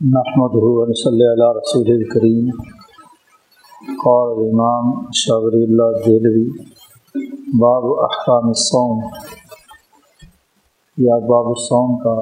[0.00, 0.54] نحمد
[0.96, 2.48] صلی اللہ رسول الکریم
[4.02, 6.48] قال الامام شاور اللہ دہلوی
[7.60, 8.98] باب احکام الصوم.
[10.96, 12.14] یا باب الصوم کا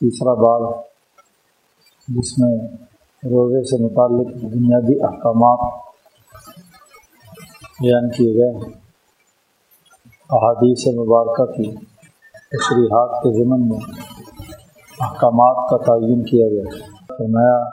[0.00, 0.62] تیسرا باب،
[2.08, 2.56] جس میں
[3.22, 5.68] روزے سے متعلق بنیادی احکامات
[7.80, 8.50] بیان کیے گئے
[10.30, 11.70] احادیث مبارکہ کی
[12.48, 13.78] تشریحات کے ضمن میں
[15.00, 17.68] احکامات کا تعین کیا گیا فرمایا،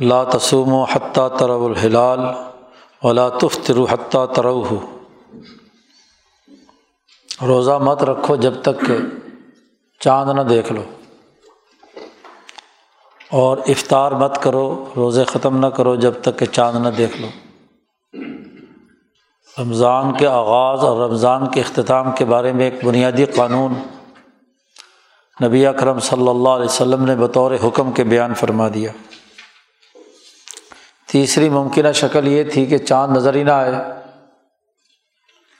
[0.00, 2.20] لا تسوم و حتیٰ ترو الحلال
[3.02, 4.64] ولا تفتر حتیٰ ترو
[7.46, 8.96] روزہ مت رکھو جب تک کہ
[10.00, 10.82] چاند نہ دیکھ لو۔
[13.32, 17.28] اور افطار مت کرو، روزے ختم نہ کرو جب تک کہ چاند نہ دیکھ لو۔
[19.62, 23.74] رمضان کے آغاز اور رمضان کے اختتام کے بارے میں ایک بنیادی قانون
[25.44, 28.92] نبی اکرم صلی اللہ علیہ وسلم نے بطور حکم کے بیان فرما دیا۔
[31.06, 33.74] تیسری ممکنہ شکل یہ تھی کہ چاند نظر ہی نہ آئے۔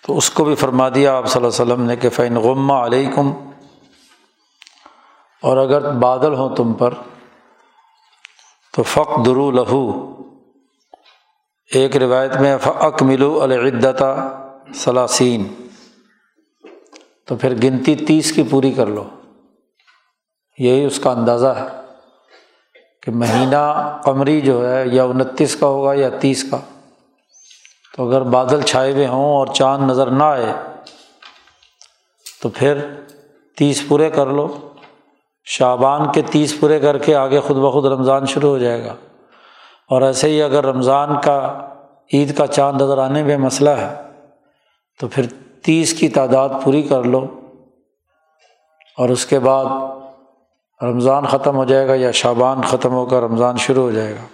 [0.07, 2.73] تو اس کو بھی فرما دیا آپ صلی اللہ علیہ وسلم نے کہ فین غمہ
[2.73, 3.33] علیکم
[5.43, 6.95] اور اگر بادل ہوں تم پر،
[8.75, 10.15] تو فق درو لہو
[11.75, 14.29] ایک روایت میں فق ملو العدتا
[14.75, 15.47] ثلاثین
[17.27, 19.05] تو پھر گنتی تیس کی پوری کر لو۔
[20.59, 21.67] یہی اس کا اندازہ ہے
[23.03, 26.59] کہ مہینہ قمری جو ہے یا انتیس کا ہوگا یا تیس کا۔
[27.97, 30.53] تو اگر بادل چھائے ہوئے ہوں اور چاند نظر نہ آئے،
[32.43, 32.95] تو پھر
[33.57, 34.59] تیس پورے کر لو۔
[35.45, 38.95] شابان کے تیس پورے کر کے آگے خود بخود رمضان شروع ہو جائے گا۔
[39.89, 41.69] اور ایسے ہی اگر رمضان کا،
[42.13, 43.95] عید کا چاند نظر آنے میں مسئلہ ہے،
[45.01, 45.27] تو پھر
[45.63, 47.27] تیس کی تعداد پوری کر لو۔
[48.97, 49.65] اور اس کے بعد
[50.83, 54.27] رمضان ختم ہو جائے گا یا شابان ختم ہو کر رمضان شروع ہو جائے گا۔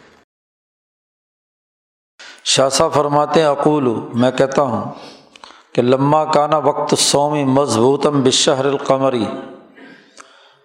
[2.45, 4.93] شاہ فرماتے ہیں، اقول، میں کہتا ہوں
[5.73, 9.25] کہ لمہ کانا وقت سومی مضبوطم بشہر القمری۔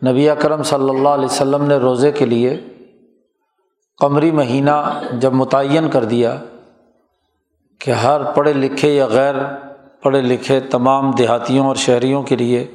[0.07, 2.59] نبی اکرم صلی اللہ علیہ وسلم نے روزے کے لیے
[3.97, 6.37] قمری مہینہ جب متعین کر دیا
[7.79, 9.35] کہ ہر پڑھے لکھے یا غیر
[10.03, 12.67] پڑھے لکھے تمام دیہاتیوں اور شہریوں کے لیے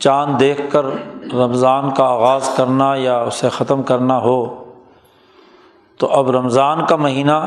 [0.00, 0.84] چاند دیکھ کر
[1.32, 4.38] رمضان کا آغاز کرنا یا اسے ختم کرنا ہو،
[6.00, 7.38] تو اب رمضان کا مہینہ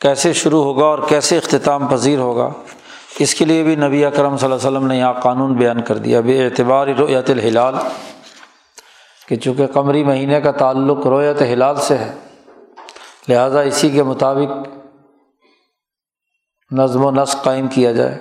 [0.00, 2.48] کیسے شروع ہوگا اور کیسے اختتام پذیر ہوگا؟
[3.18, 5.98] اس کے لیے بھی نبی اکرم صلی اللہ علیہ وسلم نے یہاں قانون بیان کر
[5.98, 7.74] دیا۔ بے اعتبار رویت الحلال
[9.28, 12.12] کہ چونکہ قمری مہینے کا تعلق رویت ہلال سے ہے،
[13.28, 14.68] لہٰذا اسی کے مطابق
[16.70, 18.18] نظم و نسق قائم کیا جائے۔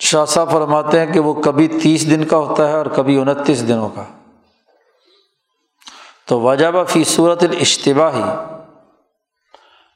[0.00, 3.68] شاہ صاحب فرماتے ہیں کہ وہ کبھی تیس دن کا ہوتا ہے اور کبھی انتیس
[3.68, 4.04] دنوں کا۔
[6.26, 8.22] تو وجہ فی صورت الاشتبا ہی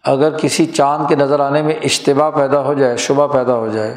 [0.05, 3.97] اگر کسی چاند کے نظر آنے میں اشتباع پیدا ہو جائے، شبہ پیدا ہو جائے،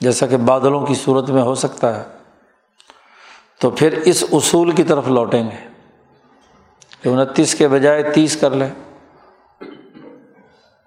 [0.00, 2.04] جیسا کہ بادلوں کی صورت میں ہو سکتا ہے،
[3.60, 5.68] تو پھر اس اصول کی طرف لوٹیں گے۔
[7.02, 8.70] کہ انتیس کے بجائے تیس کر لیں۔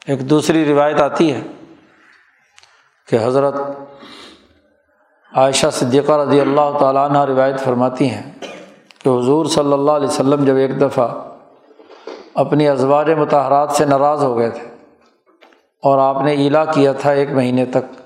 [0.06, 1.41] ایک دوسری روایت آتی ہے
[3.08, 3.53] کہ حضرت
[5.38, 8.22] عائشہ صدیقہ رضی اللہ تعالیٰ عنہ روایت فرماتی ہیں
[9.00, 11.08] کہ حضور صلی اللہ علیہ وسلم جب ایک دفعہ
[12.36, 14.64] اپنی ازواج متحرات سے ناراض ہو گئے تھے
[15.84, 18.02] اور آپ نے ایلا کیا تھا ایک مہینے تک،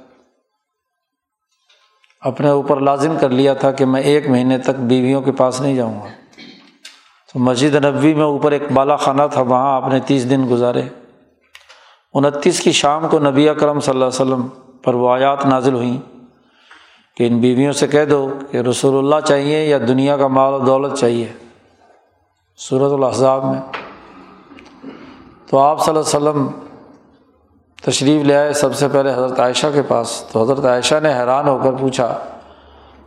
[2.21, 5.75] اپنے اوپر لازم کر لیا تھا کہ میں ایک مہینے تک بیویوں کے پاس نہیں
[5.75, 6.07] جاؤں گا۔
[7.33, 10.81] تو مسجد نبوی میں اوپر ایک بالا خانہ تھا، وہاں آپ نے تیس دن گزارے۔
[12.13, 14.47] انتیس کی شام کو نبی اکرم صلی اللہ علیہ وسلم
[14.83, 16.20] پر وہ آیات نازل ہوئیں۔
[17.17, 20.59] کہ ان بیویوں سے کہہ دو کہ رسول اللہ چاہیے یا دنیا کا مال و
[20.59, 21.27] دولت چاہیے۔
[22.57, 23.61] صورت الحضاب میں۔
[25.49, 26.47] تو آپ صلی اللہ علیہ وسلم
[27.85, 31.47] تشریف لے آئے۔ سب سے پہلے حضرت عائشہ کے پاس۔ تو حضرت عائشہ نے حیران
[31.47, 32.17] ہو کر پوچھا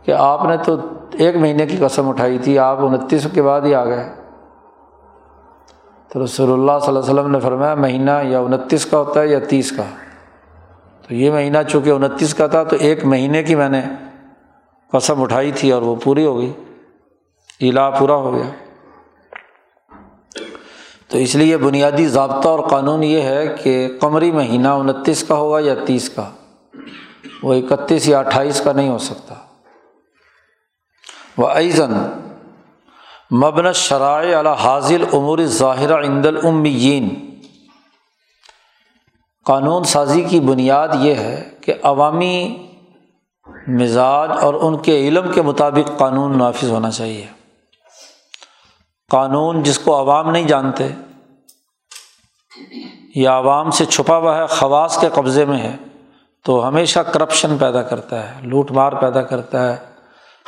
[0.03, 0.75] کہ آپ نے تو
[1.13, 4.13] ایک مہینے کی قسم اٹھائی تھی، آپ انتیس کے بعد ہی آ گئے۔
[6.07, 9.27] تو رسول اللہ صلی اللہ علیہ وسلم نے فرمایا، مہینہ یا انتیس کا ہوتا ہے
[9.27, 9.83] یا تیس کا۔
[11.07, 13.81] تو یہ مہینہ چونکہ انتیس کا تھا تو ایک مہینے کی میں نے
[14.91, 16.53] قسم اٹھائی تھی اور وہ پوری ہو گئی
[17.69, 18.49] علا پورا ہو گیا۔
[21.07, 25.59] تو اس لیے بنیادی ضابطہ اور قانون یہ ہے کہ قمری مہینہ انتیس کا ہوگا
[25.59, 26.29] یا تیس کا،
[27.43, 29.35] وہ اکتیس یا اٹھائیس کا نہیں ہو سکتا۔
[31.37, 31.93] وہ ایزن
[33.31, 37.34] مبن شرائع علی حاضل عمور ظاہرہ عند العمین
[39.45, 42.67] قانون سازی کی بنیاد یہ ہے کہ عوامی
[43.67, 47.27] مزاج اور ان کے علم کے مطابق قانون نافذ ہونا چاہیے۔
[49.11, 50.87] قانون جس کو عوام نہیں جانتے
[53.15, 55.75] یا عوام سے چھپا ہوا ہے، خواص کے قبضے میں ہے،
[56.43, 59.77] تو ہمیشہ کرپشن پیدا کرتا ہے، لوٹ مار پیدا کرتا ہے،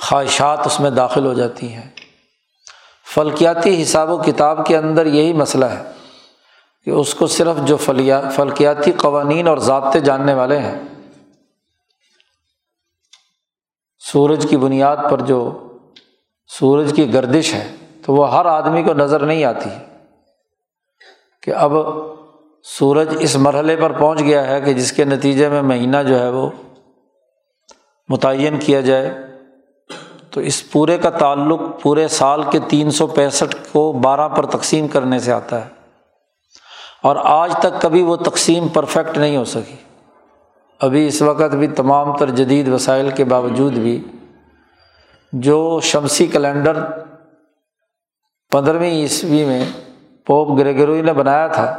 [0.02, 1.90] خواہشات اس میں داخل ہو جاتی ہیں۔
[3.14, 5.97] فلکیاتی حساب و کتاب کے اندر یہی مسئلہ ہے۔
[6.88, 10.80] کہ اس کو صرف جو فلیا، فلکیاتی قوانین اور ضابطے جاننے والے ہیں۔
[14.00, 15.68] سورج کی بنیاد پر جو
[16.48, 17.76] سورج کی گردش ہے،
[18.06, 19.70] تو وہ ہر آدمی کو نظر نہیں آتی۔
[21.42, 21.72] کہ اب
[22.64, 26.30] سورج اس مرحلے پر پہنچ گیا ہے کہ جس کے نتیجے میں مہینہ جو ہے
[26.30, 26.50] وہ
[28.10, 29.18] متعین کیا جائے،
[30.32, 34.88] تو اس پورے کا تعلق پورے سال کے تین سو پینسٹھ کو بارہ پر تقسیم
[34.88, 35.77] کرنے سے آتا ہے۔
[37.08, 39.76] اور آج تک کبھی وہ تقسیم پرفیکٹ نہیں ہو سکی۔
[40.80, 44.04] ابھی اس وقت بھی تمام تر جدید وسائل کے باوجود بھی
[45.34, 46.74] جو شمسی کیلنڈر
[48.52, 49.66] پندرہویں عیسوی میں
[50.26, 51.78] پوپ گریگروئی نے بنایا تھا،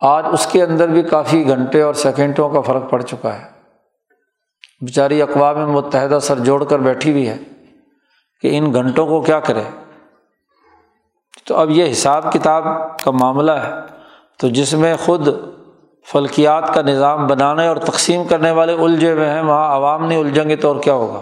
[0.00, 3.44] آج اس کے اندر بھی کافی گھنٹے اور سیکنڈوں کا فرق پڑ چکا ہے۔
[4.80, 7.38] بیچاری اقوام متحدہ سر جوڑ کر بیٹھی ہوئی ہے
[8.42, 9.62] کہ ان گھنٹوں کو کیا کرے۔
[11.44, 12.64] تو اب یہ حساب کتاب
[12.98, 13.96] کا معاملہ ہے۔
[14.38, 15.28] تو جس میں خود
[16.12, 20.48] فلکیات کا نظام بنانے اور تقسیم کرنے والے الجھے ہوئے ہیں، وہاں عوام نہیں الجھیں
[20.48, 21.20] گے تو اور کیا ہوگا؟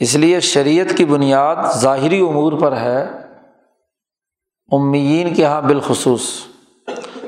[0.00, 3.02] اس لیے شریعت کی بنیاد ظاہری امور پر ہے،
[4.72, 6.22] امیین کے یہاں بالخصوص۔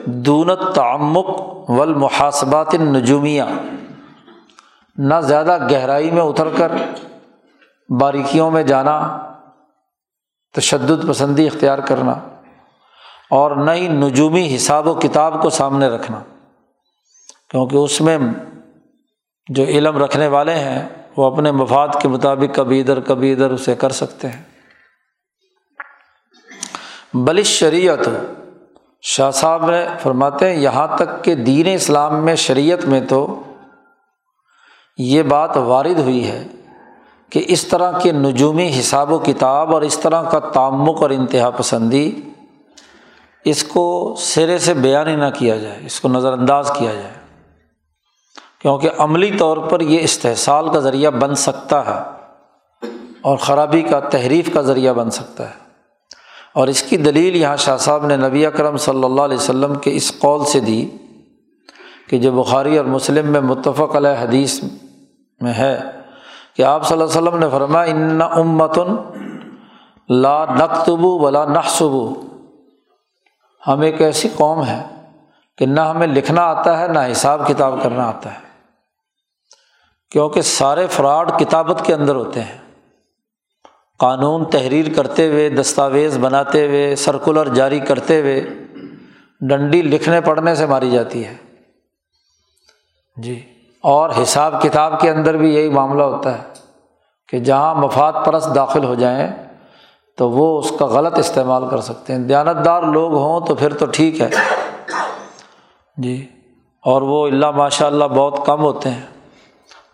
[0.05, 1.41] دونت تعمک
[1.71, 3.43] و المحاسبات نجومیہ
[4.97, 6.73] نہ زیادہ گہرائی میں اتر کر،
[7.89, 9.19] باریکیوں میں جانا،
[10.55, 12.15] تشدد پسندی اختیار کرنا۔
[13.35, 16.21] اور نہ ہی نجومی حساب و کتاب کو سامنے رکھنا۔
[17.51, 18.19] کیونکہ اس میں
[19.49, 23.75] جو علم رکھنے والے ہیں، وہ اپنے مفاد کے مطابق کبھی ادھر کبھی ادھر اسے
[23.75, 24.43] کر سکتے ہیں۔
[27.15, 28.09] بلش شریعت
[29.03, 33.43] شاہ صاحب نے فرماتے ہیں، یہاں تک کہ دین اسلام میں شریعت میں تو
[34.99, 36.47] یہ بات وارد ہوئی ہے
[37.31, 41.51] کہ اس طرح کے نجومی حساب و کتاب اور اس طرح کا تعمک اور انتہا
[41.51, 42.21] پسندی
[43.45, 47.15] اس کو سرے سے بیان ہی نہ کیا جائے، اس کو نظر انداز کیا جائے۔
[48.61, 52.01] کیونکہ عملی طور پر یہ استحصال کا ذریعہ بن سکتا ہے
[53.23, 55.65] اور خرابی کا تحریف کا ذریعہ بن سکتا ہے۔
[56.55, 59.97] اور اس کی دلیل یہاں شاہ صاحب نے نبی اکرم صلی اللہ علیہ وسلم کے
[59.97, 60.91] اس قول سے دی
[62.09, 64.61] کہ جو بخاری اور مسلم میں متفق علیہ حدیث
[65.41, 65.81] میں ہے
[66.57, 68.97] کہ آپ صلی اللہ علیہ وسلم نے فرما ان امتن
[70.09, 72.15] لا نقتبو ولا نقصبو
[73.67, 74.83] ہم ایک ایسی قوم ہے
[75.59, 78.39] کہ نہ ہمیں لکھنا آتا ہے، نہ حساب کتاب کرنا آتا ہے۔
[80.11, 82.59] کیونکہ سارے فراڈ کتابت کے اندر ہوتے ہیں۔
[83.99, 88.41] قانون تحریر کرتے ہوئے، دستاویز بناتے ہوئے، سرکولر جاری کرتے ہوئے
[89.41, 91.37] ڈنڈی لکھنے پڑھنے سے ماری جاتی ہے۔
[93.17, 96.43] جی اور حساب کتاب کے اندر بھی یہی معاملہ ہوتا ہے
[97.29, 99.54] کہ جہاں مفاد پرست داخل ہو جائیں
[100.17, 103.87] تو وہ اس کا غلط استعمال کر سکتے ہیں۔ دیانتدار لوگ ہوں تو پھر تو
[103.87, 104.31] ٹھیک ہے۔
[105.97, 106.27] جی۔
[106.83, 109.03] اور وہ اللہ ماشاء اللہ بہت کم ہوتے ہیں۔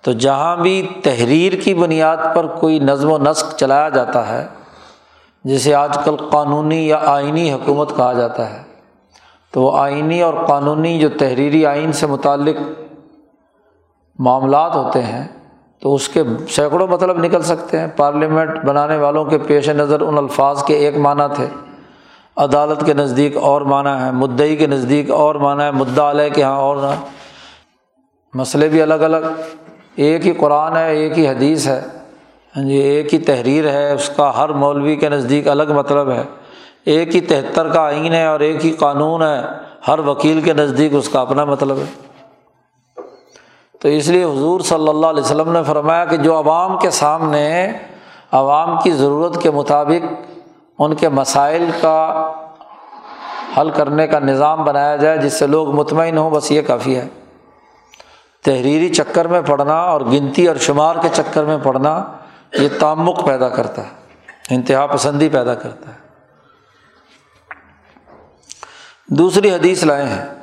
[0.03, 4.47] تو جہاں بھی تحریر کی بنیاد پر کوئی نظم و نسق چلایا جاتا ہے،
[5.45, 8.63] جسے آج کل قانونی یا آئینی حکومت کہا جاتا ہے،
[9.53, 12.57] تو وہ آئینی اور قانونی جو تحریری آئین سے متعلق
[14.19, 15.40] معاملات ہوتے ہیں
[15.81, 20.19] تو اس کے سینکڑوں مطلب نکل سکتے ہیں۔ پارلیمنٹ بنانے والوں کے پیش نظر ان
[20.19, 21.47] الفاظ کے ایک معنی تھے۔
[22.37, 26.41] عدالت کے نزدیک اور معنی ہے مدعی کے نزدیک اور معنی ہے مدعا علیہ کے
[26.41, 26.77] یہاں اور
[28.35, 29.27] مسئلے بھی الگ الگ۔
[29.97, 31.81] ایک ہی قرآن ہے، ایک ہی حدیث ہے۔
[32.57, 36.23] ہاں جی ایک ہی تحریر ہے، اس کا ہر مولوی کے نزدیک الگ مطلب ہے۔
[36.85, 39.41] ایک ہی تہتر کا آئین ہے اور ایک ہی قانون ہے۔
[39.89, 42.10] ہر وکیل کے نزدیک اس کا اپنا مطلب ہے۔
[43.81, 47.73] تو اس لیے حضور صلی اللہ علیہ وسلم نے فرمایا کہ جو عوام کے سامنے
[48.33, 50.15] عوام کی ضرورت کے مطابق
[50.79, 52.31] ان کے مسائل کا
[53.61, 57.09] حل کرنے کا نظام بنایا جائے، جس سے لوگ مطمئن ہوں، بس یہ کافی ہے۔
[58.45, 62.05] تحریری چکر میں پڑھنا اور گنتی اور شمار کے چکر میں پڑھنا
[62.53, 63.91] یہ تعمک پیدا کرتا ہے،
[64.55, 65.97] انتہا پسندی پیدا کرتا ہے۔
[69.07, 70.40] دوسری حدیث لائے ہیں۔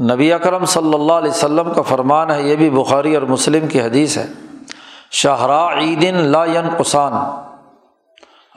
[0.00, 3.80] نبی اکرم صلی اللہ علیہ وسلم کا فرمان ہے، یہ بھی بخاری اور مسلم کی
[3.80, 4.26] حدیث ہے۔
[5.10, 6.44] شاہراء عیدن لا
[6.78, 7.12] قسان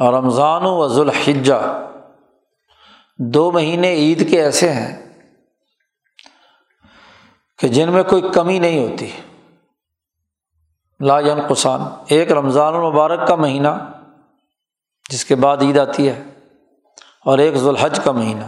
[0.03, 1.83] رمضان و ذوالحجہ۔
[3.19, 5.09] دو مہینے عید کے ایسے ہیں
[7.59, 9.11] کہ جن میں کوئی کمی نہیں ہوتی۔
[10.99, 13.67] لا قسان ایک رمضان المبارک کا مہینہ،
[15.09, 16.23] جس کے بعد عید آتی ہے،
[17.25, 18.45] اور ایک ذوالحج کا مہینہ۔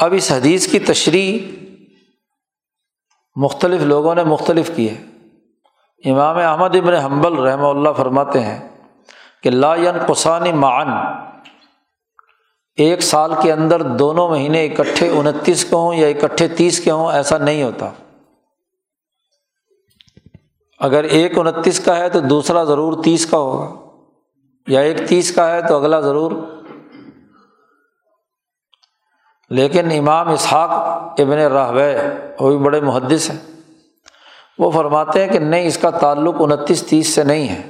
[0.00, 1.38] اب اس حدیث کی تشریح
[3.36, 8.58] مختلف لوگوں نے مختلف کی ہے۔ امام احمد ابن حنبل رحمہ اللہ فرماتے ہیں
[9.42, 9.74] کہ لا
[10.06, 10.88] قسانی معن
[12.78, 17.12] ایک سال کے اندر دونوں مہینے اکٹھے انتیس کے ہوں یا اکٹھے تیس کے ہوں،
[17.12, 17.90] ایسا نہیں ہوتا۔
[20.78, 23.68] اگر ایک انتیس کا ہے تو دوسرا ضرور تیس کا ہوگا،
[24.66, 26.32] یا ایک تیس کا ہے تو اگلا ضرور
[29.50, 30.70] لیکن امام اسحاق
[31.20, 31.78] ابن راہو
[32.40, 33.38] وہ بھی بڑے محدث ہیں۔
[34.58, 37.62] وہ فرماتے ہیں کہ نہیں، اس کا تعلق انتیس تیس سے نہیں ہے۔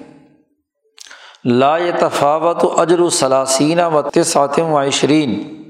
[1.45, 5.63] لا تفاوت اجر الثلاثین و تسعتم و عشرین۔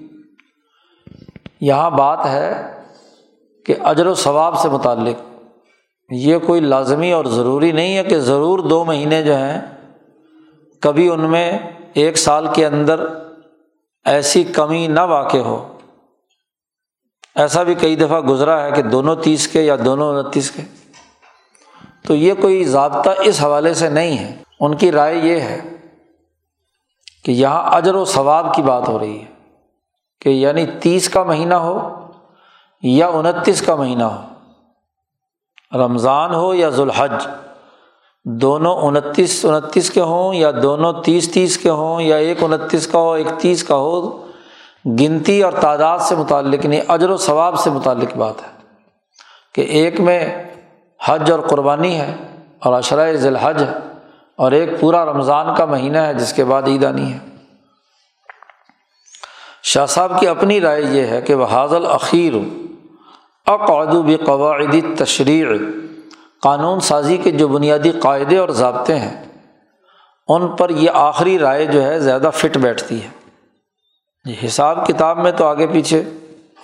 [1.61, 2.79] یہاں بات ہے
[3.67, 5.23] کہ اجر و ثواب سے متعلق۔
[6.11, 9.61] یہ کوئی لازمی اور ضروری نہیں ہے کہ ضرور دو مہینے جو ہیں،
[10.81, 11.59] کبھی ان میں
[11.95, 13.05] ایک سال کے اندر
[14.05, 15.77] ایسی کمی نہ واقع ہو۔
[17.41, 20.63] ایسا بھی کئی دفعہ گزرا ہے کہ دونوں تیس کے یا دونوں انتیس کے۔
[22.07, 25.61] تو یہ کوئی ضابطہ اس حوالے سے نہیں ہے۔ ان کی رائے یہ ہے
[27.25, 29.25] کہ یہاں اجر و ثواب کی بات ہو رہی ہے
[30.21, 32.07] کہ یعنی تیس کا مہینہ ہو
[32.83, 34.23] یا انتیس کا مہینہ ہو۔
[35.79, 37.27] رمضان ہو یا ذوالحج،
[38.25, 42.99] دونوں انتیس انتیس کے ہوں یا دونوں تیس تیس کے ہوں یا ایک انتیس کا
[42.99, 44.27] ہو، ایک تیس کا ہو
[44.87, 48.49] گنتی اور تعداد سے متعلق نہیں اجر و ثواب سے متعلق بات ہے
[49.55, 50.45] کہ ایک میں
[51.05, 52.15] حج اور قربانی ہے
[52.59, 53.73] اور اشرۂ ذی الحج ہے
[54.37, 57.19] اور ایک پورا رمضان کا مہینہ ہے، جس کے بعد عید آنی ہے۔
[59.63, 62.33] شاہ صاحب کی اپنی رائے یہ ہے کہ وہ حاضل اخیر
[63.47, 65.47] اقعدو قواعدی تشریع
[66.43, 69.25] قانون سازی کے جو بنیادی قاعدے اور ضابطے ہیں،
[70.29, 73.20] ان پر یہ آخری رائے جو ہے زیادہ فٹ بیٹھتی ہے۔
[74.25, 76.03] جی، حساب کتاب میں تو آگے پیچھے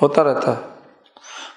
[0.03, 0.63] ہوتا رہتا ہے۔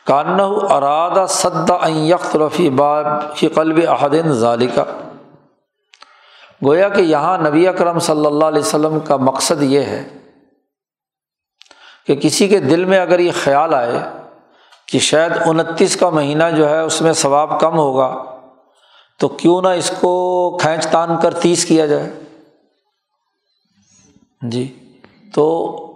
[0.07, 4.81] کانہ ارادہ صد یخت رفیع باب کی قلب احدین ظالقہ
[6.65, 10.03] گویا کہ یہاں نبی اکرم صلی اللہ علیہ وسلم کا مقصد یہ ہے
[12.07, 13.99] کہ کسی کے دل میں اگر یہ خیال آئے
[14.87, 18.25] کہ شاید انتیس کا مہینہ جو ہے اس میں ثواب کم ہوگا،
[19.19, 22.11] تو کیوں نہ اس کو کھینچ تان کر تیس کیا جائے۔
[24.41, 24.67] جی
[25.33, 25.45] تو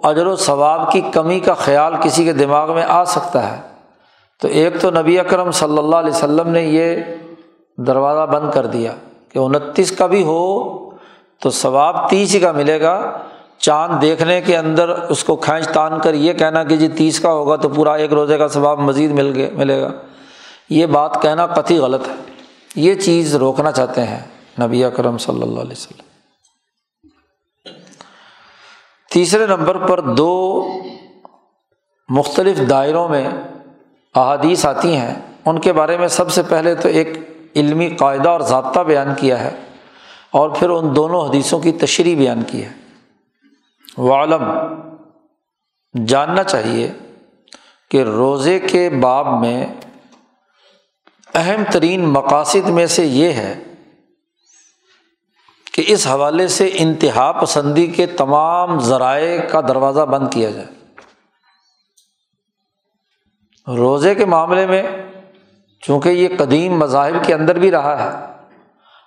[0.03, 3.61] اجر و ثواب کی کمی کا خیال کسی کے دماغ میں آ سکتا ہے۔
[4.41, 6.95] تو ایک تو نبی اکرم صلی اللہ علیہ وسلم نے یہ
[7.77, 8.91] دروازہ بند کر دیا
[9.29, 10.73] کہ انتیس کا بھی ہو
[11.41, 13.17] تو ثواب تیس ہی کا ملے گا۔
[13.57, 17.31] چاند دیکھنے کے اندر اس کو کھینچ تان کر یہ کہنا کہ جی تیس کا
[17.31, 19.87] ہوگا تو پورا ایک روزے کا ثواب مزید مل گئے، ملے گا۔
[20.69, 22.13] یہ بات کہنا قطعی غلط ہے۔
[22.75, 24.19] یہ چیز روکنا چاہتے ہیں
[24.61, 26.12] نبی اکرم صلی اللہ علیہ وسلم۔
[29.13, 30.67] تیسرے نمبر پر دو
[32.09, 33.29] مختلف دائروں میں
[34.15, 35.15] احادیث آتی ہیں۔
[35.45, 37.07] ان کے بارے میں سب سے پہلے تو ایک
[37.55, 39.59] علمی قاعدہ اور ضابطہ بیان کیا ہے
[40.31, 42.69] اور پھر ان دونوں حدیثوں کی تشریح بیان کی ہے۔
[44.11, 44.43] عالم
[46.05, 46.91] جاننا چاہیے
[47.91, 49.67] کہ روزے کے باب میں
[51.35, 53.59] اہم ترین مقاصد میں سے یہ ہے
[55.73, 60.67] کہ اس حوالے سے انتہا پسندی کے تمام ذرائع کا دروازہ بند کیا جائے۔
[63.75, 64.83] روزے کے معاملے میں
[65.81, 68.25] چونکہ یہ قدیم مذاہب کے اندر بھی رہا ہے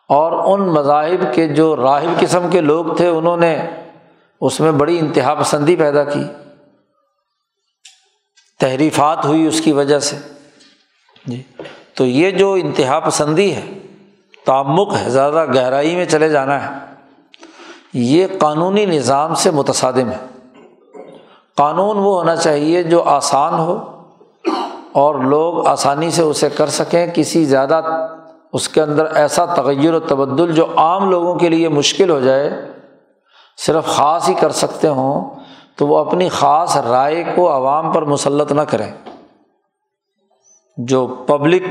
[0.08, 3.66] اور ان مذاہب کے جو راہب قسم کے لوگ تھے، انہوں نے
[4.40, 6.24] اس میں بڑی انتہا پسندی پیدا کی۔
[8.60, 10.16] تحریفات ہوئی اس کی وجہ سے۔
[11.26, 11.42] جی
[11.94, 13.85] تو یہ جو انتہا پسندی ہے
[14.46, 16.78] تعمک ہے، زیادہ گہرائی میں چلے جانا ہے۔
[17.92, 20.26] یہ قانونی نظام سے متصادم ہے۔
[21.56, 24.02] قانون وہ ہونا چاہیے جو آسان ہو
[24.92, 27.82] اور لوگ آسانی سے اسے کر سکیں۔ کسی زیادہ
[28.52, 32.72] اس کے اندر ایسا تغیر و تبدل جو عام لوگوں کے لیے مشکل ہو جائے،
[33.66, 35.30] صرف خاص ہی کر سکتے ہوں،
[35.76, 38.92] تو وہ اپنی خاص رائے کو عوام پر مسلط نہ کریں۔
[40.76, 41.62] جو پبلک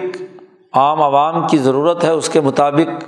[0.76, 3.04] عام عوام کی ضرورت ہے اس کے مطابق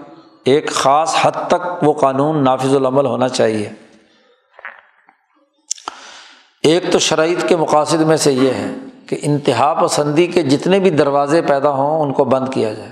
[0.45, 3.69] ایک خاص حد تک وہ قانون نافذ العمل ہونا چاہیے۔
[6.63, 8.75] ایک تو شرائط کے مقاصد میں سے یہ ہے
[9.07, 12.91] کہ انتہا پسندی کے جتنے بھی دروازے پیدا ہوں ان کو بند کیا جائے۔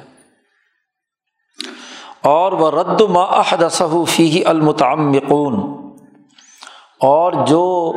[2.21, 3.01] اور وہ رد
[4.07, 5.75] فی المتعمقون
[6.99, 7.93] اور جو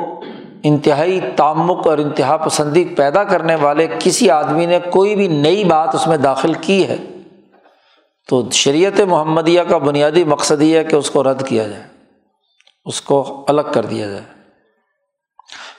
[0.62, 5.94] انتہائی تعمک اور انتہا پسندی پیدا کرنے والے کسی آدمی نے کوئی بھی نئی بات
[5.94, 6.96] اس میں داخل کی ہے
[8.28, 11.82] تو شریعت محمدیہ کا بنیادی مقصد یہ ہے کہ اس کو رد کیا جائے،
[12.84, 14.22] اس کو الگ کر دیا جائے۔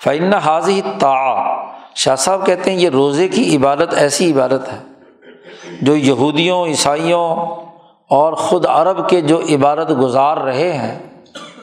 [0.04, 1.14] فعن حاضی تا
[1.96, 4.78] شاہ صاحب کہتے ہیں یہ روزے کی عبادت ایسی عبادت ہے
[5.82, 7.36] جو یہودیوں، عیسائیوں
[8.10, 11.00] اور خود عرب کے جو عبادت گزار رہے ہیں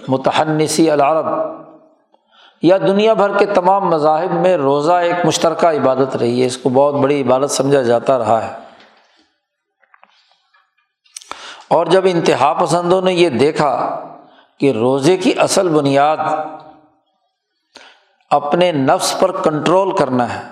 [0.08, 1.26] متحنسی العرب
[2.62, 6.68] یا دنیا بھر کے تمام مذاہب میں روزہ ایک مشترکہ عبادت رہی ہے، اس کو
[6.68, 8.52] بہت بڑی عبادت سمجھا جاتا رہا ہے۔
[11.68, 14.00] اور جب انتہا پسندوں نے یہ دیکھا
[14.60, 16.16] کہ روزے کی اصل بنیاد
[18.30, 20.42] اپنے نفس پر کنٹرول کرنا ہے،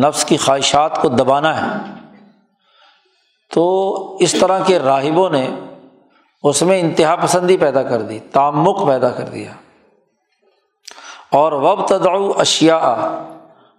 [0.00, 1.90] نفس کی خواہشات کو دبانا ہے،
[3.54, 5.50] تو اس طرح کے راہبوں نے
[6.42, 9.52] اس میں انتہا پسندی پیدا کر دی تعمک پیدا کر دیا۔
[11.34, 12.76] اور وب تداؤ اشیا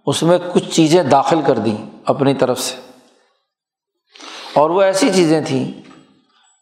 [0.06, 2.74] اس میں کچھ چیزیں داخل کر دیں اپنی طرف سے۔
[4.54, 5.72] اور وہ ایسی چیزیں تھیں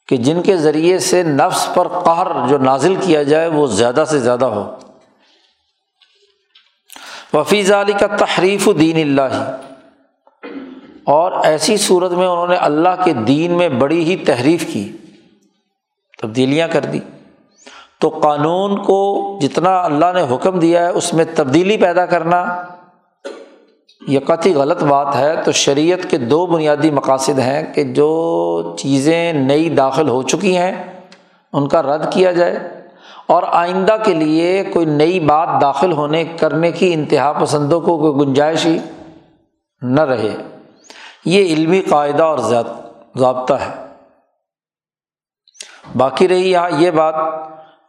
[0.09, 4.19] کہ جن کے ذریعے سے نفس پر قہر جو نازل کیا جائے وہ زیادہ سے
[4.19, 4.77] زیادہ ہو۔
[7.33, 9.57] وفیز علی کا تحریف دین اللہ
[11.05, 14.93] اور ایسی صورت میں انہوں نے اللہ کے دین میں بڑی ہی تحریف کی،
[16.23, 17.01] تبدیلیاں کر دی۔
[18.05, 22.65] تو قانون کو جتنا اللہ نے حکم دیا ہے، اس میں تبدیلی پیدا کرنا
[24.09, 29.33] یہ قطعی غلط بات ہے۔ تو شریعت کے دو بنیادی مقاصد ہیں کہ جو چیزیں
[29.33, 31.01] نئی داخل ہو چکی ہیں،
[31.53, 32.57] ان کا رد کیا جائے
[33.27, 38.27] اور آئندہ کے لیے کوئی نئی بات داخل ہونے، کرنے کی انتہا پسندوں کو کوئی
[38.27, 38.79] گنجائش ہی
[39.83, 40.37] نہ رہے۔
[41.25, 42.39] یہ علمی قاعدہ اور
[43.17, 43.87] ضابطہ ہے۔
[45.97, 47.15] باقی رہی یہاں یہ بات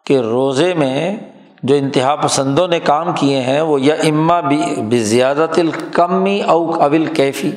[0.06, 1.18] کہ روزے میں
[1.64, 7.06] جو انتہا پسندوں نے کام کیے ہیں وہ یا اما بھی زیادت الکمی او اول
[7.06, 7.52] کیفی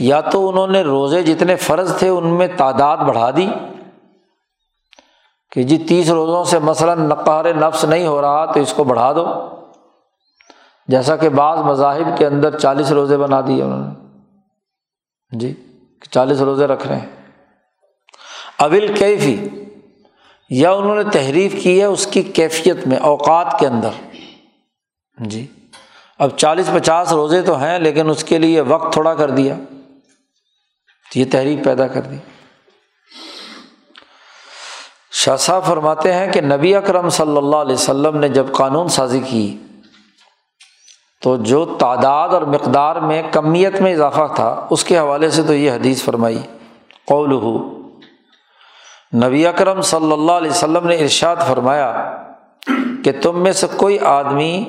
[0.00, 3.50] یا تو انہوں نے روزے جتنے فرض تھے ان میں تعداد بڑھا دی
[5.52, 9.12] کہ جی تیس روزوں سے مثلاً نقار نفس نہیں ہو رہا تو اس کو بڑھا
[9.12, 9.26] دو۔
[10.86, 13.94] جیسا کہ بعض مذاہب کے اندر چالیس روزے بنا دیے انہوں نے۔
[15.38, 15.54] جی
[16.10, 17.06] چالیس روزے رکھ رہے ہیں۔
[18.58, 19.46] اول کیفی
[20.50, 23.90] یا انہوں نے تحریف کی ہے اس کی کیفیت میں، اوقات کے اندر۔
[25.18, 25.46] جی۔
[26.18, 29.54] اب چالیس پچاس روزے تو ہیں، لیکن اس کے لیے وقت تھوڑا کر دیا۔
[31.12, 32.16] تو یہ تحریک پیدا کر دی۔
[35.12, 39.20] شاہ صاحب فرماتے ہیں کہ نبی اکرم صلی اللہ علیہ وسلم نے جب قانون سازی
[39.20, 39.56] کی،
[41.22, 45.54] تو جو تعداد اور مقدار میں کمیت میں اضافہ تھا، اس کے حوالے سے تو
[45.54, 46.42] یہ حدیث فرمائی
[47.06, 47.79] قول ہو
[49.12, 52.16] نبی اکرم صلی اللہ علیہ وسلم نے ارشاد فرمایا
[53.04, 54.64] کہ تم میں سے کوئی آدمی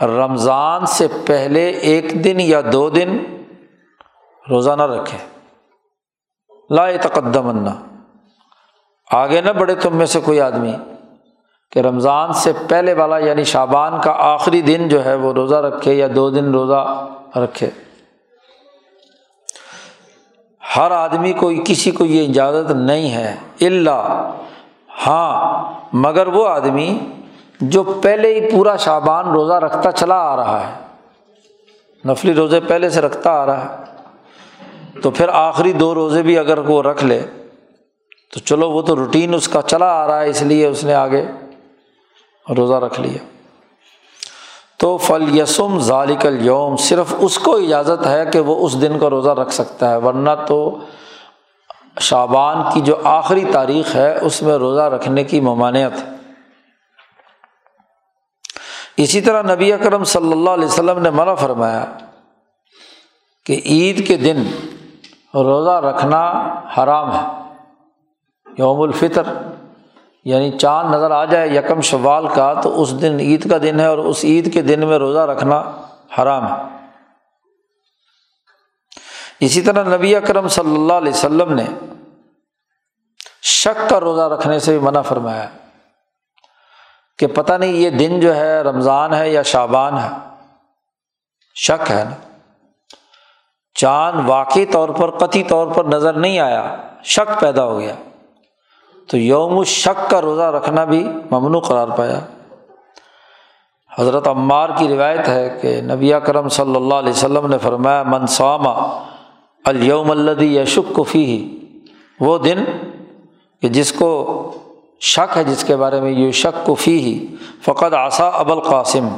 [0.00, 3.18] رمضان سے پہلے ایک دن یا دو دن
[4.50, 5.18] روزہ نہ رکھے۔
[6.70, 7.68] لا تقدم
[9.10, 10.72] آگے نہ بڑھے تم میں سے کوئی آدمی
[11.72, 15.94] کہ رمضان سے پہلے والا یعنی شابان کا آخری دن جو ہے وہ روزہ رکھے
[15.94, 17.70] یا دو دن روزہ رکھے۔
[20.76, 24.30] ہر آدمی کو کسی کو یہ اجازت نہیں ہے اللہ
[25.06, 26.98] ہاں مگر وہ آدمی
[27.60, 30.72] جو پہلے ہی پورا شابان روزہ رکھتا چلا آ رہا ہے۔
[32.08, 33.84] نفلی روزے پہلے سے رکھتا آ رہا ہے۔
[35.02, 37.22] تو پھر آخری دو روزے بھی اگر وہ رکھ لے،
[38.32, 40.94] تو چلو وہ تو روٹین اس کا چلا آ رہا ہے، اس لیے اس نے
[40.94, 41.26] آگے
[42.56, 43.35] روزہ رکھ لیا۔
[44.80, 49.10] تو فل یسم ذالک الوم صرف اس کو اجازت ہے کہ وہ اس دن کا
[49.10, 50.78] روزہ رکھ سکتا ہے، ورنہ تو
[52.00, 56.04] شابان کی جو آخری تاریخ ہے، اس میں روزہ رکھنے کی ممانعت
[58.96, 61.84] اسی طرح نبی اکرم صلی اللہ علیہ وسلم نے منع فرمایا
[63.46, 64.42] کہ عید کے دن
[65.34, 66.20] روزہ رکھنا
[66.78, 67.24] حرام ہے،
[68.58, 69.22] یوم الفطر۔
[70.26, 73.86] یعنی چاند نظر آ جائے یکم شوال کا تو اس دن عید کا دن ہے
[73.86, 75.72] اور اس عید کے دن میں روزہ رکھنا
[76.18, 76.62] حرام ہے۔
[79.40, 81.64] اسی طرح نبی اکرم صلی اللہ علیہ وسلم نے
[83.42, 85.48] شک کا روزہ رکھنے سے بھی منع فرمایا
[87.18, 90.08] کہ پتہ نہیں یہ دن جو ہے رمضان ہے یا شابان ہے۔
[91.54, 92.36] شک ہے نا۔
[93.74, 97.94] چاند واقعی طور پر قطعی طور پر نظر نہیں آیا، شک پیدا ہو گیا۔
[99.10, 102.20] تو یوم شک کا روزہ رکھنا بھی ممنوع قرار پایا۔
[103.98, 109.04] حضرت عمار کی روایت ہے کہ نبی کرم صلی اللہ علیہ وسلم نے فرمایا منصوامہ
[109.64, 111.58] الوم الدی یشک کفی ہی
[112.20, 112.64] وہ دن
[113.62, 114.10] کہ جس کو
[115.00, 117.26] شک ہے، جس کے بارے میں یہ شک کفی ہی
[117.62, 119.08] فقط آسا ابو القاسم۔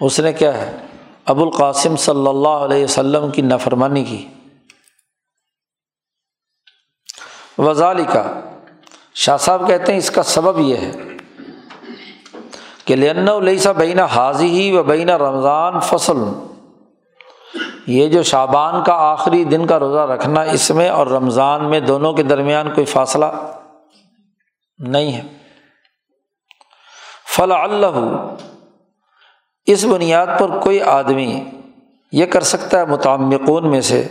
[0.00, 0.76] اس نے کیا ہے؟
[1.24, 4.26] ابو القاسم صلی اللہ علیہ وسلم کی نفرمانی کی۔
[7.58, 8.40] وزالی کا
[9.14, 10.92] شاہ صاحب کہتے ہیں اس کا سبب یہ ہے
[12.84, 16.16] کہ لن لیسا بین حاضی ہی و بین رمضان فصل۔
[17.86, 22.12] یہ جو شابان کا آخری دن کا روزہ رکھنا اس میں اور رمضان میں دونوں
[22.12, 23.26] کے درمیان کوئی فاصلہ
[24.78, 25.22] نہیں ہے۔
[27.36, 28.34] فلاں اللہ
[29.66, 31.44] اس بنیاد پر کوئی آدمی
[32.12, 34.08] یہ کر سکتا ہے متعمقون میں سے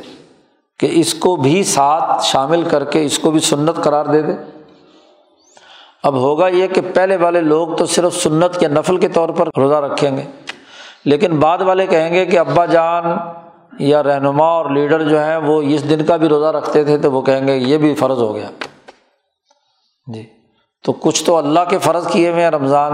[0.80, 4.59] کہ اس کو بھی ساتھ شامل کر کے اس کو بھی سنت قرار دے دے۔
[6.04, 9.50] اب ہوگا یہ کہ پہلے والے لوگ تو صرف سنت کے نفل کے طور پر
[9.58, 10.24] روزہ رکھیں گے۔
[11.06, 13.04] لیکن بعد والے کہیں گے کہ ابا جان
[13.80, 17.12] یا رہنما اور لیڈر جو ہیں وہ اس دن کا بھی روزہ رکھتے تھے تو
[17.12, 18.50] وہ کہیں گے یہ بھی فرض ہو گیا۔
[20.14, 20.24] جی۔
[20.86, 22.92] تو کچھ تو اللہ کے فرض کیے ہوئے ہیں رمضان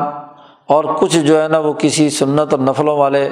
[0.67, 3.29] اور کچھ جو ہے نا وہ کسی سنت اور نفلوں والے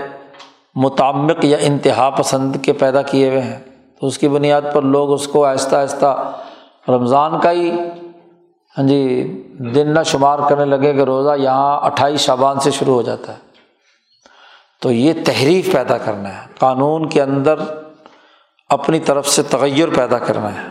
[0.76, 3.60] مطابق یا انتہا پسند کے پیدا کیے ہوئے ہیں۔
[4.00, 6.32] تو اس کی بنیاد پر لوگ اس کو آہستہ آہستہ
[6.88, 7.72] رمضان کا ہی
[8.78, 9.24] ہاں جی
[9.60, 13.38] دن نہ شمار کرنے لگے کہ روزہ یہاں اٹھائیس شابان سے شروع ہو جاتا ہے۔
[14.82, 17.60] تو یہ تحریف پیدا کرنا ہے۔ قانون کے اندر
[18.70, 20.70] اپنی طرف سے تغیر پیدا کرنا ہے۔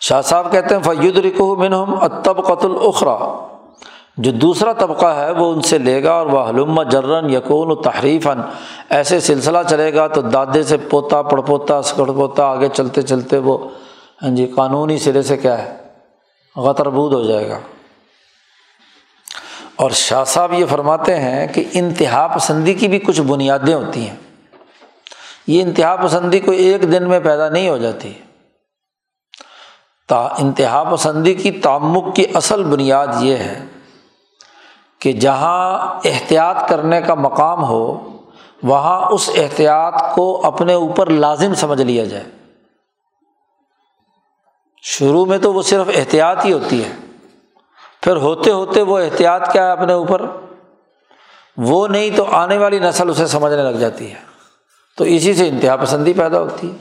[0.00, 3.46] شاہ صاحب کہتے ہیں فید رکو منہم اتب قط العخرا
[4.16, 7.74] جو دوسرا طبقہ ہے، وہ ان سے لے گا اور وہ حلوم جرن یقون و
[7.74, 8.40] تحریفاً
[8.90, 13.38] ایسے سلسلہ چلے گا تو دادے سے پوتا پڑ پوتا سکڑ پوتا آگے چلتے چلتے
[13.38, 13.58] وہ
[14.22, 15.87] ہاں جی قانونی سرے سے کیا ہے؟
[16.58, 17.58] غطربود ہو جائے گا۔
[19.76, 24.16] اور شاہ صاحب یہ فرماتے ہیں کہ انتہا پسندی کی بھی کچھ بنیادیں ہوتی ہیں۔
[25.46, 28.12] یہ انتہا پسندی کوئی ایک دن میں پیدا نہیں ہو جاتی۔
[30.08, 33.64] تا انتہا پسندی کی تعمک کی اصل بنیاد یہ ہے
[34.98, 38.16] کہ جہاں احتیاط کرنے کا مقام ہو،
[38.62, 42.37] وہاں اس احتیاط کو اپنے اوپر لازم سمجھ لیا جائے۔
[44.82, 46.92] شروع میں تو وہ صرف احتیاط ہی ہوتی ہے۔
[48.02, 50.22] پھر ہوتے ہوتے وہ احتیاط کیا ہے اپنے اوپر؟
[51.56, 54.28] وہ نہیں تو آنے والی نسل اسے سمجھنے لگ جاتی ہے۔
[54.96, 56.76] تو اسی سے انتہا پسندی پیدا ہوتی ہے۔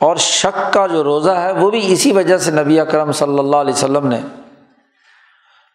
[0.00, 3.56] اور شک کا جو روزہ ہے وہ بھی اسی وجہ سے نبی اکرم صلی اللہ
[3.56, 4.20] علیہ وسلم نے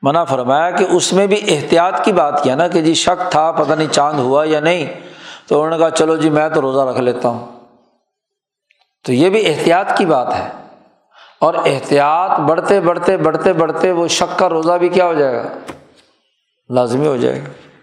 [0.02, 3.52] منع فرمایا کہ اس میں بھی احتیاط کی بات کیا نا کہ جی شک تھا،
[3.52, 4.94] پتہ نہیں چاند ہوا یا نہیں،
[5.48, 7.57] تو انہوں نے کہا چلو جی میں تو روزہ رکھ لیتا ہوں۔
[9.08, 10.50] تو یہ بھی احتیاط کی بات ہے۔
[11.40, 15.44] اور احتیاط بڑھتے بڑھتے بڑھتے بڑھتے وہ شک کا روزہ بھی کیا ہو جائے گا؟
[16.70, 17.78] لازمی ہو جائے گا۔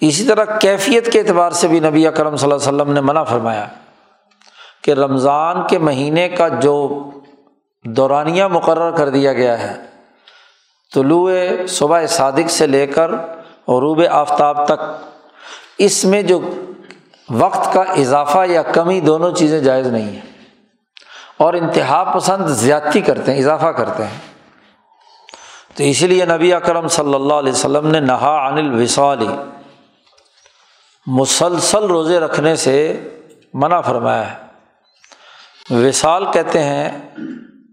[0.00, 3.22] اسی طرح کیفیت کے اعتبار سے بھی نبی اکرم صلی اللہ علیہ وسلم نے منع
[3.22, 3.66] فرمایا
[4.84, 7.10] کہ رمضان کے مہینے کا جو
[7.84, 9.82] دورانیہ مقرر کر دیا گیا ہے،
[10.94, 11.30] طلوع
[11.68, 13.10] صبح صادق سے لے کر
[13.68, 15.06] عروب آفتاب تک،
[15.78, 16.40] اس میں جو
[17.30, 20.20] وقت کا اضافہ یا کمی دونوں چیزیں جائز نہیں ہیں۔
[21.36, 24.20] اور انتہا پسند زیادتی کرتے ہیں، اضافہ کرتے ہیں۔
[25.74, 29.26] تو اسی لیے نبی اکرم صلی اللہ علیہ وسلم نے نہا عن الوصال،
[31.06, 33.08] مسلسل روزے رکھنے سے
[33.54, 34.46] منع فرمایا ہے۔
[35.88, 37.10] وصال کہتے ہیں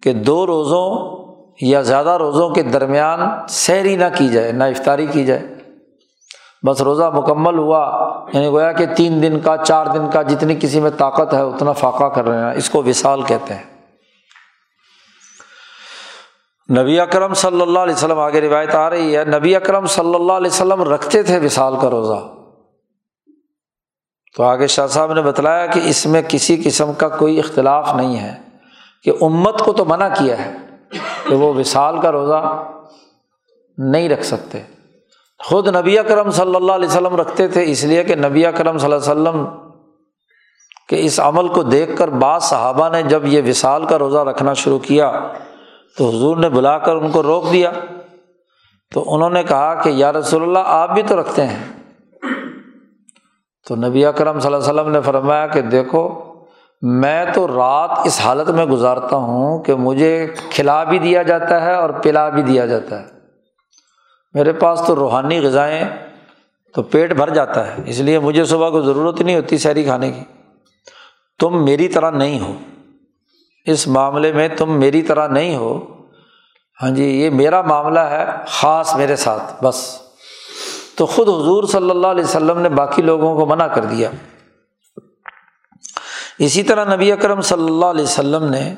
[0.03, 1.13] کہ دو روزوں
[1.61, 5.62] یا زیادہ روزوں کے درمیان سحری نہ کی جائے، نہ افطاری کی جائے۔
[6.67, 10.80] بس روزہ مکمل ہوا یعنی گویا کہ تین دن کا، چار دن کا جتنی کسی
[10.80, 13.63] میں طاقت ہے، اتنا فاقہ کر رہے ہیں۔ اس کو وصال کہتے ہیں۔
[16.80, 20.34] نبی اکرم صلی اللہ علیہ وسلم، آگے روایت آ رہی ہے، نبی اکرم صلی اللہ
[20.34, 22.34] علیہ وسلم رکھتے تھے وصال کا روزہ۔
[24.38, 28.19] تو آگے شاہ صاحب نے بتلایا کہ اس میں کسی قسم کا کوئی اختلاف نہیں
[28.19, 28.34] ہے
[29.04, 30.58] کہ امت کو تو منع کیا ہے
[31.30, 32.63] کہ وہ وصال کا روزہ
[33.78, 34.72] نہیں رکھ سکتے۔
[35.45, 38.93] خود نبی کرم صلی اللہ علیہ وسلم رکھتے تھے، اس لیے کہ نبی کرم صلی
[38.93, 39.45] اللہ علیہ وسلم
[40.89, 44.53] کے اس عمل کو دیکھ کر بعض صحابہ نے جب یہ وصال کا روزہ رکھنا
[44.53, 45.12] شروع کیا
[45.97, 47.71] تو حضور نے بلا کر ان کو روک دیا۔
[48.91, 51.63] تو انہوں نے کہا کہ یا رسول اللہ، آپ بھی تو رکھتے ہیں۔
[53.67, 56.10] تو نبی کرم صلی اللہ علیہ وسلم نے فرمایا کہ دیکھو،
[56.82, 61.75] میں تو رات اس حالت میں گزارتا ہوں کہ مجھے کھلا بھی دیا جاتا ہے
[61.75, 63.22] اور پلا بھی دیا جاتا ہے۔
[64.34, 65.84] میرے پاس تو روحانی غذائیں
[66.76, 70.12] تو پیٹ بھر جاتا ہے، اس لیے مجھے صبح کو ضرورت نہیں ہوتی سحری کھانے
[70.12, 70.22] کی۔
[71.39, 72.54] تم میری طرح نہیں ہو۔
[73.65, 75.86] اس معاملے میں تم میری طرح نہیں ہو۔
[76.84, 80.00] ہاں جی یہ میرا معاملہ ہے خاص میرے ساتھ، بس۔
[80.96, 84.10] تو خود حضور صلی اللہ علیہ وسلم نے باقی لوگوں کو منع کر دیا۔
[86.39, 88.76] اسی طرح نبی اکرم صلی اللہ علیہ وسلم نے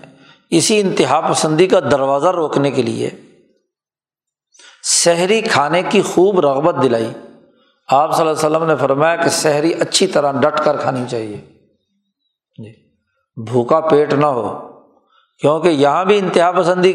[0.49, 3.09] اسی انتہا پسندی کا دروازہ روکنے کے لیے
[4.85, 7.11] شہری کھانے کی خوب رغبت دلائی۔
[7.87, 11.37] آپ صلی اللہ علیہ وسلم نے فرمایا کہ شہری اچھی طرح ڈٹ کر کھانی چاہیے۔
[12.57, 12.73] جی۔
[13.45, 14.71] بھوکا پیٹ نہ ہو،
[15.39, 16.93] کیونکہ یہاں بھی انتہا پسندی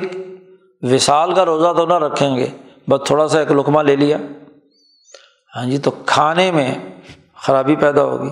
[0.83, 2.47] وصال کا روزہ تو نہ رکھیں گے،
[2.89, 4.19] بس تھوڑا سا ایک لقمہ لے لیا۔
[5.57, 6.75] ہاں جی تو کھانے میں
[7.37, 8.31] خرابی پیدا ہوگی۔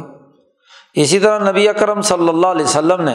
[0.94, 3.14] اسی طرح نبی اکرم صلی اللہ علیہ وسلم نے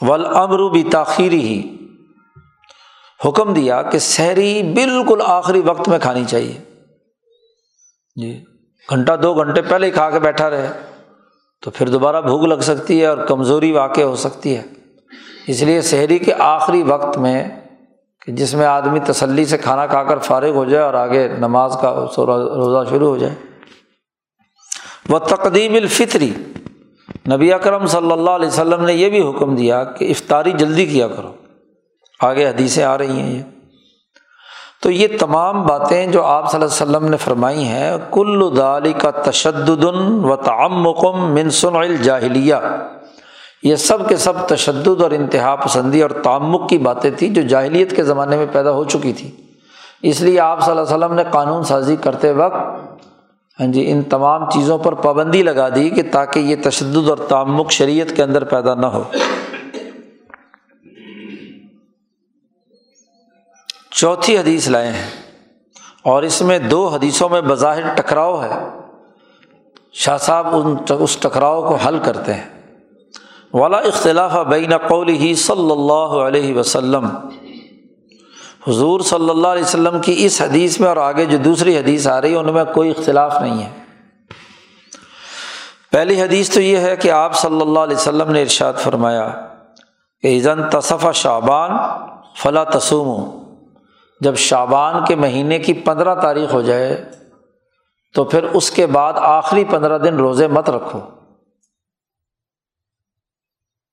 [0.00, 1.85] ولامر بھی تاخیری ہی
[3.20, 6.58] حکم دیا کہ سحری بالکل آخری وقت میں کھانی چاہیے۔
[8.16, 8.44] جی
[8.88, 10.72] گھنٹہ دو گھنٹے پہلے ہی کھا کے بیٹھا رہے،
[11.62, 14.62] تو پھر دوبارہ بھوک لگ سکتی ہے اور کمزوری واقع ہو سکتی ہے۔
[15.46, 17.48] اس لیے شہری کے آخری وقت میں
[18.26, 21.76] کہ جس میں آدمی تسلی سے کھانا کھا کر فارغ ہو جائے اور آگے نماز
[21.80, 23.34] کا روزہ شروع ہو جائے۔
[25.08, 26.32] وہ تقدیم الفطری،
[27.32, 31.08] نبی اکرم صلی اللہ علیہ وسلم نے یہ بھی حکم دیا کہ افطاری جلدی کیا
[31.08, 31.32] کرو۔
[32.20, 33.42] آگے حدیثیں آ رہی ہیں یہ۔
[34.82, 38.92] تو یہ تمام باتیں جو آپ صلی اللہ علیہ وسلم نے فرمائی ہیں، کل دالی
[38.92, 39.84] کا تشدد
[40.24, 42.54] و تعمقم منسن الجاہلیہ۔
[43.62, 47.96] یہ سب کے سب تشدد اور انتہا پسندی اور تعمق کی باتیں تھیں جو جاہلیت
[47.96, 49.30] کے زمانے میں پیدا ہو چکی تھی
[50.02, 52.56] اس لیے آپ صلی اللہ علیہ وسلم نے قانون سازی کرتے وقت
[53.60, 57.70] ہاں جی ان تمام چیزوں پر پابندی لگا دی کہ تاکہ یہ تشدد اور تعمق
[57.70, 59.02] شریعت کے اندر پیدا نہ ہو۔
[63.96, 65.10] چوتھی حدیث لائے ہیں۔
[66.02, 68.68] اور اس میں دو حدیثوں میں بظاہر ٹکراؤ ہے۔
[69.92, 72.62] شاہ صاحب ان اس ٹکراؤ کو حل کرتے ہیں۔
[73.54, 77.06] والا اختلاف بین قول ہی صلی اللہ علیہ وسلم۔
[78.68, 82.20] حضور صلی اللہ علیہ وسلم کی اس حدیث میں اور آگے جو دوسری حدیث آ
[82.20, 83.70] رہی ہے، ان میں کوئی اختلاف نہیں ہے۔
[85.92, 89.30] پہلی حدیث تو یہ ہے کہ آپ صلی اللہ علیہ وسلم نے ارشاد فرمایا
[90.22, 91.70] کہ ایزن تصف شعبان
[92.36, 93.45] فلاں تسوم
[94.20, 97.10] جب شعبان کے مہینے کی پندرہ تاریخ ہو جائے،
[98.14, 101.00] تو پھر اس کے بعد آخری پندرہ دن روزے مت رکھو۔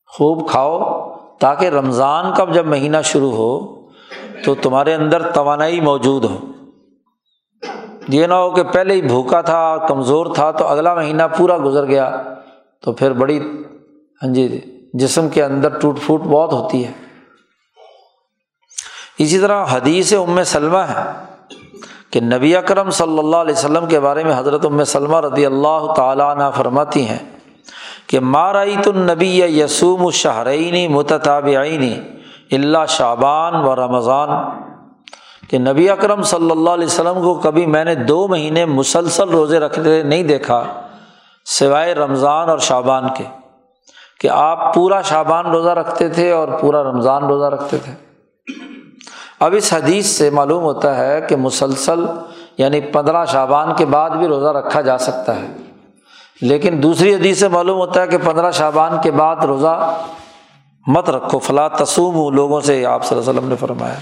[0.08, 0.80] خوب کھاؤ،
[1.40, 3.86] تاکہ رمضان کا جب مہینہ شروع ہو،
[4.46, 6.38] تو تمہارے اندر توانائی موجود ہو۔
[8.08, 11.86] یہ نہ ہو کہ پہلے ہی بھوکا تھا، کمزور تھا، تو اگلا مہینہ پورا گزر
[11.86, 12.24] گیا،
[12.82, 13.40] تو پھر بڑی
[14.24, 14.62] ہاں جی
[14.94, 17.03] جسم کے اندر ٹوٹ پھوٹ بہت ہوتی ہے۔
[19.20, 21.12] اسی طرح حدیث ام سلمہ ہے
[22.12, 25.94] کہ نبی اکرم صلی اللہ علیہ وسلم کے بارے میں حضرت ام سلمہ رضی اللہ
[25.98, 27.18] تعالیٰ عنہ فرماتی ہیں
[28.08, 31.94] کہ مارائی النبی یسوم شہرعینی متطابعینی
[32.52, 34.30] اللہ شعبان و رمضان
[35.50, 39.60] کہ نبی اکرم صلی اللہ علیہ وسلم کو کبھی میں نے دو مہینے مسلسل روزے
[39.60, 40.64] رکھتے نہیں دیکھا
[41.46, 43.24] سوائے رمضان اور شعبان کے
[44.20, 48.13] کہ آپ پورا شعبان روزہ رکھتے تھے اور پورا رمضان روزہ رکھتے تھے۔
[49.40, 52.06] اب اس حدیث سے معلوم ہوتا ہے کہ مسلسل
[52.58, 55.48] یعنی پندرہ شعبان کے بعد بھی روزہ رکھا جا سکتا ہے۔
[56.42, 60.02] لیکن دوسری حدیث سے معلوم ہوتا ہے کہ پندرہ شعبان کے بعد روزہ
[60.88, 63.96] مت رکھو۔ فلاں تسوم ہوں لوگوں سے آپ صلی اللہ علیہ وسلم نے فرمایا۔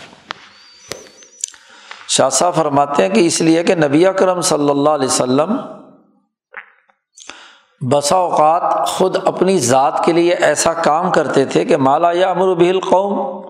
[2.07, 5.57] شاہ صاحب فرماتے ہیں کہ اس لیے کہ نبی کرم صلی اللہ علیہ وسلم
[7.91, 12.53] بسا اوقات خود اپنی ذات کے لیے ایسا کام کرتے تھے کہ مالا یا امر
[12.53, 13.41] بہل قوم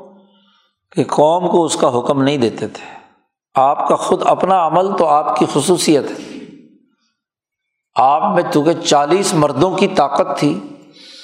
[0.92, 2.98] کہ قوم کو اس کا حکم نہیں دیتے تھے۔
[3.56, 6.38] آپ کا خود اپنا عمل تو آپ کی خصوصیت ہے۔
[7.96, 10.60] آپ میں چونکہ چالیس مردوں کی طاقت تھی،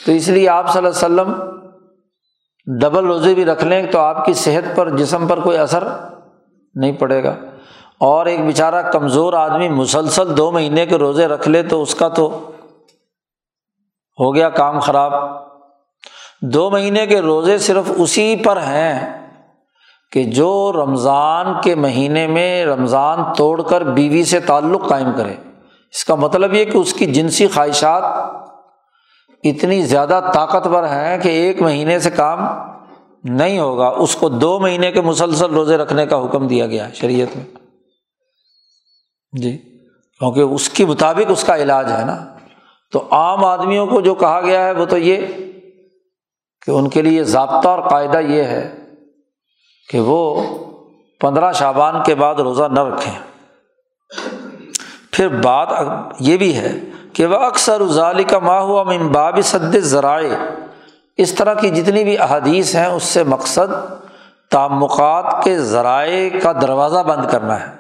[0.06, 1.58] تو اس لیے آپ صلی اللہ علیہ وسلم
[2.80, 5.88] ڈبل روزے بھی رکھ لیں تو آپ کی صحت پر، جسم پر کوئی اثر
[6.76, 7.36] نہیں پڑے گا۔
[8.00, 12.08] اور ایک بیچارہ کمزور آدمی مسلسل دو مہینے کے روزے رکھ لے تو اس کا
[12.08, 12.52] تو
[14.20, 15.42] ہو گیا کام خراب۔
[16.42, 19.27] دو مہینے کے روزے صرف اسی پر ہیں۔
[20.12, 25.34] کہ جو رمضان کے مہینے میں رمضان توڑ کر بیوی سے تعلق قائم کرے۔
[25.92, 28.04] اس کا مطلب یہ کہ اس کی جنسی خواہشات
[29.44, 32.40] اتنی زیادہ طاقتور ہیں کہ ایک مہینے سے کام
[33.24, 36.94] نہیں ہوگا۔ اس کو دو مہینے کے مسلسل روزے رکھنے کا حکم دیا گیا ہے
[36.94, 37.46] شریعت میں۔
[39.42, 39.58] جی
[40.20, 42.26] کیونکہ اس کے مطابق اس کا علاج ہے نا۔
[42.92, 45.28] تو عام آدمیوں کو جو کہا گیا ہے وہ تو یہ
[46.66, 48.87] کہ ان کے لیے ضابطہ اور قاعدہ یہ ہے
[49.90, 50.44] کہ وہ
[51.20, 53.20] پندرہ شابان کے بعد روزہ نہ رکھیں۔
[55.12, 55.68] پھر بات
[56.20, 56.80] یہ بھی ہے
[57.14, 60.34] کہ وہ اکثر ظالی کا ماہ ہوا امباب صد ذرائع
[61.18, 63.94] اس طرح کی جتنی بھی احادیث ہیں، اس سے مقصد
[64.52, 67.78] تعمقات کے ذرائع کا دروازہ بند کرنا ہے۔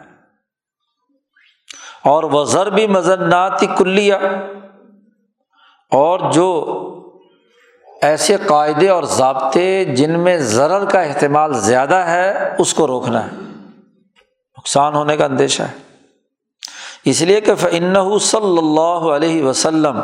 [2.03, 4.13] اور وہ ضربی مذناتی کلیہ۔
[5.91, 6.73] اور جو
[8.01, 13.31] ایسے قاعدے اور ضابطے جن میں ضرر کا احتمال زیادہ ہے، اس کو روکنا ہے۔
[14.57, 15.73] نقصان ہونے کا اندیشہ ہے۔
[17.05, 19.99] اس لیے کہ فن صلی اللہ علیہ وسلم،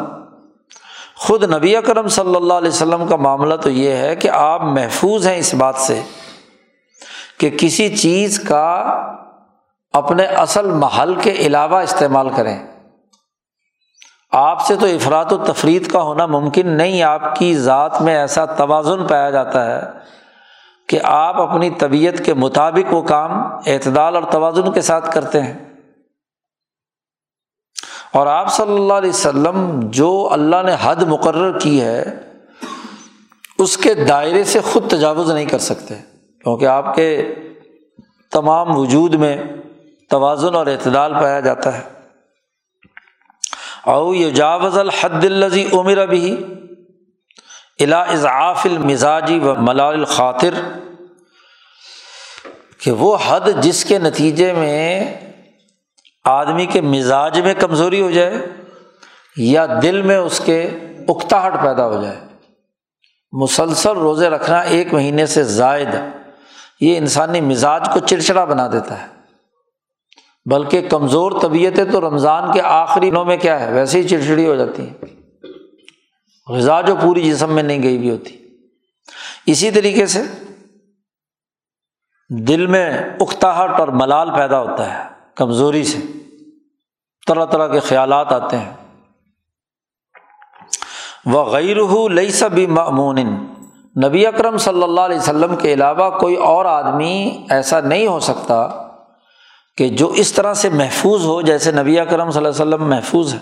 [1.15, 5.27] خود نبی اکرم صلی اللہ علیہ وسلم کا معاملہ تو یہ ہے کہ آپ محفوظ
[5.27, 6.01] ہیں اس بات سے
[7.37, 8.93] کہ کسی چیز کا
[9.93, 12.72] اپنے اصل محل کے علاوہ استعمال کریں۔
[14.33, 18.45] آپ سے تو افراد و تفریح کا ہونا ممکن نہیں، آپ کی ذات میں ایسا
[18.45, 19.81] توازن پایا جاتا ہے
[20.89, 23.31] کہ آپ اپنی طبیعت کے مطابق وہ کام
[23.65, 25.73] اعتدال اور توازن کے ساتھ کرتے ہیں۔
[28.13, 32.03] اور آپ صلی اللہ علیہ وسلم جو اللہ نے حد مقرر کی ہے،
[33.59, 35.95] اس کے دائرے سے خود تجاوز نہیں کر سکتے۔
[36.43, 37.35] کیونکہ آپ کے
[38.31, 39.43] تمام وجود میں
[40.09, 42.02] توازن اور اعتدال پایا جاتا ہے۔
[43.83, 44.41] او یہ
[44.73, 46.35] الحد الزی عمر ابھی
[47.79, 50.53] الا اضعاف المزاجی و ملال الخاطر،
[52.81, 55.03] کہ وہ حد جس کے نتیجے میں
[56.25, 58.45] آدمی کے مزاج میں کمزوری ہو جائے
[59.37, 60.61] یا دل میں اس کے
[61.09, 62.19] اکتاہٹ پیدا ہو جائے۔
[63.33, 65.95] مسلسل روزے رکھنا ایک مہینے سے زائد،
[66.81, 69.07] یہ انسانی مزاج کو چڑچڑا بنا دیتا ہے۔
[70.49, 74.55] بلکہ کمزور طبیعتیں تو رمضان کے آخری دنوں میں کیا ہے؟ ویسے ہی چڑچڑی ہو
[74.55, 74.93] جاتی ہیں۔
[76.47, 78.37] غذا جو پوری جسم میں نہیں گئی بھی ہوتی۔
[79.45, 80.23] اسی طریقے سے
[82.29, 85.97] دل میں اکتاہٹ اور ملال پیدا ہوتا ہے کمزوری سے۔
[87.27, 88.73] طرح طرح کے خیالات آتے ہیں۔
[91.25, 93.19] وہ غیر لئی سب معمون
[94.05, 98.87] نبی اکرم صلی اللہ علیہ وسلم کے علاوہ کوئی اور آدمی ایسا نہیں ہو سکتا
[99.77, 103.33] کہ جو اس طرح سے محفوظ ہو، جیسے نبی اکرم صلی اللہ علیہ وسلم محفوظ
[103.33, 103.39] ہے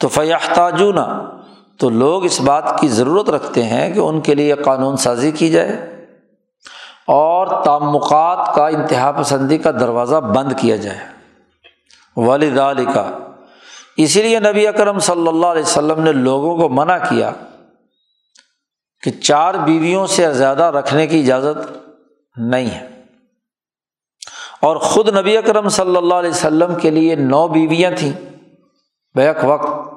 [0.00, 0.98] تو فیاحتاجون
[1.78, 5.50] تو لوگ اس بات کی ضرورت رکھتے ہیں کہ ان کے لیے قانون سازی کی
[5.50, 5.72] جائے
[7.06, 10.98] اور تعمقات کا، انتہا پسندی کا دروازہ بند کیا جائے۔
[12.16, 13.18] والد علی کا
[13.96, 17.30] اسی لیے نبی اکرم صلی اللہ علیہ وسلم نے لوگوں کو منع کیا
[19.02, 21.88] کہ چار بیویوں سے زیادہ رکھنے کی اجازت
[22.36, 22.91] نہیں ہے۔
[24.62, 28.12] اور خود نبی اکرم صلی اللہ علیہ وسلم کے لیے نو بیویاں تھیں
[29.14, 29.88] بیک وقت۔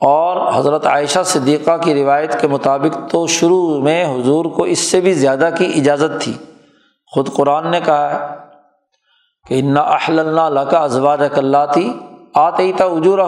[0.00, 5.00] اور حضرت عائشہ صدیقہ کی روایت کے مطابق تو شروع میں حضور کو اس سے
[5.00, 6.32] بھی زیادہ کی اجازت تھی۔
[7.06, 8.36] خود قرآن نے کہا ہے
[9.48, 11.92] کہ انا احل اللہ اللہ کا ازواج اللہ تھی
[12.34, 13.18] آتے ہی تھا اجور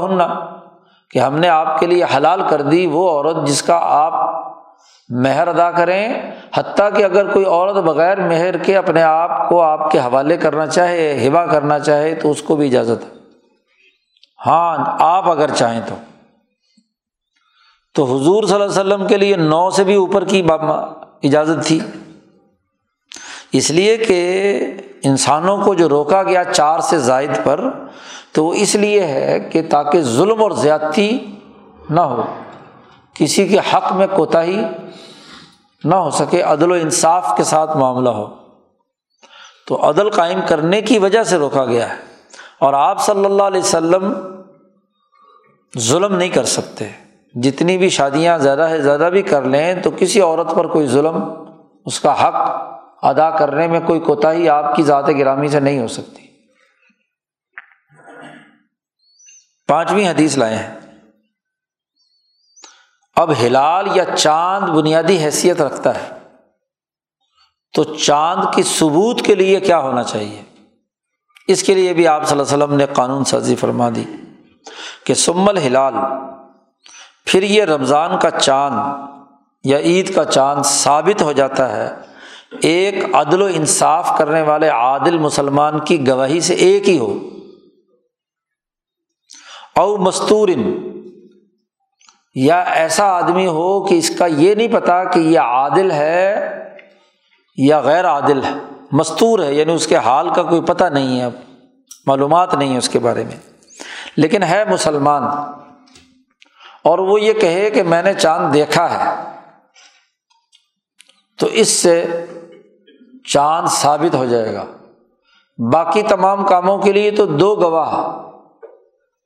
[1.10, 4.44] کہ ہم نے آپ کے لیے حلال کر دی وہ عورت جس کا آپ
[5.08, 6.14] مہر ادا کریں،
[6.54, 10.66] حتیٰ کہ اگر کوئی عورت بغیر مہر کے اپنے آپ کو آپ کے حوالے کرنا
[10.66, 13.18] چاہے ہبا کرنا چاہے، تو اس کو بھی اجازت ہے۔
[14.46, 15.94] ہاں آپ اگر چاہیں تو۔
[17.94, 20.42] تو حضور صلی اللہ علیہ وسلم کے لیے نو سے بھی اوپر کی
[21.24, 21.80] اجازت تھی۔
[23.52, 24.60] اس لیے کہ
[25.04, 27.70] انسانوں کو جو روکا گیا چار سے زائد پر،
[28.32, 31.18] تو وہ اس لیے ہے کہ تاکہ ظلم اور زیادتی
[31.90, 32.22] نہ ہو۔
[33.14, 34.64] کسی کے حق میں کوتاہی
[35.84, 38.34] نہ ہو سکے، عدل و انصاف کے ساتھ معاملہ ہو۔
[39.66, 42.02] تو عدل قائم کرنے کی وجہ سے روکا گیا ہے۔
[42.58, 44.14] اور آپ صلی اللہ علیہ وسلم
[45.78, 46.88] ظلم نہیں کر سکتے۔
[47.34, 51.24] جتنی بھی شادیاں زیادہ سے زیادہ بھی کر لیں تو کسی عورت پر کوئی ظلم،
[51.86, 52.34] اس کا حق
[53.02, 56.22] ادا کرنے میں کوئی کوتاہی آپ کی ذات گرامی سے نہیں ہو سکتی۔
[59.68, 60.83] پانچویں حدیث لائے ہیں۔
[63.16, 66.08] اب ہلال یا چاند بنیادی حیثیت رکھتا ہے۔
[67.72, 70.42] تو چاند کی ثبوت کے لیے کیا ہونا چاہیے؟
[71.48, 74.04] اس کے لیے بھی آپ صلی اللہ علیہ وسلم نے قانون سازی فرما دی
[75.04, 75.94] کہ سمل ہلال
[77.26, 78.78] پھر یہ رمضان کا چاند
[79.64, 81.94] یا عید کا چاند ثابت ہو جاتا ہے۔
[82.62, 87.18] ایک عدل و انصاف کرنے والے عادل مسلمان کی گواہی سے ایک ہی ہو۔
[89.76, 90.48] او مستور
[92.34, 96.50] یا ایسا آدمی ہو کہ اس کا یہ نہیں پتا کہ یہ عادل ہے
[97.56, 98.50] یا غیر عادل ہے،
[98.92, 101.28] مستور ہے یعنی اس کے حال کا کوئی پتہ نہیں ہے
[102.06, 103.36] معلومات نہیں ہے اس کے بارے میں۔
[104.16, 105.22] لیکن ہے مسلمان،
[106.84, 109.30] اور وہ یہ کہے کہ میں نے چاند دیکھا ہے۔
[111.38, 112.24] تو اس سے
[113.32, 114.64] چاند ثابت ہو جائے گا۔
[115.72, 118.22] باقی تمام کاموں کے لیے تو دو گواہ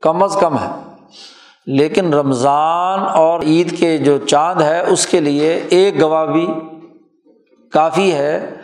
[0.03, 0.88] کم از کم ہے۔
[1.69, 6.47] لیکن رمضان اور عید کے جو چاند ہے، اس کے لیے ایک گواہ بھی
[7.73, 8.55] کافی ہے۔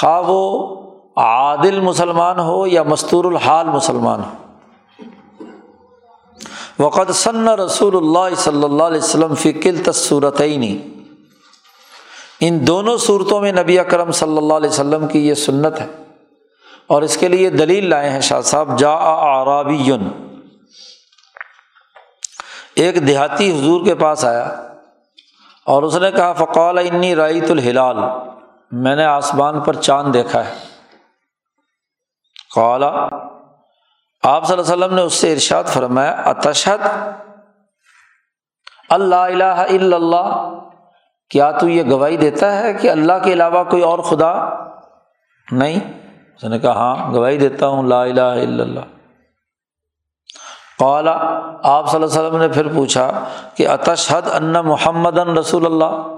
[0.00, 0.76] خواہ وہ
[1.16, 4.42] عادل مسلمان ہو یا مستور الحال مسلمان ہو۔
[6.84, 10.78] وقت ثن رسول اللہ صلی اللہ علیہ وسلم فکل تصورتعینی
[12.40, 15.86] ان دونوں صورتوں میں نبی اکرم صلی اللہ علیہ وسلم کی یہ سنت ہے۔
[16.86, 19.78] اور اس کے لیے دلیل لائے ہیں شاہ صاحب جا آرابی
[22.76, 24.68] ایک دیہاتی حضور کے پاس آیا
[25.66, 27.96] اور اس نے کہا فقول انی رائت الحلال۔
[28.72, 30.54] میں نے آسمان پر چاند دیکھا ہے۔
[32.54, 32.88] قالا
[34.22, 36.86] آپ صلی اللہ علیہ وسلم نے اس سے ارشاد فرمایا اتشد
[38.88, 40.58] اللہ الہ الا اللہ۔
[41.30, 44.48] کیا تو یہ گواہی دیتا ہے کہ اللہ کے علاوہ کوئی اور خدا
[45.52, 45.80] نہیں؟
[46.36, 49.01] اس نے کہا ہاں گواہی دیتا ہوں، لا الہ الا اللہ۔
[50.82, 51.12] قالا
[51.62, 53.24] آپ صلی اللہ علیہ وسلم نے پھر پوچھا
[53.56, 56.16] کہ اتشد ان محمد رسول اللہ؟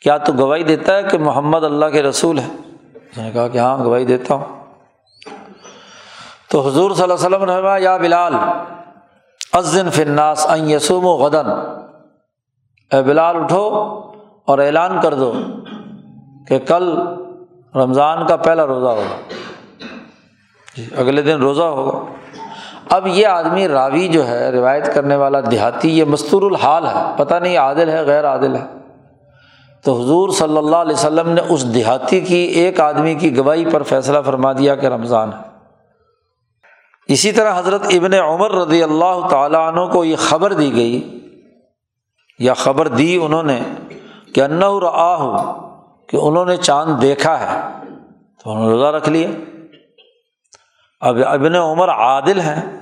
[0.00, 2.48] کیا تو گواہی دیتا ہے کہ محمد اللہ کے رسول ہے؟
[2.94, 4.44] اس نے کہا کہ ہاں گواہی دیتا ہوں۔
[6.50, 8.34] تو حضور صلی اللہ علیہ وسلم رحمٰ یا بلال
[9.52, 11.50] ازن فناس ان یسوم و غدن
[12.92, 13.68] اے بلال، اٹھو
[14.46, 15.32] اور اعلان کر دو
[16.48, 16.96] کہ کل
[17.74, 19.34] رمضان کا پہلا روزہ ہوگا۔
[20.76, 22.21] جی اگلے دن روزہ ہوگا۔
[22.90, 27.34] اب یہ آدمی راوی جو ہے، روایت کرنے والا دیہاتی، یہ مستور الحال ہے، پتہ
[27.34, 28.66] نہیں عادل ہے، غیر عادل ہے۔
[29.84, 33.82] تو حضور صلی اللہ علیہ وسلم نے اس دیہاتی کی، ایک آدمی کی گواہی پر
[33.82, 35.52] فیصلہ فرما دیا کہ رمضان ہے۔
[37.08, 41.18] اسی طرح حضرت ابن عمر رضی اللہ تعالیٰ عنہ کو یہ خبر دی گئی،
[42.38, 43.60] یا خبر دی انہوں نے
[44.34, 45.36] کہ انّر آ ہو
[46.08, 47.60] کہ انہوں نے چاند دیکھا ہے۔
[48.44, 49.28] تو انہوں نے روزہ رکھ لیا۔
[51.02, 52.80] اب ابن عمر عادل ہیں۔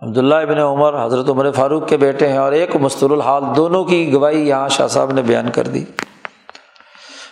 [0.00, 4.12] عبداللہ ابن عمر، حضرت عمر فاروق کے بیٹے ہیں اور ایک مستر الحال دونوں کی
[4.12, 5.84] گواہی یہاں شاہ صاحب نے بیان کر دی۔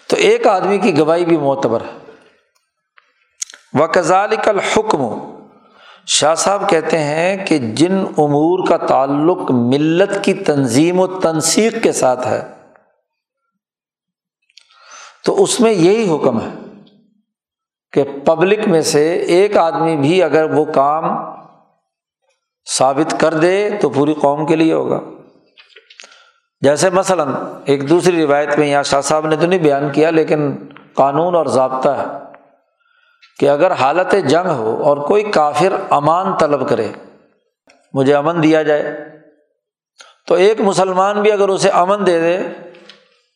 [0.08, 1.98] تو ایک آدمی کی گواہی بھی معتبر ہے۔
[3.80, 5.00] و کزالک الحکم۔
[6.06, 11.92] شاہ صاحب کہتے ہیں کہ جن امور کا تعلق ملت کی تنظیم و تنسیق کے
[11.92, 12.52] ساتھ ہے،
[15.24, 16.63] تو اس میں یہی حکم ہے۔
[17.94, 21.04] کہ پبلک میں سے ایک آدمی بھی اگر وہ کام
[22.78, 25.00] ثابت کر دے تو پوری قوم کے لیے ہوگا۔
[26.60, 27.28] جیسے مثلاً
[27.64, 30.56] ایک دوسری روایت میں یہاں شاہ صاحب نے تو نہیں بیان کیا، لیکن
[30.94, 32.04] قانون اور ضابطہ ہے
[33.38, 36.88] کہ اگر حالت جنگ ہو اور کوئی کافر امان طلب کرے،
[37.92, 39.00] مجھے امن دیا جائے۔
[40.26, 42.48] تو ایک مسلمان بھی اگر اسے امن دے دے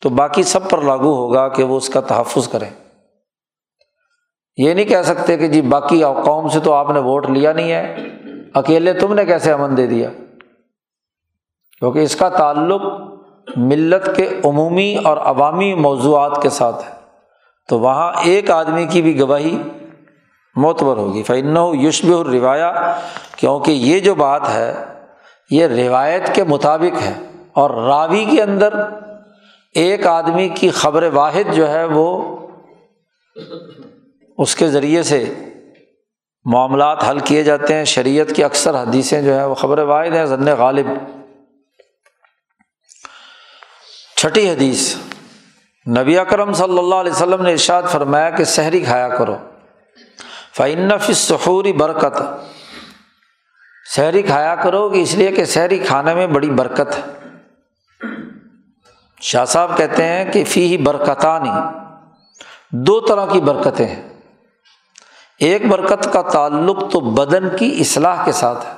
[0.03, 2.88] تو باقی سب پر لاگو ہوگا کہ وہ اس کا تحفظ کرے۔
[4.59, 7.73] یہ نہیں کہہ سکتے کہ جی باقی قوم سے تو آپ نے ووٹ لیا نہیں
[7.73, 8.09] ہے،
[8.55, 10.09] اکیلے تم نے کیسے امن دے دیا؟
[11.79, 12.83] کیونکہ اس کا تعلق
[13.57, 16.95] ملت کے عمومی اور عوامی موضوعات کے ساتھ ہے۔
[17.69, 19.63] تو وہاں ایک آدمی کی بھی گواہی
[20.57, 22.99] معتبر ہوگی۔ فن یشب الروایہ
[23.37, 24.75] کیونکہ یہ جو بات ہے،
[25.51, 27.13] یہ روایت کے مطابق ہے۔
[27.53, 28.75] اور راوی کے اندر
[29.75, 32.37] ایک آدمی کی خبر واحد جو ہے، وہ
[34.39, 35.35] اس کے ذریعے سے
[36.45, 40.27] معاملات حل کیے جاتے ہیں۔ شریعت کی اکثر حدیثیں جو ہیں وہ خبر واحد ہیں
[40.27, 40.87] ضن غالب۔
[44.17, 44.97] چھٹی حدیث،
[45.99, 49.37] نبی اکرم صلی اللہ علیہ وسلم نے ارشاد فرمایا کہ شہری کھایا کرو۔
[50.57, 52.23] فعنف سحوری برکت۔
[53.97, 57.29] شہری کھایا کرو کہ اس لیے کہ شہری کھانے میں بڑی برکت ہے۔
[59.21, 61.51] شاہ صاحب کہتے ہیں کہ فی ہی برکتانی
[62.71, 64.18] دو طرح کی برکتیں ہیں۔
[65.39, 68.73] ایک برکت کا تعلق تو بدن کی اصلاح کے ساتھ ہے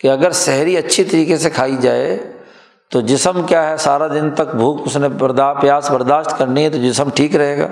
[0.00, 2.32] کہ اگر شہری اچھی طریقے سے کھائی جائے
[2.90, 6.70] تو جسم کیا ہے؟ سارا دن تک بھوک، اس نے بردا پیاس برداشت کرنی ہے
[6.70, 7.68] تو جسم ٹھیک رہے گا۔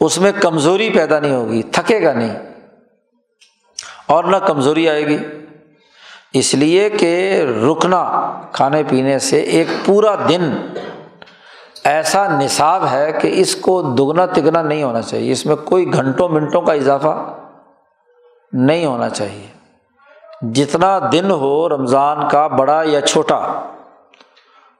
[0.00, 2.38] اس میں کمزوری پیدا نہیں ہوگی، تھکے گا نہیں۔
[4.06, 5.18] اور نہ کمزوری آئے گی۔
[6.32, 10.72] اس لیے کہ رکنا، کھانے پینے سے ایک پورا دن
[11.84, 16.28] ایسا نصاب ہے کہ اس کو دگنا تگنا نہیں ہونا چاہیے۔ اس میں کوئی گھنٹوں
[16.28, 17.34] منٹوں کا اضافہ
[18.52, 19.46] نہیں ہونا چاہیے۔
[20.42, 23.40] جتنا دن ہو رمضان کا بڑا یا چھوٹا،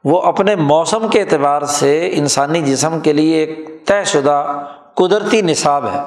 [0.05, 5.87] وہ اپنے موسم کے اعتبار سے انسانی جسم کے لیے ایک طے شدہ، قدرتی نصاب
[5.87, 6.01] ہے۔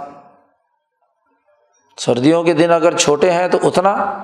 [1.97, 4.23] سردیوں کے دن اگر چھوٹے ہیں تو اتنا،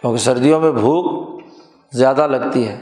[0.00, 1.40] کیونکہ سردیوں میں بھوک
[1.92, 2.80] زیادہ لگتی ہے۔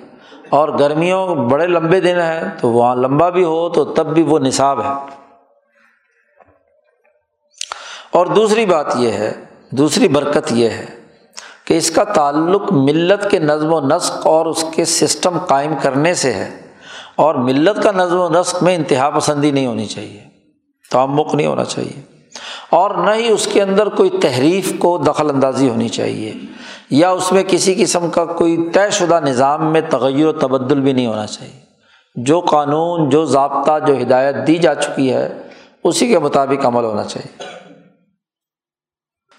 [0.53, 4.38] اور گرمیوں بڑے لمبے دن ہیں، تو وہاں لمبا بھی ہو تو تب بھی وہ
[4.38, 4.90] نصاب ہے۔
[8.11, 9.32] اور دوسری بات یہ ہے،
[9.70, 10.86] دوسری برکت یہ ہے
[11.64, 16.14] کہ اس کا تعلق ملت کے نظم و نسق اور اس کے سسٹم قائم کرنے
[16.14, 16.61] سے ہے۔
[17.16, 20.24] اور ملت کا نظم و نسق میں انتہا پسندی نہیں ہونی چاہیے،
[20.90, 22.03] تعمق نہیں ہونا چاہیے۔
[22.70, 26.32] اور نہ ہی اس کے اندر کوئی تحریف کو دخل اندازی ہونی چاہیے۔
[26.93, 30.93] یا اس میں کسی قسم کا کوئی طے شدہ نظام میں تغیر و تبدل بھی
[30.93, 31.61] نہیں ہونا چاہیے۔
[32.14, 35.43] جو قانون، جو ضابطہ، جو ہدایت دی جا چکی ہے،
[35.84, 37.45] اسی کے مطابق عمل ہونا چاہیے۔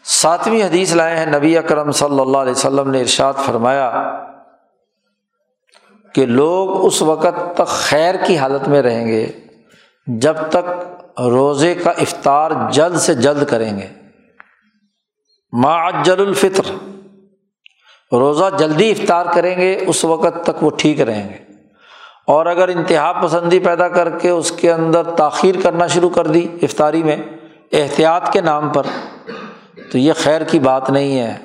[0.04, 4.14] ساتویں حدیث لائے ہیں، نبی اکرم صلی اللہ علیہ وسلم نے ارشاد فرمایا
[6.14, 9.32] کہ لوگ اس وقت تک خیر کی حالت میں رہیں گے
[10.08, 10.70] جب تک
[11.20, 13.88] روزے کا افطار جلد سے جلد کریں گے۔
[15.51, 16.93] معجل الفطر۔
[18.20, 21.53] روزہ جلدی افطار کریں گے، اس وقت تک وہ ٹھیک رہیں گے۔
[22.28, 26.47] اور اگر انتہا پسندی پیدا کر کے اس کے اندر تاخیر کرنا شروع کر دی
[26.61, 27.18] افطاری میں
[27.72, 28.84] احتیاط کے نام پر،
[29.91, 31.38] تو یہ خیر کی بات نہیں ہے۔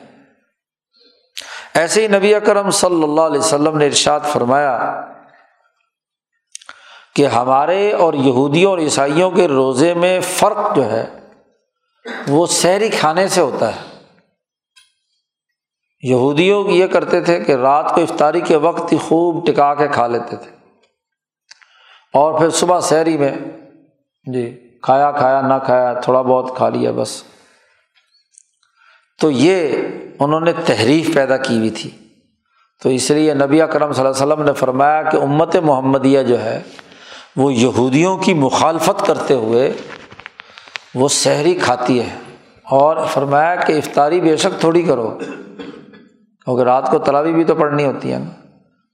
[1.74, 5.00] ایسے ہی نبی اکرم صلی اللہ علیہ وسلم نے ارشاد فرمایا
[7.16, 11.06] کہ ہمارے اور یہودیوں اور عیسائیوں کے روزے میں فرق جو ہے،
[12.28, 13.97] وہ سحری کھانے سے ہوتا ہے۔
[16.02, 20.06] یہودیوں یہ کرتے تھے کہ رات کو افطاری کے وقت ہی خوب ٹکا کے کھا
[20.06, 20.50] لیتے تھے۔
[22.12, 23.32] اور پھر صبح سحری میں
[24.32, 27.22] جی کھایا کھایا، نہ کھایا، تھوڑا بہت کھا لیا بس۔
[29.20, 29.82] تو یہ
[30.18, 31.90] انہوں نے تحریف پیدا کی ہوئی تھی۔
[32.82, 36.44] تو اس لیے نبی کرم صلی اللہ علیہ وسلم نے فرمایا کہ امت محمدیہ جو
[36.44, 36.62] ہے،
[37.36, 39.72] وہ یہودیوں کی مخالفت کرتے ہوئے
[40.94, 42.16] وہ سحری کھاتی ہے۔
[42.64, 45.18] اور فرمایا کہ افطاری بے شک تھوڑی کرو۔
[46.48, 48.30] کیونکہ رات کو تلاوی بھی تو پڑھنی ہوتی ہے نا۔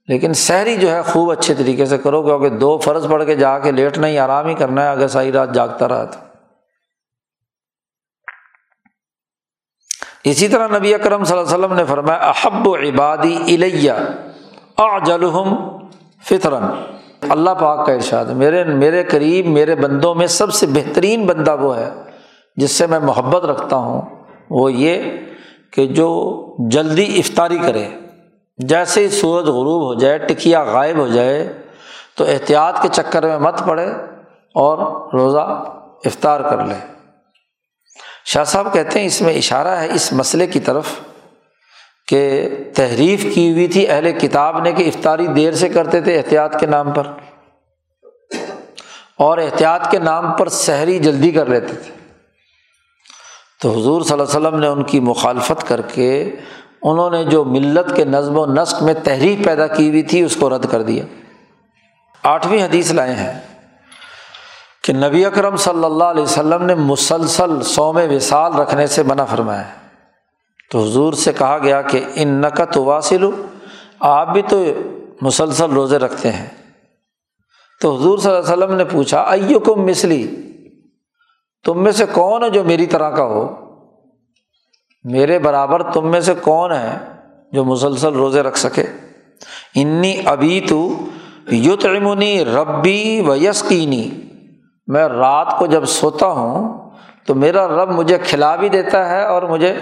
[0.07, 3.59] لیکن سحری جو ہے خوب اچھے طریقے سے کرو، کیونکہ دو فرض پڑھ کے جا
[3.59, 6.19] کے لیٹنا ہی آرام ہی کرنا ہے اگر ساری رات جاگتا رہا تو۔
[10.23, 13.91] اسی طرح نبی اکرم صلی اللہ علیہ وسلم نے فرمایا، احب و عبادی الیہ
[14.77, 15.77] اجلحم
[16.23, 16.63] فطرن
[17.29, 21.77] اللہ پاک کا ارشاد میرے میرے قریب، میرے بندوں میں سب سے بہترین بندہ وہ
[21.77, 21.89] ہے
[22.55, 24.01] جس سے میں محبت رکھتا ہوں،
[24.49, 25.11] وہ یہ
[25.75, 26.09] کہ جو
[26.71, 27.87] جلدی افطاری کرے،
[28.59, 31.41] جیسے ہی سورج غروب ہو جائے، ٹکیا غائب ہو جائے،
[32.17, 33.85] تو احتیاط کے چکر میں مت پڑے
[34.55, 34.77] اور
[35.13, 35.45] روزہ
[36.05, 36.75] افطار کر لے۔
[38.25, 40.99] شاہ صاحب کہتے ہیں اس میں اشارہ ہے اس مسئلے کی طرف
[42.07, 42.23] کہ
[42.75, 46.65] تحریف کی ہوئی تھی اہل کتاب نے کہ افطاری دیر سے کرتے تھے احتیاط کے
[46.65, 47.07] نام پر،
[49.17, 51.94] اور احتیاط کے نام پر سحری جلدی کر لیتے تھے۔
[53.61, 56.35] تو حضور صلی اللہ علیہ وسلم نے ان کی مخالفت کر کے
[56.81, 60.35] انہوں نے جو ملت کے نظم و نسق میں تحریف پیدا کی ہوئی تھی، اس
[60.35, 61.03] کو رد کر دیا۔
[62.23, 63.39] آٹھویں حدیث لائے ہیں
[64.83, 69.63] کہ نبی اکرم صلی اللہ علیہ وسلم نے مسلسل سوم وصال رکھنے سے منع فرمایا۔
[70.71, 73.29] تو حضور سے کہا گیا کہ ان نقت واصل
[73.99, 74.65] آپ بھی تو
[75.21, 76.47] مسلسل روزے رکھتے ہیں۔
[77.81, 80.44] تو حضور صلی اللہ علیہ وسلم نے پوچھا ائو مسلی
[81.65, 83.55] تم میں سے کون ہے جو میری طرح کا ہو؟
[85.03, 86.97] میرے برابر تم میں سے کون ہے
[87.51, 88.83] جو مسلسل روزے رکھ سکے؟
[89.75, 90.89] انی ابھی تو
[91.47, 94.09] یوتمنی ربی و یسکینی
[94.87, 96.89] میں رات کو جب سوتا ہوں
[97.25, 99.75] تو میرا رب مجھے کھلا بھی دیتا ہے اور مجھے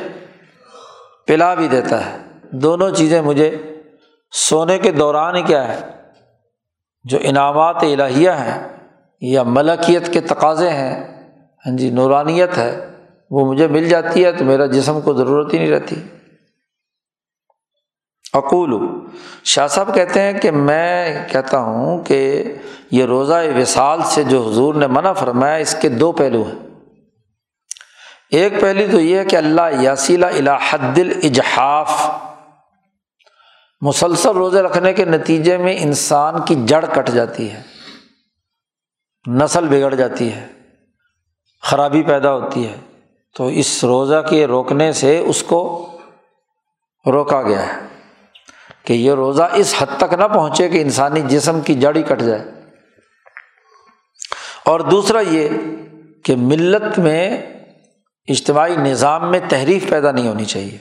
[1.27, 2.17] پلا بھی دیتا ہے۔
[2.51, 3.57] دونوں چیزیں مجھے
[4.31, 5.79] سونے کے دوران ہی کیا ہے؟
[7.03, 8.67] جو انعامات الہیہ ہیں
[9.21, 11.22] یا ملکیت کے تقاضے ہیں۔
[11.65, 12.89] ہاں جی نورانیت ہے۔
[13.31, 15.95] وہ مجھے مل جاتی ہے تو میرا جسم کو ضرورت ہی نہیں رہتی۔
[18.33, 18.71] اقول
[19.43, 22.43] شاہ صاحب کہتے ہیں کہ میں کہتا ہوں کہ
[22.91, 26.59] یہ روزہ وصال سے جو حضور نے منع فرمایا، اس کے دو پہلو ہیں۔
[28.31, 31.91] ایک پہلو تو یہ ہے کہ اللہ یاسیلا الحد الجحاف
[33.81, 37.61] مسلسل روزے رکھنے کے نتیجے میں انسان کی جڑ کٹ جاتی ہے،
[39.27, 40.47] نسل بگڑ جاتی ہے۔
[41.63, 42.75] خرابی پیدا ہوتی ہے۔
[43.35, 45.89] تو اس روزہ کے روکنے سے اس کو
[47.05, 47.79] روکا گیا ہے
[48.85, 52.21] کہ یہ روزہ اس حد تک نہ پہنچے کہ انسانی جسم کی جڑ ہی کٹ
[52.21, 52.43] جائے۔
[54.65, 55.49] اور دوسرا یہ
[56.23, 57.37] کہ ملت میں
[58.27, 60.77] اجتماعی نظام میں تحریف پیدا نہیں ہونی چاہیے۔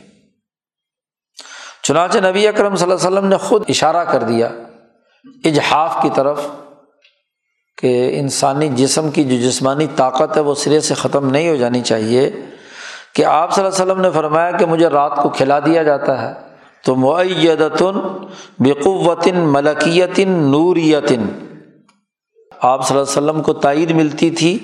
[1.83, 4.49] چنانچہ نبی اکرم صلی اللہ علیہ وسلم نے خود اشارہ کر دیا،
[5.45, 6.47] اجحاف کی طرف۔
[7.83, 11.81] کہ انسانی جسم کی جو جسمانی طاقت ہے وہ سرے سے ختم نہیں ہو جانی
[11.81, 12.31] چاہیے
[13.15, 16.23] کہ آپ صلی اللہ علیہ وسلم نے فرمایا کہ مجھے رات کو کھلا دیا جاتا
[16.23, 16.35] ہے
[16.85, 18.01] تو معیدتن
[18.59, 21.27] بقوتن ملکیتن نوریتن
[22.61, 24.59] آپ صلی اللہ علیہ وسلم کو تائید ملتی تھی،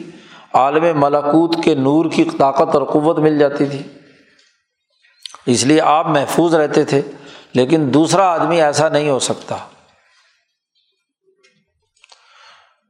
[0.52, 3.82] عالم ملاکوت کے نور کی طاقت اور قوت مل جاتی تھی۔
[5.46, 7.02] اس لیے آپ محفوظ رہتے تھے،
[7.54, 9.56] لیکن دوسرا آدمی ایسا نہیں ہو سکتا۔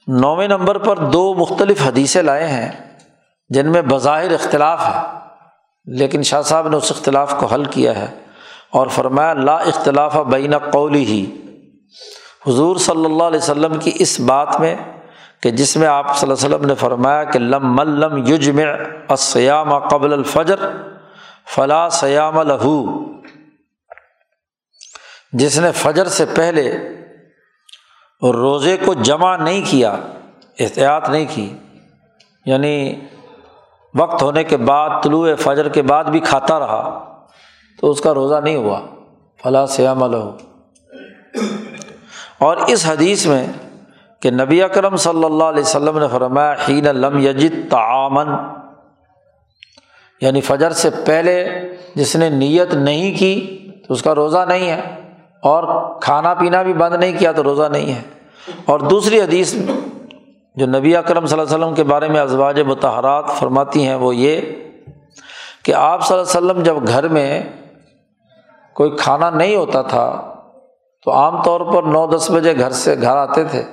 [0.09, 2.71] نویں نمبر پر دو مختلف حدیثیں لائے ہیں،
[3.51, 5.01] جن میں بظاہر اختلاف ہے،
[5.85, 8.07] لیکن شاہ صاحب نے اس اختلاف کو حل کیا ہے
[8.71, 11.25] اور فرمایا، لا اختلاف بین قولی ہی
[12.47, 14.75] حضور صلی اللہ علیہ وسلم کی اس بات میں
[15.41, 18.61] کہ جس میں آپ صلی اللہ علیہ وسلم نے فرمایا کہ لم ملم یجم
[19.09, 20.57] السیام قبل الفجر
[21.55, 22.85] فلاں سیام لہو۔
[25.33, 26.79] جس نے فجر سے پہلے
[28.23, 29.97] روزے کو جمع نہیں کیا،
[30.61, 31.55] احتیاط نہیں کی۔
[32.47, 32.95] یعنی
[33.95, 37.15] وقت ہونے کے بعد، طلوع فجر کے بعد بھی کھاتا رہا،
[37.81, 38.81] تو اس کا روزہ نہیں ہوا۔
[39.43, 40.37] فلاں سیام لہو
[42.39, 43.47] اور اس حدیث میں
[44.21, 48.29] کہ نبی اکرم صلی اللہ علیہ وسلم نے فرمایا، حین لم یجد تعامن
[50.21, 51.49] یعنی فجر سے پہلے
[51.95, 53.59] جس نے نیت نہیں کی،
[53.89, 55.08] تو اس کا روزہ نہیں ہے۔
[55.43, 58.03] اور کھانا پینا بھی بند نہیں کیا تو روزہ نہیں ہے۔
[58.67, 59.55] اور دوسری حدیث
[60.55, 64.17] جو نبی اکرم صلی اللہ علیہ وسلم کے بارے میں ازواج متحرات فرماتی ہیں وہ
[64.17, 64.41] یہ
[65.63, 67.43] کہ آپ صلی اللہ علیہ وسلم جب گھر میں
[68.75, 70.35] کوئی کھانا نہیں ہوتا تھا
[71.05, 73.65] تو عام طور پر نو دس بجے گھر سے گھر آتے تھے۔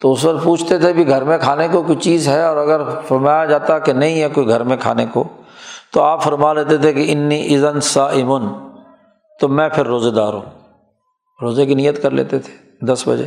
[0.00, 2.80] تو اس وقت پوچھتے تھے بھی گھر میں کھانے کو کوئی چیز ہے؟ اور اگر
[3.08, 5.24] فرمایا جاتا کہ نہیں ہے کوئی گھر میں کھانے کو،
[5.92, 8.48] تو آپ فرما لیتے تھے کہ انی ازن سا امن
[9.40, 10.59] تو میں پھر روزے دار ہوں۔
[11.42, 12.54] روزے کی نیت کر لیتے تھے
[12.86, 13.26] دس بجے۔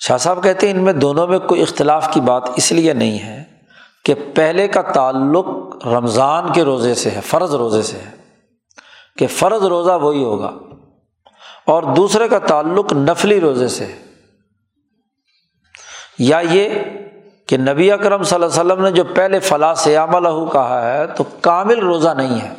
[0.00, 3.18] شاہ صاحب کہتے ہیں ان میں دونوں میں کوئی اختلاف کی بات اس لیے نہیں
[3.18, 3.44] ہے
[4.04, 5.46] کہ پہلے کا تعلق
[5.86, 8.18] رمضان کے روزے سے ہے، فرض روزے سے ہے۔
[9.18, 10.50] کہ فرض روزہ وہی ہوگا
[11.66, 13.98] اور دوسرے کا تعلق نفلی روزے سے ہے۔
[16.18, 16.68] یا یہ
[17.46, 21.06] کہ نبی اکرم صلی اللہ علیہ وسلم نے جو پہلے فلاں سیام لہو کہا ہے
[21.06, 22.54] تو کامل روزہ نہیں ہے۔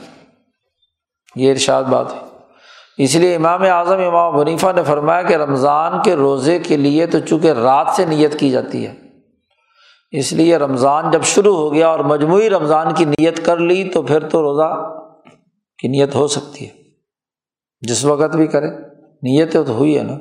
[1.35, 2.28] یہ ارشاد بات ہے۔
[2.99, 7.19] اس لیے امام اعظم امام منیفا نے فرمایا کہ رمضان کے روزے کے لیے تو
[7.19, 8.93] چونکہ رات سے نیت کی جاتی ہے،
[10.11, 14.01] اس لیے رمضان جب شروع ہو گیا اور مجموعی رمضان کی نیت کر لی تو
[14.01, 14.99] پھر تو روزہ
[15.77, 16.71] کی نیت ہو سکتی ہے۔
[17.81, 18.67] جس وقت بھی کرے،
[19.01, 20.13] نیت تو ہوئی ہے نا۔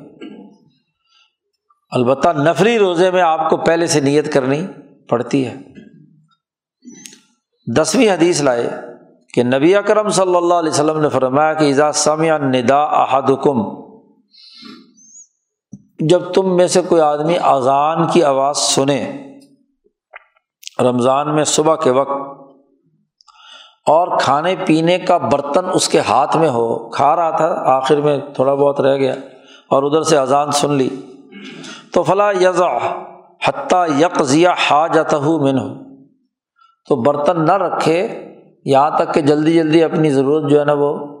[1.89, 4.61] البتہ نفری روزے میں آپ کو پہلے سے نیت کرنی
[5.09, 5.55] پڑتی ہے۔
[7.77, 8.88] دسویں حدیث لائے۔
[9.33, 13.63] کہ نبی اکرم صلی اللہ علیہ وسلم نے فرمایا کہ اذا سمع ندا احدکم،
[16.09, 19.01] جب تم میں سے کوئی آدمی اذان کی آواز سنے
[20.83, 22.17] رمضان میں صبح کے وقت
[23.87, 28.17] اور کھانے پینے کا برتن اس کے ہاتھ میں ہو، کھا رہا تھا، آخر میں
[28.35, 29.13] تھوڑا بہت رہ گیا
[29.71, 30.89] اور ادھر سے اذان سن لی،
[31.93, 32.71] تو فلاں یزا
[33.47, 35.67] حتیٰ یکزیا ہا جاتا ہوں من ہو
[36.87, 38.01] تو برتن نہ رکھے
[38.65, 41.19] یہاں تک کہ جلدی جلدی اپنی ضرورت جو ہے نا وہ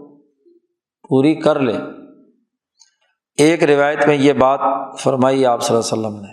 [1.09, 1.73] پوری کر لے۔
[3.37, 4.59] ایک روایت میں یہ بات
[4.99, 6.31] فرمائی آپ صلی اللہ علیہ وسلم نے۔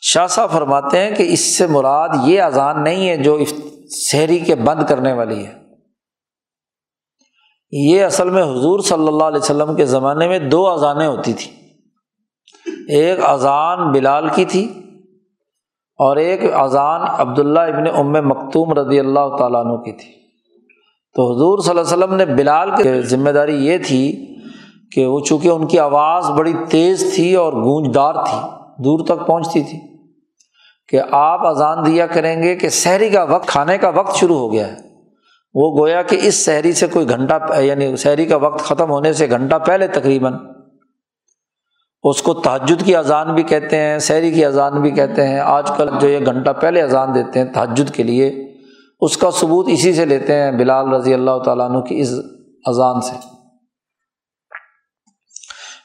[0.00, 3.38] شاہ صاحب فرماتے ہیں کہ اس سے مراد یہ اذان نہیں ہے جو
[4.10, 5.54] شہری کے بند کرنے والی ہے۔
[7.72, 11.52] یہ اصل میں حضور صلی اللہ علیہ وسلم کے زمانے میں دو اذانیں ہوتی تھیں۔
[12.88, 14.83] ایک اذان بلال کی تھی
[15.98, 20.12] اور ایک اذان عبداللہ ابن ام مکتوم رضی اللہ تعالیٰ عنہ کی تھی۔
[21.14, 24.34] تو حضور صلی اللہ علیہ وسلم نے بلال کی ذمہ داری یہ تھی
[24.92, 28.38] کہ وہ چونکہ ان کی آواز بڑی تیز تھی اور گونجدار تھی،
[28.84, 29.78] دور تک پہنچتی تھی،
[30.88, 34.52] کہ آپ اذان دیا کریں گے کہ شہری کا وقت، کھانے کا وقت شروع ہو
[34.52, 34.76] گیا ہے۔
[35.54, 39.30] وہ گویا کہ اس شہری سے کوئی گھنٹہ یعنی شہری کا وقت ختم ہونے سے
[39.30, 40.32] گھنٹہ پہلے تقریباً
[42.04, 45.70] اس کو تحجد کی اذان بھی کہتے ہیں شہری کی اذان بھی کہتے ہیں۔ آج
[45.76, 48.54] کل جو یہ گھنٹہ پہلے اذان دیتے ہیں تحجد کے لیے،
[49.00, 52.12] اس کا ثبوت اسی سے لیتے ہیں بلال رضی اللہ تعالیٰ عنہ کی اس
[52.66, 53.14] اذان سے۔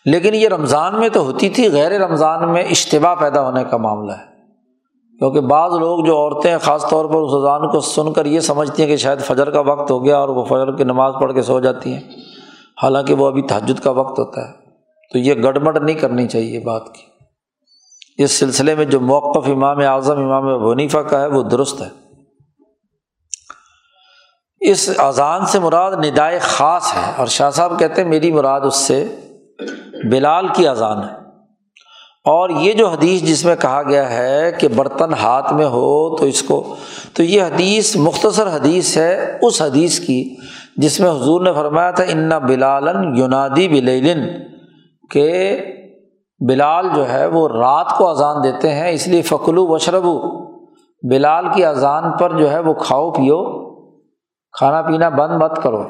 [0.06, 4.12] لیکن یہ رمضان میں تو ہوتی تھی، غیر رمضان میں اشتباع پیدا ہونے کا معاملہ
[4.12, 4.30] ہے۔
[5.20, 8.84] کیونکہ بعض لوگ جو عورتیں خاص طور پر اس اذان کو سن کر یہ سمجھتی
[8.84, 11.42] ہیں کہ شاید فجر کا وقت ہو گیا اور وہ فجر کی نماز پڑھ کے
[11.42, 12.02] سو جاتی ہیں۔
[12.84, 14.59] حالانکہ وہ ابھی تحجد کا وقت ہوتا ہے۔
[15.12, 17.10] تو یہ گڑبڑ نہیں کرنی چاہیے بات کی۔
[18.24, 22.10] اس سلسلے میں جو موقف امام اعظم، امام ونیفہ کا ہے، وہ درست ہے۔
[24.60, 28.76] اس اذان سے مراد ندائے خاص ہے۔ اور شاہ صاحب کہتے ہیں میری مراد اس
[28.76, 29.16] سے
[30.12, 31.14] بلال کی اذان ہے۔
[32.26, 36.26] اور یہ جو حدیث جس میں کہا گیا ہے کہ برتن ہاتھ میں ہو تو
[36.26, 36.76] اس کو،
[37.14, 40.36] تو یہ حدیث مختصر حدیث ہے اس حدیث کی
[40.78, 44.50] جس میں حضور نے فرمایا تھا انا بلالن یونادی بلیلن
[45.12, 45.58] کہ
[46.50, 50.22] بلال جو ہے وہ رات کو اذان دیتے ہیں، اس لیے فکلو وشربو،
[51.10, 53.70] بلال کی اذان پر جو ہے وہ کھاؤ، پیو،
[54.52, 55.84] کھانا پینا بند مت کرو۔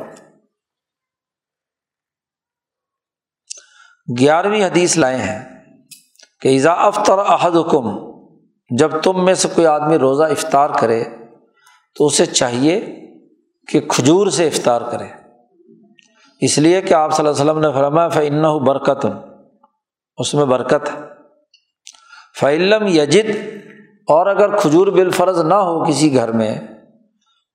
[4.20, 5.64] گیارہویں حدیث لائے ہیں
[6.42, 8.10] کہ ایزا افطر احد حکم
[8.78, 11.04] جب تم میں سے کوئی آدمی روزہ افطار کرے
[11.96, 13.06] تو اسے چاہیے
[13.68, 15.19] کہ کھجور سے افطار کرے۔
[16.42, 19.06] اس لیے کہ آپ صلی اللہ علیہ وسلم نے فرما فن برکت
[20.18, 21.00] اس میں برکت ہے۔
[22.40, 23.30] فعلم یجد
[24.08, 26.54] اور اگر کھجور بالفرض نہ ہو کسی گھر میں،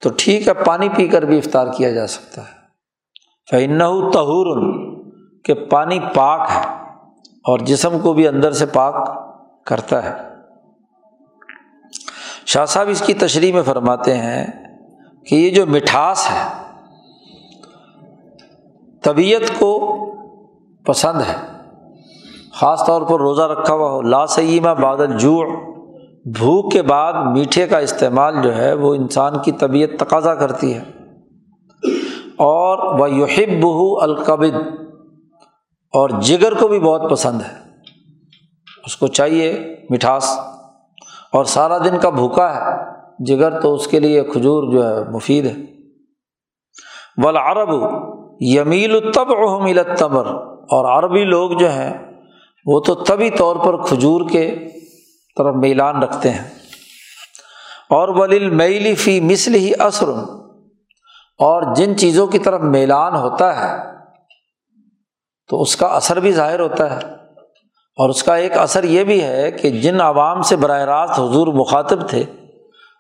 [0.03, 2.53] تو ٹھیک ہے، پانی پی کر بھی افطار کیا جا سکتا ہے۔
[3.49, 3.79] فن
[4.13, 4.63] تہور
[5.45, 6.61] کہ پانی پاک ہے،
[7.45, 8.95] اور جسم کو بھی اندر سے پاک
[9.67, 10.13] کرتا ہے۔
[12.47, 14.47] شاہ صاحب اس کی تشریح میں فرماتے ہیں
[15.27, 16.43] کہ یہ جو مٹھاس ہے
[19.05, 19.97] طبیعت کو
[20.87, 21.55] پسند ہے۔
[22.53, 25.49] خاص طور پر روزہ رکھا ہوا ہو۔ لا سیمہ بادل جوڑ
[26.25, 30.83] بھوک کے بعد میٹھے کا استعمال جو ہے وہ انسان کی طبیعت تقاضا کرتی ہے۔
[32.37, 34.55] اور وہ یحب بہو القبد
[35.93, 37.59] اور جگر کو بھی بہت پسند ہے۔
[38.87, 40.39] اس کو چاہیے مٹھاس۔
[41.33, 42.95] اور سارا دن کا بھوکا ہے۔
[43.25, 45.57] جگر تو اس کے لیے کھجور جو ہے مفید ہے۔
[47.17, 47.69] ولعرب
[48.41, 52.13] یمیل تب احمل تبر اور عربی لوگ جو ہیں،
[52.67, 54.57] وہ تو طبی طور پر کھجور کے
[55.37, 56.49] طرف میلان رکھتے ہیں۔
[57.91, 60.09] اور ولیل میلی فی مسل ہی اثر
[61.39, 63.83] اور جن چیزوں کی طرف میلان ہوتا ہے،
[65.49, 67.15] تو اس کا اثر بھی ظاہر ہوتا ہے۔
[67.97, 71.47] اور اس کا ایک اثر یہ بھی ہے کہ جن عوام سے براہ راست حضور
[71.47, 72.25] مخاطب تھے،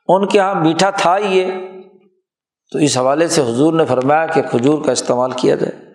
[0.08, 1.73] ان کے یہاں میٹھا تھا ہی یہ۔
[2.74, 5.94] تو اس حوالے سے حضور نے فرمایا کہ کھجور کا استعمال کیا جائے۔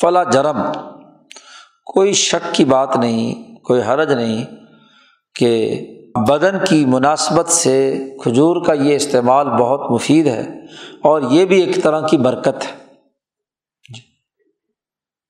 [0.00, 0.62] فلاں جرم،
[1.86, 4.44] کوئی شک کی بات نہیں، کوئی حرج نہیں
[5.34, 5.80] کہ
[6.28, 10.64] بدن کی مناسبت سے کھجور کا یہ استعمال بہت مفید ہے
[11.02, 12.84] اور یہ بھی ایک طرح کی برکت ہے۔
[13.94, 14.00] جی۔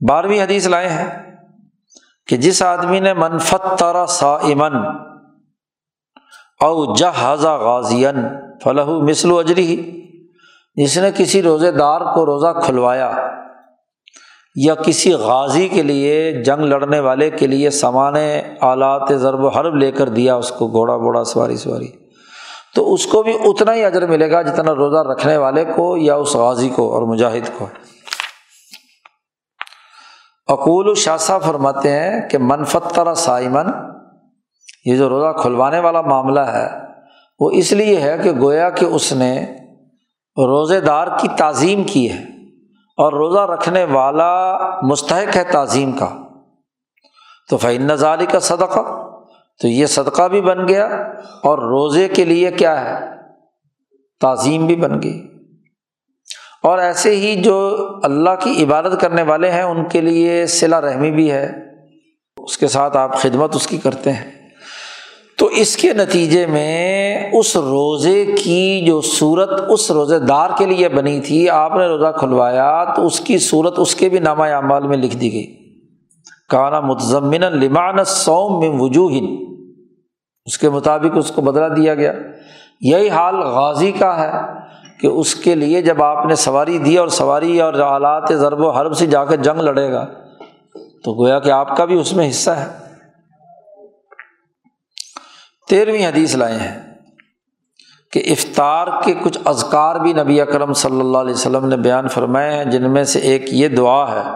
[0.09, 1.36] بارہویں حدیث لائے ہیں
[2.26, 4.76] کہ جس آدمی نے منفت تارا سا امن
[6.61, 8.16] او جہازا غازین
[8.64, 9.94] فلاح مثل و اجری
[10.82, 13.12] جس نے کسی روزے دار کو روزہ کھلوایا
[14.54, 18.14] یا کسی غازی کے لیے، جنگ لڑنے والے کے لیے سامان،
[18.60, 21.88] آلات، ضرب و حرب لے کر دیا اس کو، گھوڑا گھوڑا سواری سواری۔
[22.74, 26.14] تو اس کو بھی اتنا ہی اجر ملے گا جتنا روزہ رکھنے والے کو یا
[26.14, 27.66] اس غازی کو اور مجاہد کو۔
[30.48, 33.66] اقول و شاہ فرماتے ہیں کہ منفترا سائمن
[34.84, 36.68] یہ جو روزہ کھلوانے والا معاملہ ہے،
[37.40, 39.46] وہ اس لیے ہے کہ گویا کہ اس نے
[40.47, 42.22] روزے دار کی تعظیم کی ہے
[42.97, 46.16] اور روزہ رکھنے والا مستحق ہے تعظیم کا۔
[47.51, 48.80] تو فعن نظاری کا صدقہ
[49.62, 50.86] تو یہ صدقہ بھی بن گیا
[51.43, 53.07] اور روزے کے لیے کیا ہے؟
[54.20, 55.26] تعظیم بھی بن گئی۔
[56.62, 61.11] اور ایسے ہی جو اللہ کی عبادت کرنے والے ہیں، ان کے لیے صلا رحمی
[61.11, 61.53] بھی ہے۔
[62.36, 64.38] اس کے ساتھ آپ خدمت اس کی کرتے ہیں۔
[65.39, 70.89] تو اس کے نتیجے میں اس روزے کی جو صورت اس روزے دار کے لیے
[70.89, 74.86] بنی تھی، آپ نے روزہ کھلوایا تو اس کی صورت اس کے بھی نامہ اعمال
[74.86, 75.55] میں لکھ دی گئی۔
[76.49, 79.11] کانا متضمن لمان سوم میں وجوہ
[80.47, 82.12] اس کے مطابق اس کو بدلا دیا گیا۔
[82.80, 84.32] یہی حال غازی کا ہے
[85.01, 88.70] کہ اس کے لیے جب آپ نے سواری دی اور سواری اور آلات ضرب و
[88.70, 90.05] حرب سے جا کے جنگ لڑے گا،
[91.05, 92.88] تو گویا کہ آپ کا بھی اس میں حصہ ہے۔
[95.68, 96.94] تیرہویں حدیث لائے ہیں
[98.12, 102.52] کہ افطار کے کچھ ازکار بھی نبی اکرم صلی اللہ علیہ وسلم نے بیان فرمائے
[102.52, 104.30] ہیں، جن میں سے ایک یہ دعا ہے،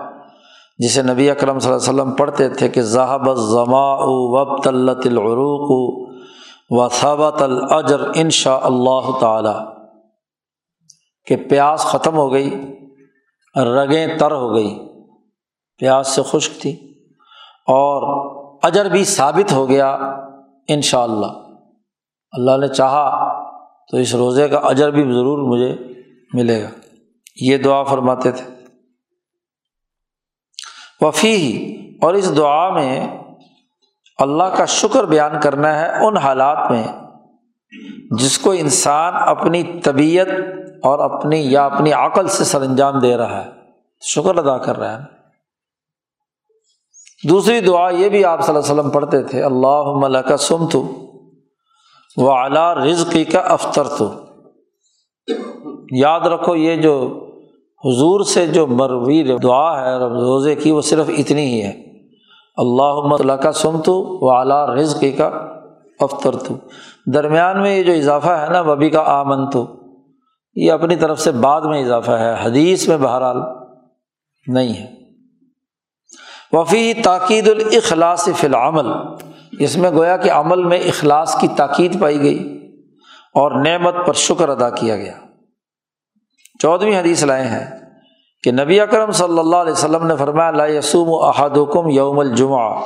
[0.78, 5.99] جسے نبی اکرم صلی اللہ علیہ وسلم پڑھتے تھے کہ ذہب ضما وب طلت العروق
[6.70, 9.83] و ثبت الجر ان شاء اللہ تعالی۔
[11.26, 12.76] کہ پیاس ختم ہو گئی،
[13.57, 14.78] رگیں تر ہو گئی،
[15.78, 16.95] پیاس سے خشک تھی
[17.66, 18.03] اور
[18.62, 19.99] اجر بھی ثابت ہو گیا۔
[20.69, 21.27] ان شاء اللہ
[22.33, 23.33] اللہ نے چاہا
[23.91, 25.77] تو اس روزے کا اجر بھی ضرور مجھے
[26.33, 26.69] ملے گا۔
[27.41, 28.51] یہ دعا فرماتے تھے۔
[31.01, 33.19] وفی اور اس دعا میں
[34.19, 36.85] اللہ کا شکر بیان کرنا ہے ان حالات میں
[38.11, 40.27] جس کو انسان اپنی طبیعت
[40.83, 43.51] اور اپنی یا اپنی عقل سے سر انجام دے رہا ہے۔
[44.01, 45.22] شکر ادا کر رہا ہے۔
[47.29, 50.66] دوسری دعا یہ بھی آپ صلی اللہ علیہ وسلم پڑھتے تھے اللہ ملک کا سم
[50.66, 50.83] تو
[52.16, 54.09] وہ اعلیٰ رزقی کا افطر تو
[55.97, 56.95] یاد رکھو، یہ جو
[57.85, 61.73] حضور سے جو مروی دعا ہے روزے کی، وہ صرف اتنی ہی ہے۔
[62.57, 65.27] اللہ کا سم تو وہ اعلیٰ رزقی کا
[66.01, 66.55] افطر تو
[67.14, 69.66] درمیان میں یہ جو اضافہ ہے نا وبی کا آمن تو
[70.55, 73.37] یہ اپنی طرف سے بعد میں اضافہ ہے، حدیث میں بہرحال
[74.47, 75.02] نہیں ہے۔
[76.53, 78.87] وفی تاکید الاخلاص فی العمل،
[79.59, 82.59] اس میں گویا کہ عمل میں اخلاص کی تاکید پائی گئی
[83.35, 85.13] اور نعمت پر شکر ادا کیا گیا۔
[86.63, 87.79] چودھویں حدیث لائے ہیں
[88.43, 92.81] کہ نبی اکرم صلی اللہ علیہ وسلم نے فرمایا، لا یسوم و احدکم یوم الجمعہ۔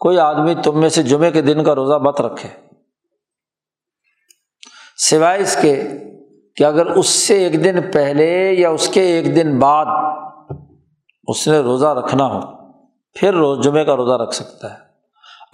[0.00, 2.48] کوئی آدمی تم میں سے جمعے کے دن کا روزہ بت رکھے۔
[4.96, 5.82] سوائے اس کے
[6.56, 9.86] کہ اگر اس سے ایک دن پہلے یا اس کے ایک دن بعد
[11.32, 12.40] اس نے روزہ رکھنا ہو۔
[13.12, 14.78] پھر روز جمعے کا روزہ رکھ سکتا ہے۔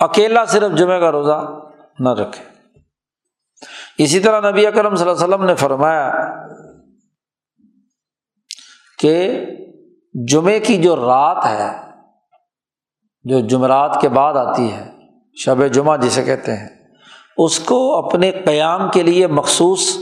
[0.01, 1.59] اکیلا صرف جمعے کا روزہ
[1.99, 2.45] نہ رکھے۔
[3.99, 6.13] اسی طرح نبی اکرم صلی اللہ علیہ وسلم نے فرمایا
[8.99, 9.47] کہ
[10.29, 11.77] جمعے کی جو رات ہے،
[13.25, 14.91] جو جمعرات کے بعد آتی ہے،
[15.37, 16.69] شب جمعہ جسے کہتے ہیں،
[17.37, 19.99] اس کو اپنے قیام کے لیے مخصوص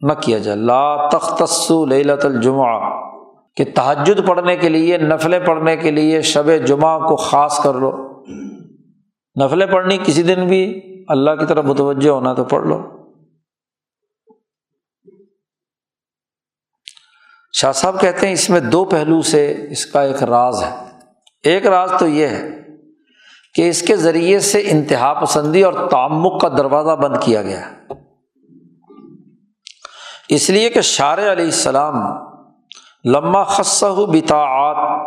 [0.00, 3.05] نہ کیا جائے۔ لا تختص لیلت الجمعہ۔
[3.56, 8.22] کہ تحجد پڑھنے کے لیے، نفلیں پڑھنے کے لیے شب جمعہ کو خاص کر لو۔
[9.44, 12.82] نفلیں پڑھنی کسی دن بھی، اللہ کی طرف متوجہ ہونا تو پڑھ لو۔
[17.52, 20.76] شاہ صاحب کہتے ہیں، اس میں دو پہلو سے اس کا ایک راز ہے۔
[21.44, 22.48] ایک راز تو یہ ہے
[23.54, 27.76] کہ اس کے ذریعے سے انتہا پسندی اور تعمک کا دروازہ بند کیا گیا۔ ہے
[30.28, 32.25] اس لیے کہ شار علیہ السلام
[33.12, 35.00] لمہ خصہ بتاعت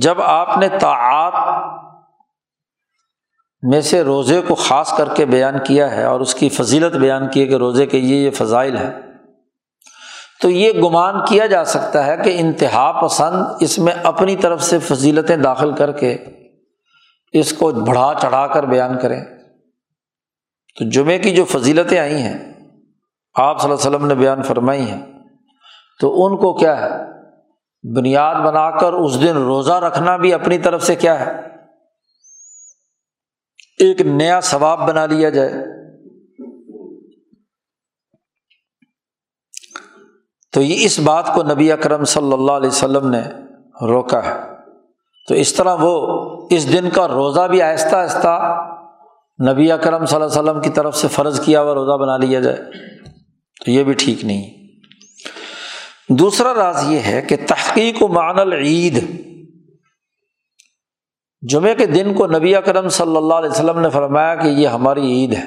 [0.00, 1.64] جب آپ نے طاعت
[3.62, 7.30] میں سے روزے کو خاص کر کے بیان کیا ہے اور اس کی فضیلت بیان
[7.30, 9.00] کی ہے کہ روزے کے یہ یہ فضائل ہے
[10.40, 14.78] تو یہ گمان کیا جا سکتا ہے کہ انتہا پسند اس میں اپنی طرف سے
[14.78, 16.18] فضیلتیں داخل کر کے
[17.32, 19.24] اس کو بڑھا چڑھا کر بیان کریں۔
[20.78, 22.38] تو جمعے کی جو فضیلتیں آئی ہیں،
[23.34, 25.19] آپ صلی اللہ علیہ وسلم نے بیان فرمائی ہیں۔
[26.00, 27.10] تو ان کو کیا ہے؟
[27.96, 31.32] بنیاد بنا کر اس دن روزہ رکھنا بھی اپنی طرف سے کیا ہے؟
[33.78, 35.52] ایک نیا ثواب بنا لیا جائے۔
[40.52, 43.20] تو یہ اس بات کو نبی اکرم صلی اللہ علیہ وسلم نے
[43.82, 44.40] روکا ہے۔
[45.28, 46.16] تو اس طرح وہ
[46.50, 48.66] اس دن کا روزہ بھی آہستہ آہستہ
[49.52, 52.40] نبی اکرم صلی اللہ علیہ وسلم کی طرف سے فرض کیا ہوا روزہ بنا لیا
[52.40, 52.56] جائے۔
[53.64, 54.59] تو یہ بھی ٹھیک نہیں۔
[56.18, 59.04] دوسرا راز یہ ہے کہ تحقیق و معن العید۔
[61.48, 65.00] جمعے کے دن کو نبی اکرم صلی اللہ علیہ وسلم نے فرمایا کہ یہ ہماری
[65.00, 65.44] عید ہے۔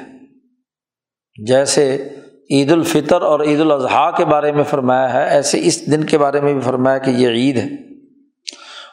[1.45, 2.09] جیسے
[2.51, 6.41] عید الفطر اور عید الاضحیٰ کے بارے میں فرمایا ہے، ایسے اس دن کے بارے
[6.41, 7.67] میں بھی فرمایا کہ یہ عید ہے۔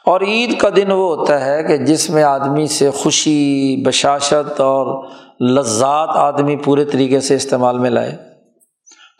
[0.05, 5.07] اور عید کا دن وہ ہوتا ہے کہ جس میں آدمی سے خوشی، بشاشت اور
[5.41, 8.17] لذات آدمی پورے طریقے سے استعمال میں لائے۔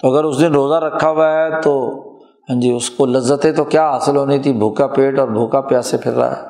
[0.02, 2.08] تو اگر اس دن روزہ رکھا ہوا ہے تو
[2.52, 5.98] ہاں جی اس کو لذتیں تو کیا حاصل ہونی تھی؟ بھوکا پیٹ اور بھوکا پیاسے
[5.98, 6.48] پھر رہا ہے۔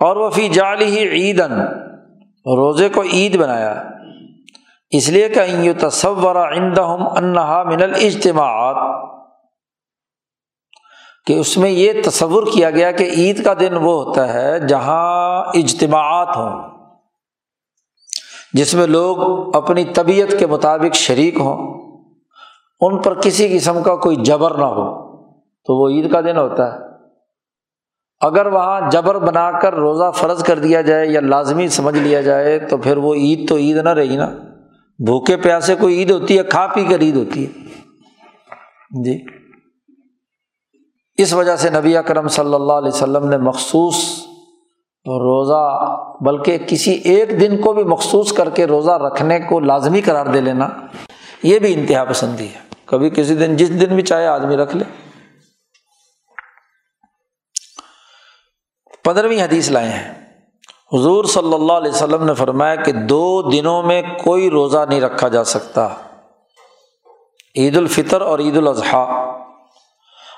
[0.00, 3.82] اور وہ فی جال ہی عید روزے کو عید بنایا۔
[4.90, 9.06] اس لیے کہ یہ تصور انہا من الاجتماعات۔
[11.26, 15.44] کہ اس میں یہ تصور کیا گیا کہ عید کا دن وہ ہوتا ہے جہاں
[15.54, 16.62] اجتماعات ہوں،
[18.52, 19.18] جس میں لوگ
[19.56, 21.85] اپنی طبیعت کے مطابق شریک ہوں۔
[22.80, 25.06] ان پر کسی قسم کا کوئی جبر نہ ہو،
[25.36, 26.78] تو وہ عید کا دن ہوتا ہے۔
[28.20, 32.58] اگر وہاں جبر بنا کر روزہ فرض کر دیا جائے یا لازمی سمجھ لیا جائے،
[32.58, 34.26] تو پھر وہ عید تو عید نہ رہی نا۔
[34.98, 37.52] بھوکے پیاسے کو عید ہوتی ہے، کھا پی کر عید ہوتی ہے۔
[39.04, 39.24] جی۔
[41.18, 44.18] اس وجہ سے نبی اکرم صلی اللہ علیہ وسلم نے مخصوص
[45.06, 50.26] روزہ، بلکہ کسی ایک دن کو بھی مخصوص کر کے روزہ رکھنے کو لازمی قرار
[50.26, 50.68] دے لینا،
[51.42, 54.84] یہ بھی انتہا پسندی ہے۔ کبھی کسی دن، جس دن بھی چاہے آدمی رکھ لے۔
[59.04, 60.26] پندرہویں حدیث لائے ہیں۔
[60.92, 65.28] حضور صلی اللہ علیہ وسلم نے فرمایا کہ دو دنوں میں کوئی روزہ نہیں رکھا
[65.28, 65.88] جا سکتا۔
[67.56, 69.36] عید الفطر اور عید الاضحیٰ۔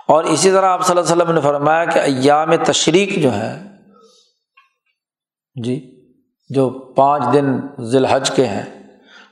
[0.08, 3.62] اور اسی طرح آپ صلی اللہ علیہ وسلم نے فرمایا کہ ایام تشریق جو ہے
[5.62, 6.04] جی
[6.48, 8.77] جو پانچ دن ذی الحج کے ہیں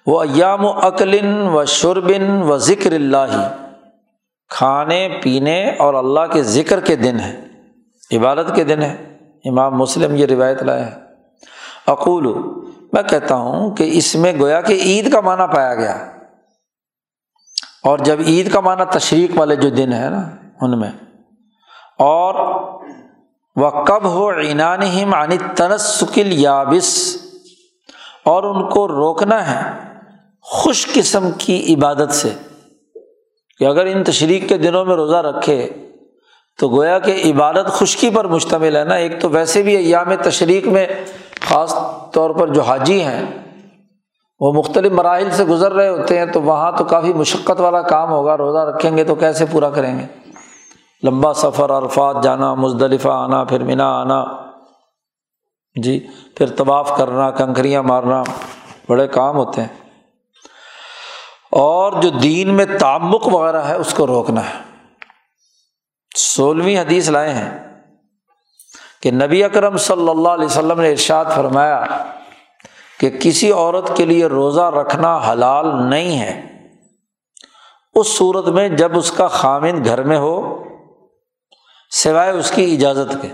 [0.07, 3.57] وہ ایام و عقلن و شربن و ذکر اللہ
[4.49, 7.45] کھانے، پینے اور اللہ کے ذکر کے دن ہیں،
[8.13, 10.95] عبادت کے دن ہیں۔ امام مسلم یہ روایت لائے ہیں۔
[11.87, 12.27] اقول
[12.93, 16.11] میں کہتا ہوں کہ اس میں گویا کہ عید کا معنی پایا گیا۔
[17.85, 20.31] اور جب عید کا معنی تشریق والے جو دن ہے نا،
[20.61, 20.91] ان میں۔
[21.99, 22.35] اور
[23.57, 27.17] وہ کب ہو عنان معنی تنسکل یابس
[28.25, 29.96] اور ان کو روکنا ہے۔
[30.49, 32.31] خوش قسم کی عبادت سے
[33.59, 35.71] کہ اگر ان تشریق کے دنوں میں روزہ رکھے
[36.59, 40.67] تو گویا کہ عبادت خشکی پر مشتمل ہے نا۔ ایک تو ویسے بھی ایام تشریق
[40.67, 40.87] میں
[41.41, 41.75] خاص
[42.13, 43.25] طور پر جو حاجی ہیں،
[44.41, 48.11] وہ مختلف مراحل سے گزر رہے ہوتے ہیں تو وہاں تو کافی مشقت والا کام
[48.11, 50.07] ہوگا، روزہ رکھیں گے تو کیسے پورا کریں گے؟
[51.03, 54.25] لمبا سفر، عرفات جانا، مزدلفہ آنا، پھر مینا آنا۔
[55.83, 58.23] جی پھر طواف کرنا، کنکریاں مارنا،
[58.89, 59.86] بڑے کام ہوتے ہیں۔
[61.51, 64.67] اور جو دین میں تعمق وغیرہ ہے، اس کو روکنا ہے۔
[66.17, 67.83] سولہویں حدیث لائے ہیں
[69.03, 71.85] کہ نبی اکرم صلی اللہ علیہ وسلم نے ارشاد فرمایا
[73.01, 76.43] کہ کسی عورت کے لیے روزہ رکھنا حلال نہیں ہے۔
[77.95, 80.65] اس صورت میں جب اس کا خامند گھر میں ہو،
[81.91, 83.29] سوائے اس کی اجازت کے۔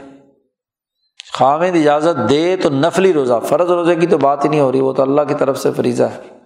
[1.32, 4.80] خامد اجازت دے تو نفلی روزہ، فرض روزے کی تو بات ہی نہیں ہو رہی،
[4.80, 6.41] وہ تو اللہ کی طرف سے فریضہ ہے۔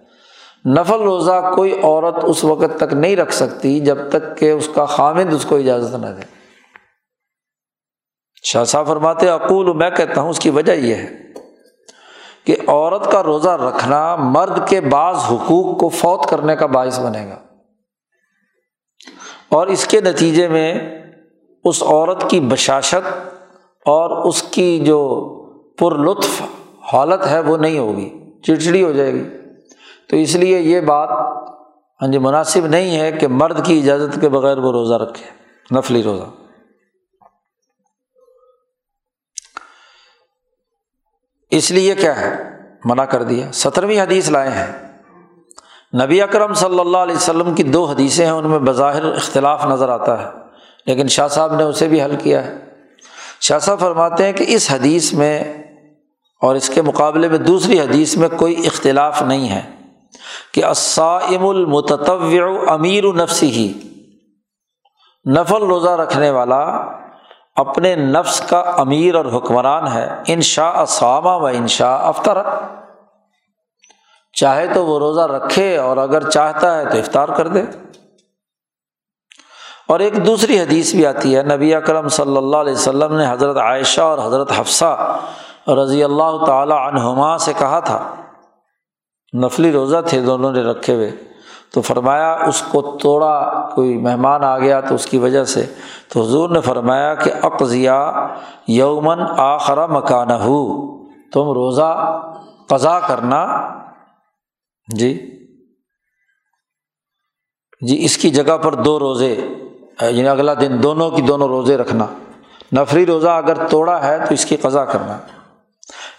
[0.65, 4.85] نفل روزہ کوئی عورت اس وقت تک نہیں رکھ سکتی جب تک کہ اس کا
[4.85, 6.37] خامد اس کو اجازت نہ دے۔
[8.43, 11.11] شاہ صاحب فرماتے اقول، میں کہتا ہوں اس کی وجہ یہ ہے
[12.45, 17.29] کہ عورت کا روزہ رکھنا مرد کے بعض حقوق کو فوت کرنے کا باعث بنے
[17.29, 17.37] گا۔
[19.49, 20.99] اور اس کے نتیجے میں
[21.63, 23.29] اس عورت کی بشاشت
[23.85, 25.23] اور اس کی جو
[25.79, 26.41] پر لطف
[26.93, 29.36] حالت ہے وہ نہیں ہوگی، چڑچڑی ہو جائے گی۔
[30.09, 31.09] تو اس لیے یہ بات
[32.01, 35.25] ہاں جی مناسب نہیں ہے کہ مرد کی اجازت کے بغیر وہ روزہ رکھے،
[35.77, 36.23] نفلی روزہ۔
[41.51, 42.35] اس لیے کیا ہے؟
[42.85, 44.87] منع کر دیا۔ سترویں حدیث لائے ہیں۔
[46.03, 49.89] نبی اکرم صلی اللہ علیہ وسلم کی دو حدیثیں ہیں، ان میں بظاہر اختلاف نظر
[49.89, 50.29] آتا ہے،
[50.85, 52.57] لیکن شاہ صاحب نے اسے بھی حل کیا ہے۔
[53.41, 55.63] شاہ صاحب فرماتے ہیں کہ اس حدیث میں
[56.41, 59.76] اور اس کے مقابلے میں دوسری حدیث میں کوئی اختلاف نہیں ہے۔
[60.51, 63.73] کہ اسائم المتطوع امیر نفسی ہی
[65.31, 66.63] نفل روزہ رکھنے والا
[67.55, 72.37] اپنے نفس کا امیر اور حکمران ہے۔ ان شاء اسامہ و ان شاء افطر۔
[74.33, 77.61] چاہے تو وہ روزہ رکھے اور اگر چاہتا ہے تو افطار کر دے۔
[79.87, 83.57] اور ایک دوسری حدیث بھی آتی ہے۔ نبی اکرم صلی اللہ علیہ وسلم نے حضرت
[83.57, 85.19] عائشہ اور حضرت حفصہ
[85.67, 88.15] رضی اللہ تعالیٰ عنہما سے کہا تھا
[89.33, 91.11] نفلی روزہ تھے دونوں نے رکھے ہوئے۔
[91.73, 95.73] تو فرمایا اس کو توڑا، کوئی مہمان آ گیا تو اس کی وجہ سے۔
[96.07, 98.27] تو حضور نے فرمایا کہ اقضیا
[98.67, 102.21] یومن آخرا مکانہ ہو تم روزہ
[102.69, 103.69] قضا کرنا۔
[104.95, 105.31] جی۔
[107.81, 109.35] جی اس کی جگہ پر دو روزے
[110.01, 112.05] یعنی اگلا دن دونوں کی دونوں روزے رکھنا۔
[112.75, 115.17] نفری روزہ اگر توڑا ہے تو اس کی قضا کرنا۔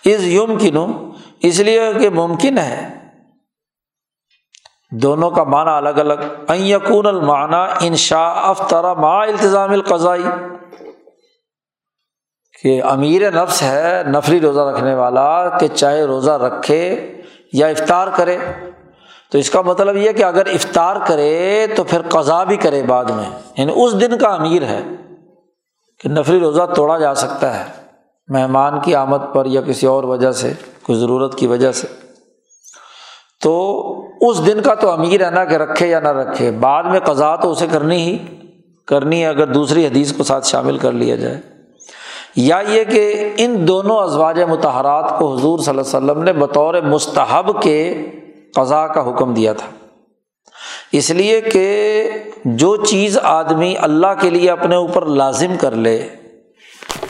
[0.05, 0.87] اس یوم کی نو
[1.41, 2.97] اس لیے کہ ممکن ہے۔
[4.91, 10.22] دونوں کا معنی الگ الگ۔ یقون المعنی انشا افطرا ما التظام القضائی۔
[12.62, 17.12] کہ امیر نفس ہے نفری روزہ رکھنے والا، کہ چاہے روزہ رکھے
[17.53, 18.36] یا افطار کرے۔
[19.32, 23.05] تو اس کا مطلب یہ کہ اگر افطار کرے تو پھر قضا بھی کرے بعد
[23.05, 24.82] میں۔ یعنی اس دن کا امیر ہے
[26.01, 27.64] کہ نفری روزہ توڑا جا سکتا ہے
[28.28, 31.89] مہمان کی آمد پر یا کسی اور وجہ سے، کوئی ضرورت کی وجہ سے۔
[33.43, 33.82] تو
[34.21, 37.37] اس دن کا تو امیر ہے نا کہ رکھے یا نہ رکھے۔ بعد میں قضا
[37.37, 38.19] تو اسے کرنی ہی
[38.87, 41.41] کرنی ہے، اگر دوسری حدیث کو ساتھ شامل کر لیا جائے۔
[42.37, 46.75] یا یہ کہ ان دونوں ازواج متحرات کو حضور صلی اللہ علیہ وسلم نے بطور
[46.75, 48.07] مستحب کے
[48.55, 49.87] قضا کا حکم دیا تھا۔
[50.93, 52.11] اس لیے کہ
[52.45, 56.09] جو چیز آدمی اللہ کے لیے اپنے اوپر لازم کر لے،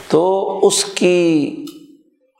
[0.07, 1.55] تو اس کی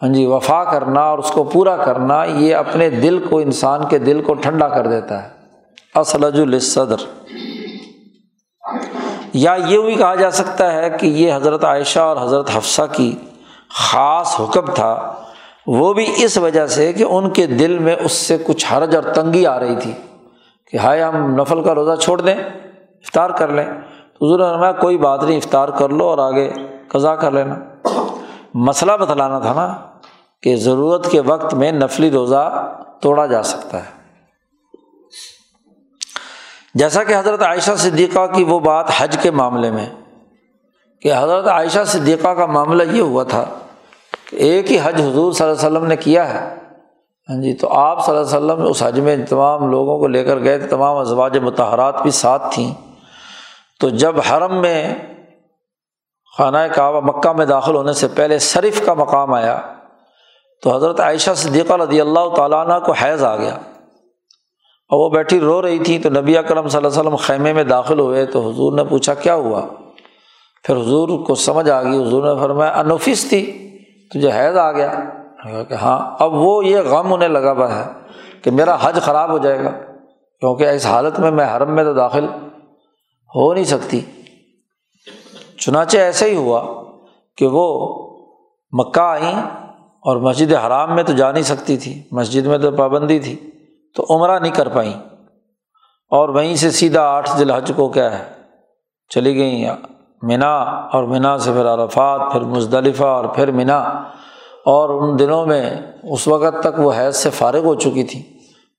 [0.02, 3.98] ہاں جی وفا کرنا اور اس کو پورا کرنا، یہ اپنے دل کو، انسان کے
[3.98, 5.30] دل کو ٹھنڈا کر دیتا ہے۔
[5.96, 6.96] اسلج الصدر
[9.34, 13.16] یا یہ بھی کہا جا سکتا ہے کہ یہ حضرت عائشہ اور حضرت حفصہ کی
[13.70, 15.14] خاص حکم تھا۔
[15.68, 19.04] وہ بھی اس وجہ سے کہ ان کے دل میں اس سے کچھ حرج اور
[19.04, 19.94] تنگی آ رہی تھی
[20.72, 23.66] کہ ہائے، ہم نفل کا روزہ چھوڑ دیں، افطار کر لیں۔
[24.22, 26.54] حضور فرمایا، کوئی بات نہیں، افطار کر لو اور آگے
[26.88, 27.56] قضا کر لینا۔
[28.54, 29.89] مسئلہ بتلانا تھا نا۔
[30.44, 33.98] کہ ضرورت کے وقت میں نفلی روزہ توڑا جا سکتا ہے۔
[36.76, 39.86] جیسا کہ حضرت عائشہ صدیقہ کی وہ بات حج کے معاملے میں،
[41.02, 43.46] کہ حضرت عائشہ صدیقہ کا معاملہ یہ ہوا تھا
[44.30, 46.40] کہ ایک ہی حج حضور صلی اللہ علیہ وسلم نے کیا ہے۔
[47.30, 50.24] ہاں جی تو آپ صلی اللہ علیہ وسلم اس حج میں تمام لوگوں کو لے
[50.24, 52.74] کر گئے تھے تمام ازواج متحرات بھی ساتھ تھیں۔
[53.80, 54.96] تو جب حرم میں
[56.38, 59.60] خانہ کعبہ مکہ میں داخل ہونے سے پہلے صرف کا مقام آیا
[60.62, 63.56] تو حضرت عائشہ صدیقہ رضی اللہ تعالیٰ عنہ کو حیض آ گیا۔
[64.90, 67.64] اور وہ بیٹھی رو رہی تھی تو نبی اکرم صلی اللہ علیہ وسلم خیمے میں
[67.64, 69.62] داخل ہوئے تو حضور نے پوچھا، کیا ہوا؟
[70.64, 73.70] پھر حضور کو سمجھ آ گئی۔ حضور نے فرمایا، انوفس تھی،
[74.14, 74.94] تجھے حیض آ گیا؟
[75.70, 77.84] کہ ہاں۔ اب وہ یہ غم انہیں لگا ہوا ہے
[78.42, 79.70] کہ میرا حج خراب ہو جائے گا،
[80.40, 82.26] کیونکہ اس حالت میں میں حرم میں تو داخل
[83.36, 84.02] ہو نہیں سکتی۔
[85.60, 86.84] چنانچہ ایسا ہی ہوا
[87.38, 87.96] کہ وہ
[88.72, 89.59] مکہ آئیں
[90.02, 93.36] اور مسجد حرام میں تو جا نہیں سکتی تھی، مسجد میں تو پابندی تھی،
[93.96, 94.94] تو عمرہ نہیں کر پائیں۔
[96.10, 98.24] اور وہیں سے سیدھا آٹھ ذی الحج کو کیا ہے،
[99.10, 99.76] چلی گئیں
[100.22, 103.80] منا اور منا سے پھر عرفات، پھر مزدلفہ اور پھر منا
[104.66, 105.70] اور ان دنوں میں
[106.04, 108.24] اس وقت تک وہ حیض سے فارغ ہو چکی تھی۔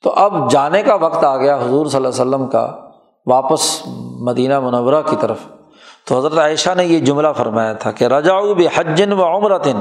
[0.03, 2.77] تو اب جانے کا وقت آ گیا حضور صلی اللہ علیہ وسلم کا
[3.27, 3.83] واپس
[4.21, 5.39] مدینہ منورہ کی طرف۔
[6.09, 9.81] تو حضرت عائشہ نے یہ جملہ فرمایا تھا کہ رجاؤ بھی حجن و عمرتن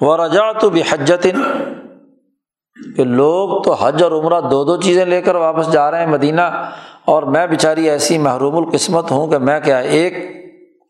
[0.00, 1.42] و رجا تو بھی حجتن
[2.96, 6.06] کہ لوگ تو حج اور عمرہ دو دو چیزیں لے کر واپس جا رہے ہیں
[6.06, 6.42] مدینہ،
[7.04, 10.14] اور میں بیچاری ایسی محروم القسمت ہوں کہ میں کیا ایک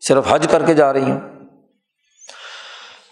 [0.07, 1.19] صرف حج کر کے جا رہی ہوں۔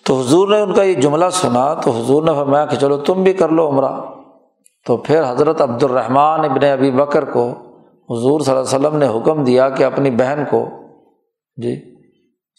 [0.05, 3.23] تو حضور نے ان کا یہ جملہ سنا، تو حضور نے فرمایا کہ چلو تم
[3.23, 3.91] بھی کر لو عمرہ۔
[4.85, 7.49] تو پھر حضرت عبد الرحمٰن ابن ابی بکر کو
[8.09, 10.67] حضور صلی اللہ علیہ وسلم نے حکم دیا کہ اپنی بہن کو
[11.57, 11.73] جی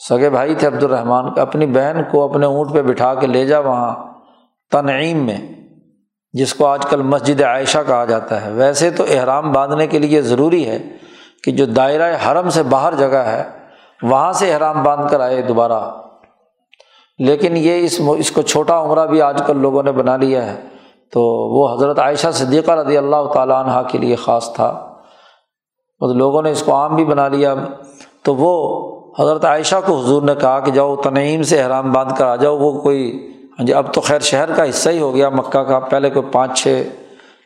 [0.09, 3.59] سگے بھائی تھے عبد الرحمٰن اپنی بہن کو اپنے اونٹ پہ بٹھا کے لے جا
[3.59, 3.95] وہاں،
[4.71, 5.39] تنعیم میں،
[6.33, 10.23] جس کو آج کل مسجد عائشہ کہا جاتا ہے۔ ویسے تو احرام باندھنے کے لیے
[10.23, 10.79] ضروری ہے
[11.45, 13.45] کہ جو دائرۂ حرم سے باہر جگہ ہے،
[14.03, 15.81] وہاں سے احرام باندھ کر آئے دوبارہ۔
[17.19, 20.61] لیکن یہ اس اس کو چھوٹا عمرہ بھی آج کل لوگوں نے بنا لیا ہے۔
[21.13, 24.87] تو وہ حضرت عائشہ صدیقہ رضی اللہ تعالیٰ عنہ کے لیے خاص تھا۔
[26.15, 27.55] لوگوں نے اس کو عام بھی بنا لیا۔
[28.23, 28.87] تو وہ
[29.21, 32.57] حضرت عائشہ کو حضور نے کہا کہ جاؤ تنعیم سے احرام باندھ کر آ جاؤ،
[32.57, 35.79] وہ کوئی ہاں جی اب تو خیر شہر کا حصہ ہی ہو گیا، مکہ کا
[35.79, 36.83] پہلے کوئی پانچ چھ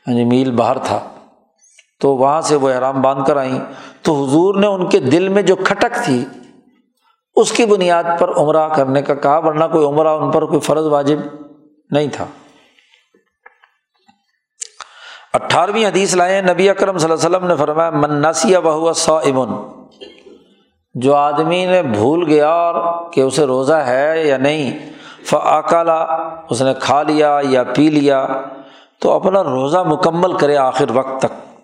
[0.07, 1.01] ہاں جی میل باہر تھا۔
[2.01, 3.59] تو وہاں سے وہ احرام باندھ کر آئیں۔
[4.03, 6.25] تو حضور نے ان کے دل میں جو کھٹک تھی،
[7.37, 10.87] اس کی بنیاد پر عمرہ کرنے کا کہا، ورنہ کوئی عمرہ ان پر کوئی فرض
[10.87, 11.19] واجب
[11.91, 12.25] نہیں تھا۔
[15.33, 19.74] اٹھارہویں حدیث لائے نبی اکرم صلی اللہ علیہ وسلم نے فرمایا مناسیہ بہوا سو امن
[20.95, 24.91] جو آدمی نے بھول گیا اور کہ اسے روزہ ہے یا نہیں
[25.27, 26.03] فعقلا
[26.51, 28.27] اس نے کھا لیا یا پی لیا،
[29.01, 31.57] تو اپنا روزہ مکمل کرے آخر وقت تک۔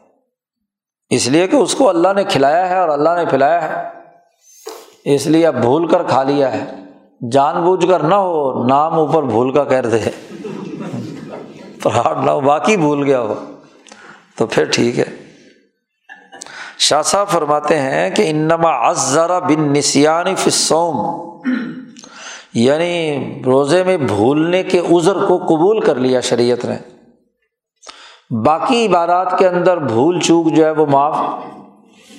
[1.11, 3.89] اس لیے کہ اس کو اللہ نے کھلایا ہے اور اللہ نے پلایا ہے۔
[5.15, 6.65] اس لیے اب بھول کر کھا لیا ہے۔
[7.31, 9.99] جان بوجھ کر نہ ہو، نام اوپر بھول کا کر دے۔
[11.83, 13.35] پہاڑ نہ ہو، باقی بھول گیا ہو۔
[14.39, 15.20] تو پھر ٹھیک ہے۔
[16.81, 21.21] شاہ صاحب فرماتے ہیں کہ انما ازرا بن نسیانی فسوم
[22.55, 26.79] یعنی روزے میں بھولنے کے عذر کو قبول کر لیا شریعت نے۔
[28.43, 31.17] باقی عبادات کے اندر بھول چوک جو ہے وہ معاف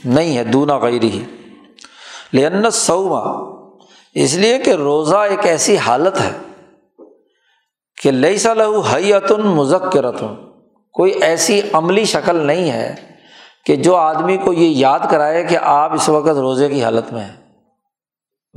[0.06, 1.24] نہیں ہے دونا غیر ہی۔
[2.32, 3.22] لیکن سعما
[4.14, 6.32] اس لیے کہ روزہ ایک ایسی حالت ہے
[8.02, 10.36] کہ لئی سا لہو حیتن مذکرتن،
[10.94, 13.11] کوئی ایسی عملی شکل نہیں ہے
[13.66, 17.22] کہ جو آدمی کو یہ یاد کرائے کہ آپ اس وقت روزے کی حالت میں
[17.22, 17.36] ہیں۔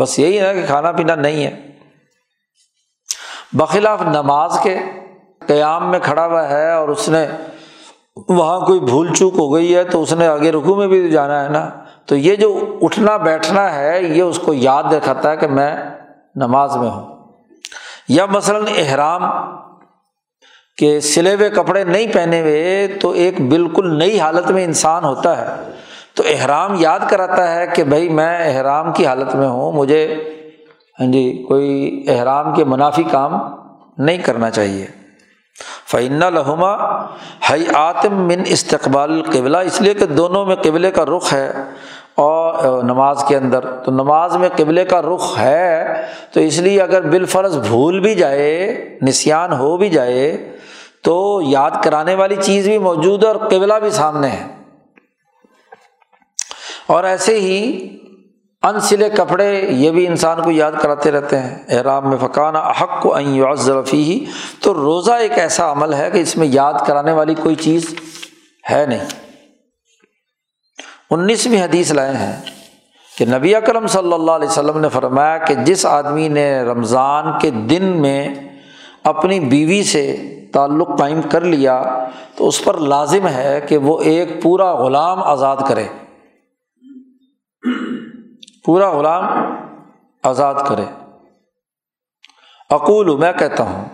[0.01, 1.71] بس یہی ہے کہ کھانا پینا نہیں ہے۔
[3.53, 4.79] بخلاف نماز کے
[5.47, 7.27] قیام میں کھڑا ہوا ہے اور اس نے
[8.29, 11.45] وہاں کوئی بھول چوک ہو گئی ہے تو اس نے آگے رکو میں بھی جانا
[11.45, 11.71] ہے نا۔
[12.07, 15.77] تو یہ جو اٹھنا بیٹھنا ہے یہ اس کو یاد دکھاتا ہے کہ میں
[16.35, 17.33] نماز میں ہوں۔
[18.09, 19.23] یا مثلاً احرام
[20.77, 25.37] کہ سلے ہوئے کپڑے نہیں پہنے ہوئے تو ایک بالکل نئی حالت میں انسان ہوتا
[25.39, 25.71] ہے۔
[26.15, 30.15] تو احرام یاد کراتا ہے کہ بھائی میں احرام کی حالت میں ہوں، مجھے
[31.01, 33.33] ہاں جی کوئی احرام کے منافی کام
[33.99, 34.87] نہیں کرنا چاہیے۔
[35.87, 37.05] فعن لہما
[37.51, 41.53] ہئی آتم من استقبال قبلہ اس لیے کہ دونوں میں قبلے کا رخ ہے۔
[42.17, 47.01] اور نماز کے اندر، تو نماز میں قبلے کا رخ ہے، تو اس لیے اگر
[47.03, 50.53] بالفرض بھول بھی جائے نسان ہو بھی جائے،
[51.03, 54.47] تو یاد کرانے والی چیز بھی موجود ہے اور قبلہ بھی سامنے ہے۔
[56.87, 57.89] اور ایسے ہی
[58.63, 63.03] ان سلے کپڑے، یہ بھی انسان کو یاد کراتے رہتے ہیں۔ احرام میں فقانہ احق
[63.03, 63.15] کو
[63.55, 64.25] ضرفی ہی
[64.61, 67.95] تو روزہ ایک ایسا عمل ہے کہ اس میں یاد کرانے والی کوئی چیز
[68.71, 69.24] ہے نہیں۔
[71.15, 72.43] انیسویں حدیث لائے ہیں
[73.19, 77.51] کہ نبی اکرم صلی اللہ علیہ وسلم نے فرمایا کہ جس آدمی نے رمضان کے
[77.51, 78.35] دن میں
[79.05, 81.83] اپنی بیوی سے تعلق قائم کر لیا
[82.37, 85.85] تو اس پر لازم ہے کہ وہ ایک پورا غلام آزاد کرے۔
[88.65, 89.25] پورا غلام
[90.23, 90.85] آزاد کرے۔
[92.71, 93.85] اقول، میں کہتا ہوں،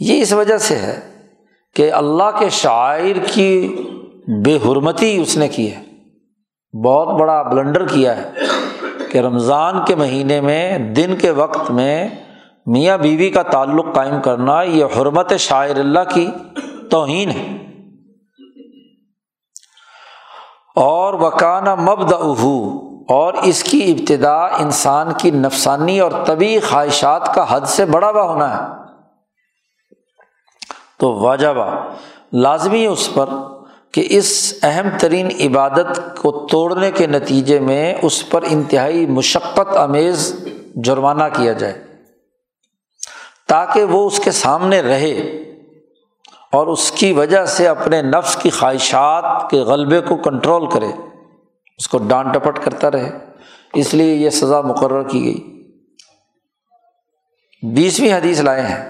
[0.00, 1.22] یہ اس وجہ سے ہے
[1.74, 3.76] کہ اللہ کے شاعر کی
[4.44, 5.87] بے حرمتی اس نے کی ہے۔
[6.72, 8.32] بہت بڑا بلنڈر کیا ہے
[9.12, 12.08] کہ رمضان کے مہینے میں، دن کے وقت میں
[12.66, 16.30] میاں بیوی کا تعلق قائم کرنا یہ حرمت شاعر اللہ کی
[16.90, 17.56] توہین ہے۔
[20.76, 22.78] اور وکانہ مبد اہو
[23.08, 28.22] اور اس کی ابتدا انسان کی نفسانی اور طبی خواہشات کا حد سے بڑا ہوا
[28.22, 28.66] ہونا ہے۔
[30.98, 31.74] تو واجبہ،
[32.32, 33.26] لازمی اس پر
[33.92, 40.32] کہ اس اہم ترین عبادت کو توڑنے کے نتیجے میں اس پر انتہائی مشقت آمیز
[40.84, 41.82] جرمانہ کیا جائے،
[43.48, 45.12] تاکہ وہ اس کے سامنے رہے
[46.52, 50.90] اور اس کی وجہ سے اپنے نفس کی خواہشات کے غلبے کو کنٹرول کرے،
[51.78, 53.10] اس کو ڈانٹ ڈپٹ کرتا رہے۔
[53.74, 55.40] اس لیے یہ سزا مقرر کی گئی۔
[57.62, 58.84] بیسویں حدیث لائے ہیں۔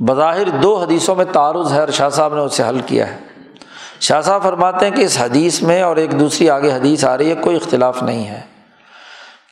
[0.00, 3.18] بظاہر دو حدیثوں میں تعارض ہے، اور شاہ صاحب نے اسے حل کیا ہے۔
[4.00, 7.30] شاہ صاحب فرماتے ہیں کہ اس حدیث میں اور ایک دوسری آگے حدیث آ رہی
[7.30, 8.40] ہے، کوئی اختلاف نہیں ہے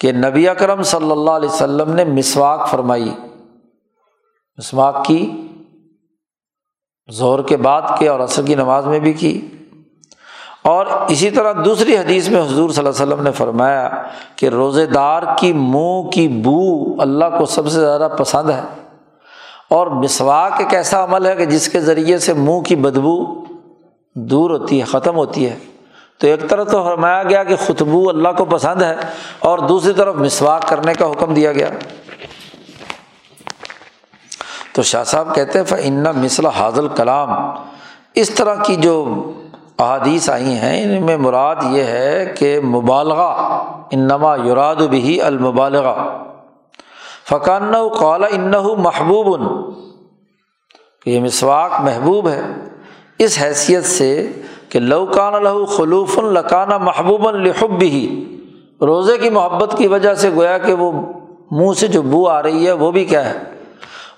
[0.00, 3.14] کہ نبی اکرم صلی اللہ علیہ وسلم نے مسواک فرمائی۔
[4.56, 5.48] مسواک کی
[7.12, 9.48] زہر کے بعد کے اور عصر کی نماز میں بھی کی۔
[10.62, 13.90] اور اسی طرح دوسری حدیث میں حضور صلی اللہ علیہ وسلم نے فرمایا
[14.36, 18.62] کہ روزے دار کی منہ کی بو اللہ کو سب سے زیادہ پسند ہے۔
[19.70, 23.44] اور مسواک ایک ایسا عمل ہے کہ جس کے ذریعے سے منہ کی بدبو
[24.14, 25.58] دور ہوتی ہے، ختم ہوتی ہے۔
[26.18, 28.94] تو ایک طرف تو فرمایا گیا کہ خطبو اللہ کو پسند ہے
[29.38, 31.68] اور دوسری طرف مسواک کرنے کا حکم دیا گیا۔
[34.72, 37.28] تو شاہ صاحب کہتے ہیں فن مثلا حاضل کلام
[38.14, 39.24] اس طرح کی جو
[39.78, 46.18] احادیث آئی ہیں، ان میں مراد یہ ہے کہ مبالغہ، انما یوراد بھی المبالغہ۔
[47.28, 48.54] فقان قال ان
[53.18, 54.32] اس حیثیت سے
[54.68, 58.24] کہ لوکان لہو خلوف القانہ محبوب الحب بھی
[58.80, 61.12] روزے کی محبت کی وجہ سے گویا کہ وہ
[61.50, 63.38] منہ سے جو بو آ رہی ہے وہ بھی کیا ہے؟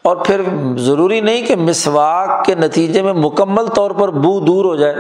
[0.03, 0.41] اور پھر
[0.77, 4.95] ضروری نہیں کہ مسواک کے نتیجے میں مکمل طور پر بو دور ہو جائے۔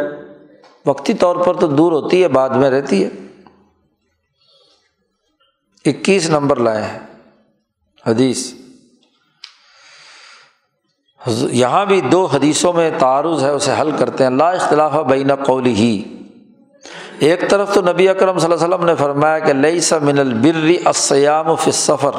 [0.86, 3.08] وقتی طور پر تو دور ہوتی ہے، بعد میں رہتی ہے۔
[5.86, 6.98] اکیس نمبر لائے ہیں
[8.06, 8.52] حدیث۔
[11.50, 15.74] یہاں بھی دو حدیثوں میں تعارض ہے، اسے حل کرتے ہیں۔ اللہ اختلاف بین قولی
[15.74, 16.02] ہی
[17.18, 20.18] ایک طرف تو نبی اکرم صلی اللہ علیہ وسلم نے فرمایا کہ لئی سا من
[20.18, 22.10] البری السیام فی سفر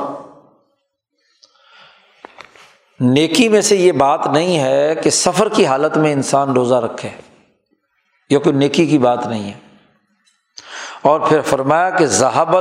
[3.00, 7.10] نیکی میں سے یہ بات نہیں ہے کہ سفر کی حالت میں انسان روزہ رکھے،
[8.30, 9.60] یہ کوئی نیکی کی بات نہیں ہے۔
[11.02, 12.58] اور پھر فرمایا کہ زہب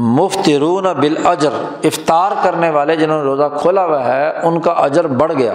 [0.00, 0.86] مفت رون
[1.24, 1.50] اجر
[1.84, 5.54] افطار کرنے والے جنہوں نے روزہ کھولا ہوا ہے، ان کا اجر بڑھ گیا۔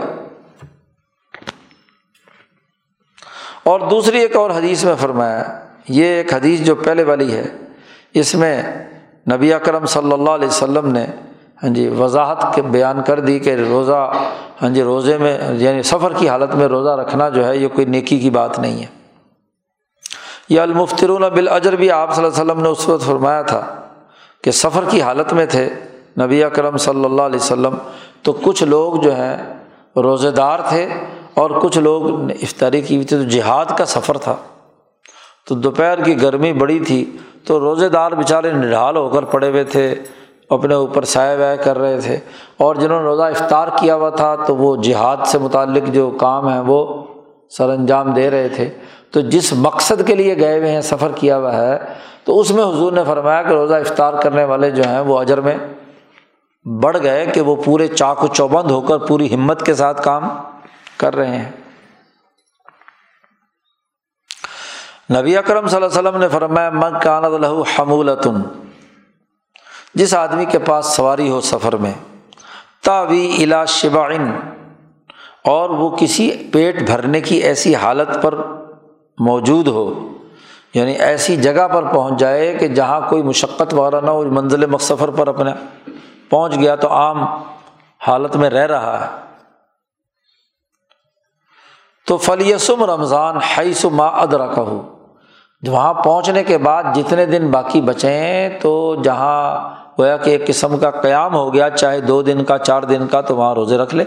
[3.64, 5.44] اور دوسری ایک اور حدیث میں فرمایا،
[5.90, 7.48] یہ ایک حدیث جو پہلے والی ہے،
[8.14, 8.64] اس میں
[9.32, 11.06] نبی اکرم صلی اللہ علیہ وسلم نے
[11.64, 14.11] ہاں جی وضاحت کے بیان کر دی کہ روزہ
[14.61, 17.88] ہاں جی روزے میں یعنی سفر کی حالت میں روزہ رکھنا جو ہے، یہ کوئی
[17.88, 18.88] نیکی کی بات نہیں ہے۔
[20.49, 23.83] یہ المفترون بال بھی آپ صلی اللہ علیہ وسلم نے اس وقت فرمایا تھا
[24.44, 25.70] کہ سفر کی حالت میں تھے
[26.22, 27.76] نبی اکرم صلی اللہ علیہ وسلم،
[28.22, 29.53] تو کچھ لوگ جو ہیں
[29.95, 30.90] روزے دار تھے
[31.34, 34.36] اور کچھ لوگ افطاری کی ہوئی تھی، تو جہاد کا سفر تھا۔
[35.48, 37.18] تو دوپہر کی گرمی بڑی تھی،
[37.48, 39.95] تو روزے دار بیچارے نڈھال ہو کر پڑے ہوئے تھے،
[40.49, 42.18] اپنے اوپر سائے وائے کر رہے تھے۔
[42.57, 46.48] اور جنہوں نے روزہ افطار کیا ہوا تھا، تو وہ جہاد سے متعلق جو کام
[46.48, 47.03] ہیں، وہ
[47.49, 48.70] سر انجام دے رہے تھے۔
[49.14, 51.77] تو جس مقصد کے لیے گئے ہوئے ہیں، سفر کیا ہوا ہے،
[52.23, 55.41] تو اس میں حضور نے فرمایا کہ روزہ افطار کرنے والے جو ہیں، وہ اجر
[55.41, 55.57] میں
[56.65, 60.27] بڑھ گئے کہ وہ پورے چاق و چوبند ہو کر پوری ہمت کے ساتھ کام
[60.98, 61.52] کر رہے ہیں۔
[65.11, 68.41] نبی اکرم صلی اللہ علیہ وسلم نے فرمایا، من کانت الح حمولتن
[69.95, 71.94] جس آدمی کے پاس سواری ہو سفر میں،
[72.84, 74.31] تاوی الا شبعن،
[75.45, 78.35] اور وہ کسی پیٹ بھرنے کی ایسی حالت پر
[79.18, 80.10] موجود ہو۔
[80.73, 85.10] یعنی ایسی جگہ پر پہنچ جائے کہ جہاں کوئی مشقت وغیرہ نہ ہو منزل مخصفر
[85.10, 85.52] پر اپنے
[86.30, 87.23] پہنچ گیا تو عام
[88.07, 89.23] حالت میں رہ رہا ہے۔
[92.07, 98.49] تو فلیسم رمضان حیث ما ادرا کہ وہاں پہنچنے کے بعد جتنے دن باقی بچیں
[98.61, 99.69] تو جہاں
[99.99, 103.22] گویا کہ ایک قسم کا قیام ہو گیا، چاہے دو دن کا، چار دن کا،
[103.22, 104.03] تو وہاں روزے رکھ لے۔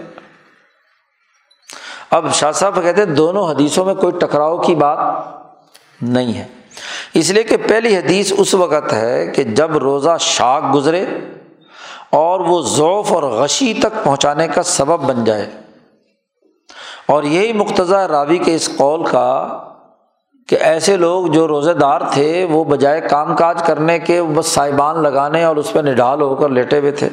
[2.10, 4.98] اب شاہ صاحب کہتے ہیں دونوں حدیثوں میں کوئی ٹکراؤ کی بات
[6.02, 6.44] نہیں ہے۔
[7.14, 11.04] اس لیے کہ پہلی حدیث اس وقت ہے کہ جب روزہ شاک گزرے
[12.10, 15.50] اور وہ ذوف اور غشی تک پہنچانے کا سبب بن جائے۔
[17.06, 19.58] اور یہی مقتضا راوی کے اس قول کا
[20.48, 25.02] کہ ایسے لوگ جو روزے دار تھے، وہ بجائے کام کاج کرنے کے بس صاحبان
[25.02, 27.08] لگانے اور اس پہ نڈال ہو کر لیٹے ہوئے تھے۔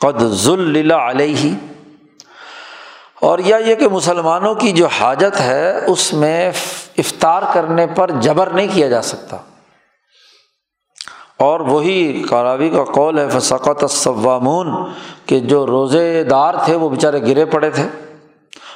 [0.00, 1.69] قد ذل علیہ
[3.20, 6.52] اور یا یہ کہ مسلمانوں کی جو حاجت ہے، اس میں
[6.98, 9.36] افطار کرنے پر جبر نہیں کیا جا سکتا۔
[11.36, 14.90] اور وہی کاراوی کا قول ہے فسقت الصوامون،
[15.26, 17.88] کہ جو روزے دار تھے، وہ بیچارے گرے پڑے تھے۔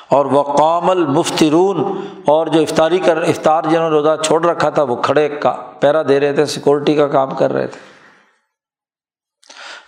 [0.08, 4.82] اور وہ قوم المفترون، اور جو افطاری کر، افطار جنہوں نے روزہ چھوڑ رکھا تھا،
[4.82, 7.94] وہ کھڑے کا پیرا دے رہے تھے، سیکورٹی کا کام کر رہے تھے۔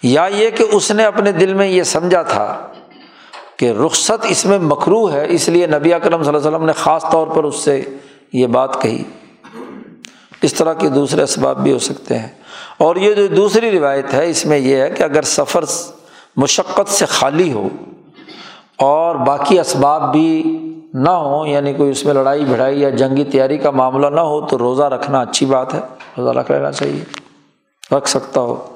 [0.02, 2.65] یا یہ کہ اس نے اپنے دل میں یہ سمجھا تھا
[3.56, 6.72] کہ رخصت اس میں مکرو ہے، اس لیے نبی اکرم صلی اللہ علیہ وسلم نے
[6.72, 7.82] خاص طور پر اس سے
[8.32, 9.02] یہ بات کہی۔
[10.42, 12.28] اس طرح کے دوسرے اسباب بھی ہو سکتے ہیں۔
[12.78, 15.64] اور یہ جو دوسری روایت ہے، اس میں یہ ہے کہ اگر سفر
[16.36, 17.68] مشقت سے خالی ہو
[18.78, 20.58] اور باقی اسباب بھی
[20.94, 24.46] نہ ہوں یعنی کوئی اس میں لڑائی بھڑائی یا جنگی تیاری کا معاملہ نہ ہو،
[24.46, 25.80] تو روزہ رکھنا اچھی بات ہے۔
[26.18, 27.04] روزہ رکھ لینا چاہیے،
[27.96, 28.75] رکھ سکتا ہو۔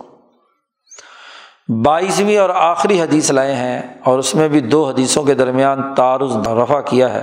[1.83, 6.37] بائیسویں اور آخری حدیث لائے ہیں اور اس میں بھی دو حدیثوں کے درمیان تعارض
[6.47, 7.23] رفع کیا ہے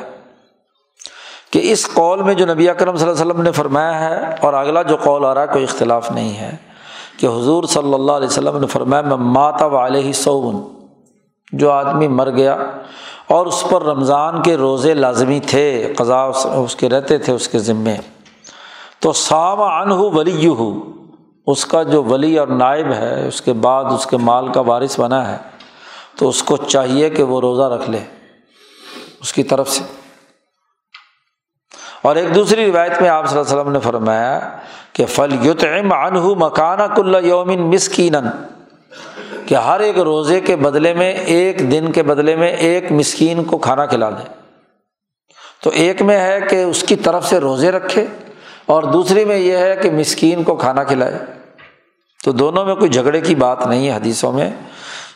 [1.51, 4.53] کہ اس قول میں جو نبی اکرم صلی اللہ علیہ وسلم نے فرمایا ہے اور
[4.53, 6.55] اگلا جو قول آ رہا ہے، کوئی اختلاف نہیں ہے
[7.19, 10.61] کہ حضور صلی اللہ علیہ وسلم نے فرمایا میں ماتا علیہ صعون
[11.51, 12.55] جو آدمی مر گیا
[13.27, 17.59] اور اس پر رمضان کے روزے لازمی تھے قضا اس کے رہتے تھے، اس کے
[17.59, 17.95] ذمے،
[18.99, 20.71] تو سام ان ہو ولی ہو
[21.47, 24.99] اس کا جو ولی اور نائب ہے، اس کے بعد اس کے مال کا وارث
[24.99, 25.37] بنا ہے،
[26.15, 27.99] تو اس کو چاہیے کہ وہ روزہ رکھ لے
[29.21, 29.83] اس کی طرف سے۔
[32.01, 34.57] اور ایک دوسری روایت میں آپ صلی اللہ علیہ وسلم نے فرمایا
[34.93, 38.15] کہ فل یتعم عنہ مکانہ کل یومن مسکین
[39.45, 43.57] کہ ہر ایک روزے کے بدلے میں، ایک دن کے بدلے میں ایک مسکین کو
[43.57, 44.33] کھانا کھلا دے۔
[45.63, 48.05] تو ایک میں ہے کہ اس کی طرف سے روزے رکھے
[48.65, 51.36] اور دوسری میں یہ ہے کہ مسکین کو کھانا کھلائے۔
[52.27, 54.51] تو دونوں میں کوئی جھگڑے کی بات نہیں ہے حدیثوں میں۔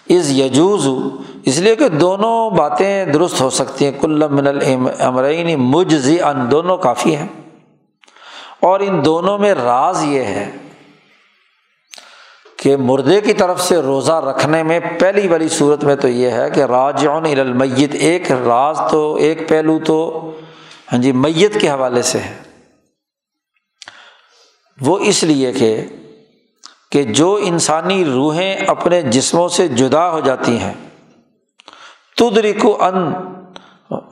[0.10, 0.88] از یجوز،
[1.46, 6.78] اس لیے کہ دونوں باتیں درست ہو سکتی ہیں۔ کل من المرین مجزی ان دونوں
[6.78, 7.28] کافی ہیں۔
[8.60, 10.52] اور ان دونوں میں راز یہ ہے
[12.58, 16.50] کہ مردے کی طرف سے روزہ رکھنے میں پہلی والی صورت میں تو یہ ہے
[16.50, 20.32] کہ راجعن المیت، ایک راز تو، ایک پہلو تو
[20.94, 22.38] ہاں جی میت کے حوالے سے ہے۔
[24.82, 25.86] وہ اس لیے کہ
[26.92, 30.74] کہ جو انسانی روحیں اپنے جسموں سے جدا ہو جاتی ہیں،
[32.18, 33.14] تدرکو ان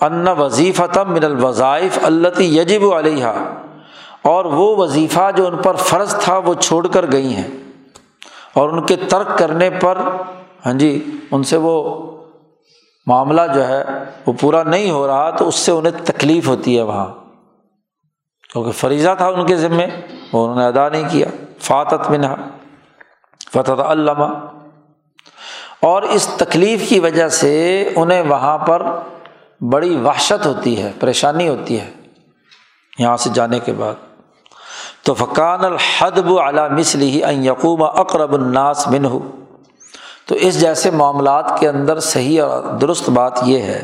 [0.02, 3.26] ان وظیفہ من الوظائف اللہ یجب علیہ
[4.22, 7.48] اور وہ وظیفہ جو ان پر فرض تھا وہ چھوڑ کر گئی ہیں۔
[8.54, 9.98] اور ان کے ترک کرنے پر
[10.66, 12.08] ہاں جی ان سے وہ
[13.08, 13.84] معاملہ جو ہے
[14.26, 17.08] وہ پورا نہیں ہو رہا، تو اس سے انہیں تکلیف ہوتی ہے وہاں۔
[18.54, 19.88] کیونکہ فریضہ تھا ان کے ذمے،
[20.34, 21.28] وہ انہوں نے ادا نہیں کیا،
[21.60, 22.36] فاتت منہا۔
[23.54, 24.46] فتح علامہ
[25.82, 28.86] اور اس تکلیف کی وجہ سے انہیں وہاں پر
[29.62, 31.92] بڑی وحشت ہوتی ہے، پریشانی ہوتی ہے۔
[33.00, 33.94] یہاں سے جانے کے بعد۔
[35.04, 39.20] تو فقان الحدب علا مسلی ان یقوم اقرب الناس بن ہو
[40.26, 43.84] تو اس جیسے معاملات کے اندر صحیح اور درست بات یہ ہے۔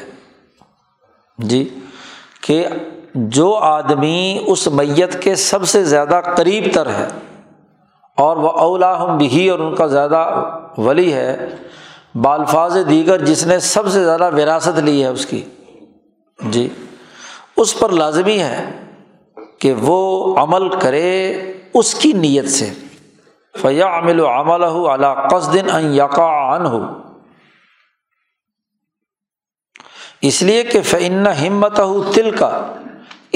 [1.38, 1.80] جی
[2.42, 2.68] کہ
[3.16, 7.08] جو آدمی اس میت کے سب سے زیادہ قریب تر ہے
[8.18, 11.56] اور وہ اولا ہم بھی اور ان کا زیادہ ولی ہے،
[12.16, 15.44] بالفاظ دیگر جس نے سب سے زیادہ وراثت لی ہے اس کی۔
[16.40, 16.70] جی
[17.58, 18.84] اس پر لازمی ہے
[19.60, 20.00] کہ وہ
[20.38, 21.42] عمل کرے
[21.74, 22.70] اس کی نیت سے۔
[23.62, 26.80] فیا عمل و عمل ہو اللہ قصدن ان یقا ان ہو
[30.22, 32.52] اس لیے کہ فن ہمت ہو تل کا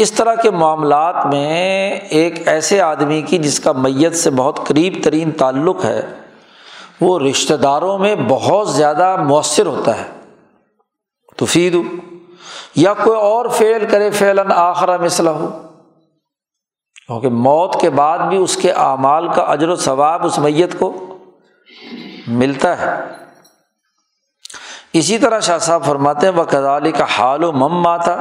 [0.02, 4.94] اس طرح کے معاملات میں ایک ایسے آدمی کی جس کا میت سے بہت قریب
[5.04, 6.02] ترین تعلق ہے،
[7.02, 10.04] وہ رشتہ داروں میں بہت زیادہ مؤثر ہوتا ہے۔
[11.38, 11.76] تو فید
[12.76, 15.48] یا کوئی اور فعل کرے فعلاً آخرا مسئلہ ہو
[17.08, 21.18] کیونکہ موت کے بعد بھی اس کے اعمال کا اجر و ثواب اس میت کو
[22.28, 23.02] ملتا ہے۔
[25.00, 28.16] اسی طرح شاہ صاحب فرماتے ہیں وہ کدالی کا حال و مم آتا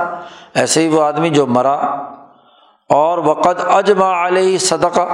[0.55, 1.75] ایسے ہی وہ آدمی جو مرا،
[2.91, 5.07] اور وقت اجما علیہ صدقہ۔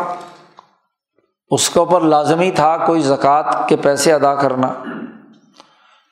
[1.50, 4.68] اس کے اوپر لازمی تھا کوئی زکوٰۃ کے پیسے ادا کرنا،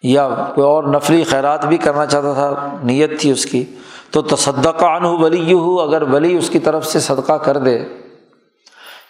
[0.03, 2.51] یا کوئی اور نفلی خیرات بھی کرنا چاہتا تھا،
[2.83, 3.65] نیت تھی اس کی۔
[4.11, 7.79] تو تصدقہ عنہ ولی ہو اگر ولی اس کی طرف سے صدقہ کر دے۔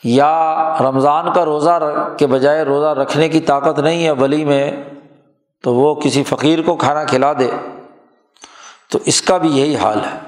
[0.04, 0.32] یا
[0.80, 1.78] رمضان کا روزہ
[2.18, 4.64] کے بجائے روزہ رکھنے کی طاقت نہیں ہے ولی میں
[5.62, 7.50] تو وہ کسی فقیر کو کھانا کھلا دے۔
[8.90, 10.18] تو اس کا بھی یہی حال ہے۔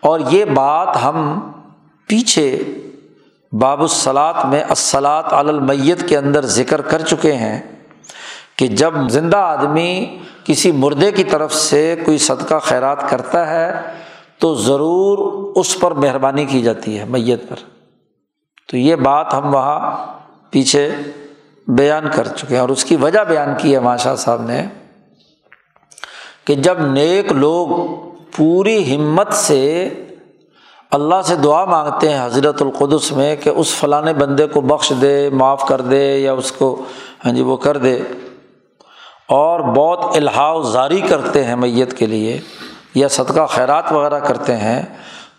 [0.00, 1.50] اور یہ بات ہم
[2.06, 2.62] پیچھے
[3.52, 7.62] باب الصلاط میں الصلاط المیت کے اندر ذکر کر چکے ہیں
[8.56, 13.92] کہ جب زندہ آدمی کسی مردے کی طرف سے کوئی صدقہ خیرات کرتا ہے
[14.38, 15.18] تو ضرور
[15.56, 17.56] اس پر مہربانی کی جاتی ہے، میت پر۔
[18.68, 20.06] تو یہ بات ہم وہاں
[20.50, 20.94] پیچھے
[21.66, 24.66] بیان کر چکے ہیں اور اس کی وجہ بیان کی ہے ماشاء صاحب نے
[26.44, 27.68] کہ جب نیک لوگ
[28.36, 29.88] پوری ہمت سے
[30.90, 35.30] اللہ سے دعا مانگتے ہیں حضرت القدس میں کہ اس فلاں بندے کو بخش دے،
[35.30, 36.84] معاف کر دے یا اس کو
[37.24, 38.02] ہاں جی وہ کر دے۔
[39.28, 42.40] اور بہت الحاؤ زاری کرتے ہیں میت کے لیے
[42.94, 44.82] یا صدقہ خیرات وغیرہ کرتے ہیں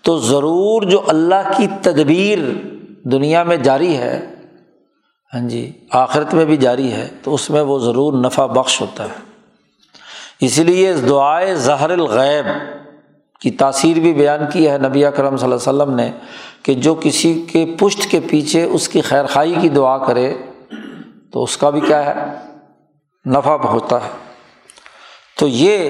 [0.01, 2.39] تو ضرور جو اللہ کی تدبیر
[3.03, 4.32] دنیا میں جاری ہے
[5.34, 9.03] ہاں جی آخرت میں بھی جاری ہے، تو اس میں وہ ضرور نفع بخش ہوتا
[9.03, 9.34] ہے۔
[10.41, 12.45] اسی لیے دعائے زہر الغیب
[13.39, 16.11] کی تاثیر بھی بیان کی ہے۔ نبی کرم صلی اللہ علیہ وسلم نے
[16.64, 20.38] کہ جو کسی کے پشت کے پیچھے اس کی خیر خائی کی دعا کرے،
[21.31, 22.14] تو اس کا بھی کیا ہے؟
[23.26, 24.10] نفع ہوتا ہے۔
[25.39, 25.89] تو یہ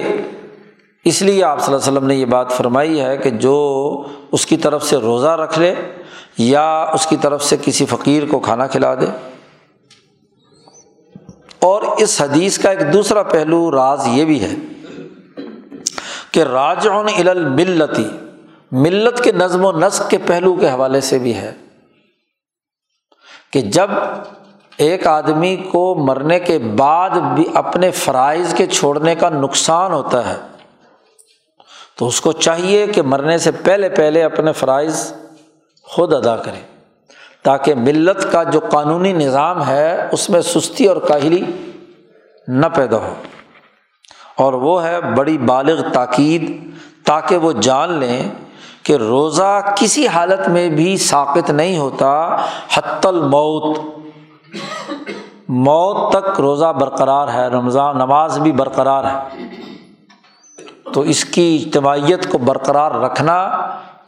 [1.04, 3.56] اس لیے آپ صلی اللہ علیہ وسلم نے یہ بات فرمائی ہے کہ جو
[4.32, 5.74] اس کی طرف سے روزہ رکھ لے
[6.38, 9.33] یا اس کی طرف سے کسی فقیر کو کھانا کھلا دے۔
[11.64, 14.54] اور اس حدیث کا ایک دوسرا پہلو راز یہ بھی ہے
[16.30, 18.08] کہ راج الملتی
[18.72, 21.52] ملت کے نظم و نسق کے پہلو کے حوالے سے بھی ہے
[23.52, 23.90] کہ جب
[24.76, 30.36] ایک آدمی کو مرنے کے بعد بھی اپنے فرائض کے چھوڑنے کا نقصان ہوتا ہے،
[31.96, 35.12] تو اس کو چاہیے کہ مرنے سے پہلے پہلے اپنے فرائض
[35.82, 36.60] خود ادا کرے۔
[37.44, 41.42] تاکہ ملت کا جو قانونی نظام ہے، اس میں سستی اور کاہلی
[42.48, 43.14] نہ پیدا ہو۔
[44.36, 46.70] اور وہ ہے بڑی بالغ تاکید،
[47.06, 48.30] تاکہ وہ جان لیں
[48.82, 52.36] کہ روزہ کسی حالت میں بھی ثابت نہیں ہوتا
[52.74, 53.78] حت الموت۔
[55.48, 59.44] موت تک روزہ برقرار ہے، رمضان نماز بھی برقرار ہے۔
[60.94, 63.50] تو اس کی اجتماعیت کو برقرار رکھنا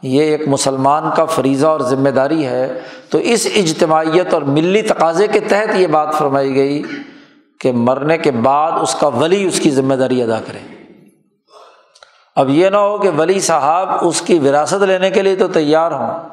[0.01, 2.79] یہ ایک مسلمان کا فریضہ اور ذمہ داری ہے،
[3.09, 6.83] تو اس اجتماعیت اور ملی تقاضے کے تحت یہ بات فرمائی گئی
[7.59, 10.59] کہ مرنے کے بعد اس کا ولی اس کی ذمہ داری ادا کرے۔
[12.35, 15.91] اب یہ نہ ہو کہ ولی صاحب اس کی وراثت لینے کے لیے تو تیار
[15.91, 16.29] ہوں۔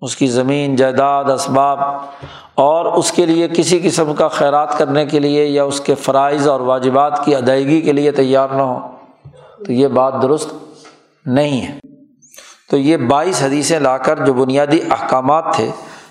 [0.00, 1.78] اس کی زمین، جائیداد، اسباب
[2.54, 6.48] اور اس کے لیے کسی قسم کا خیرات کرنے کے لیے یا اس کے فرائض
[6.48, 8.78] اور واجبات کی ادائیگی کے لیے تیار نہ ہو
[9.66, 10.54] تو یہ بات درست
[11.26, 11.95] نہیں ہے۔
[12.70, 15.70] تو یہ بائیس حدیثیں لا کر جو بنیادی احکامات تھے،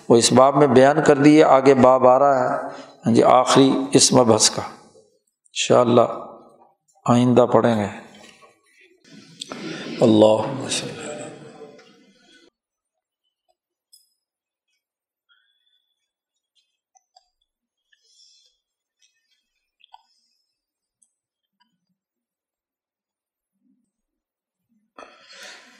[0.09, 2.59] وہ اس باب میں بیان کر دیے۔ آگے باب آ رہا ہے۔
[3.05, 6.01] ہاں جی آخری اس مبحث کا۔ ان شاء اللہ
[7.05, 7.87] آئندہ پڑھیں گے۔
[10.01, 10.65] اللہ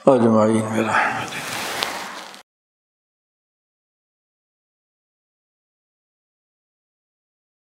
[0.08, 0.62] اجمعین.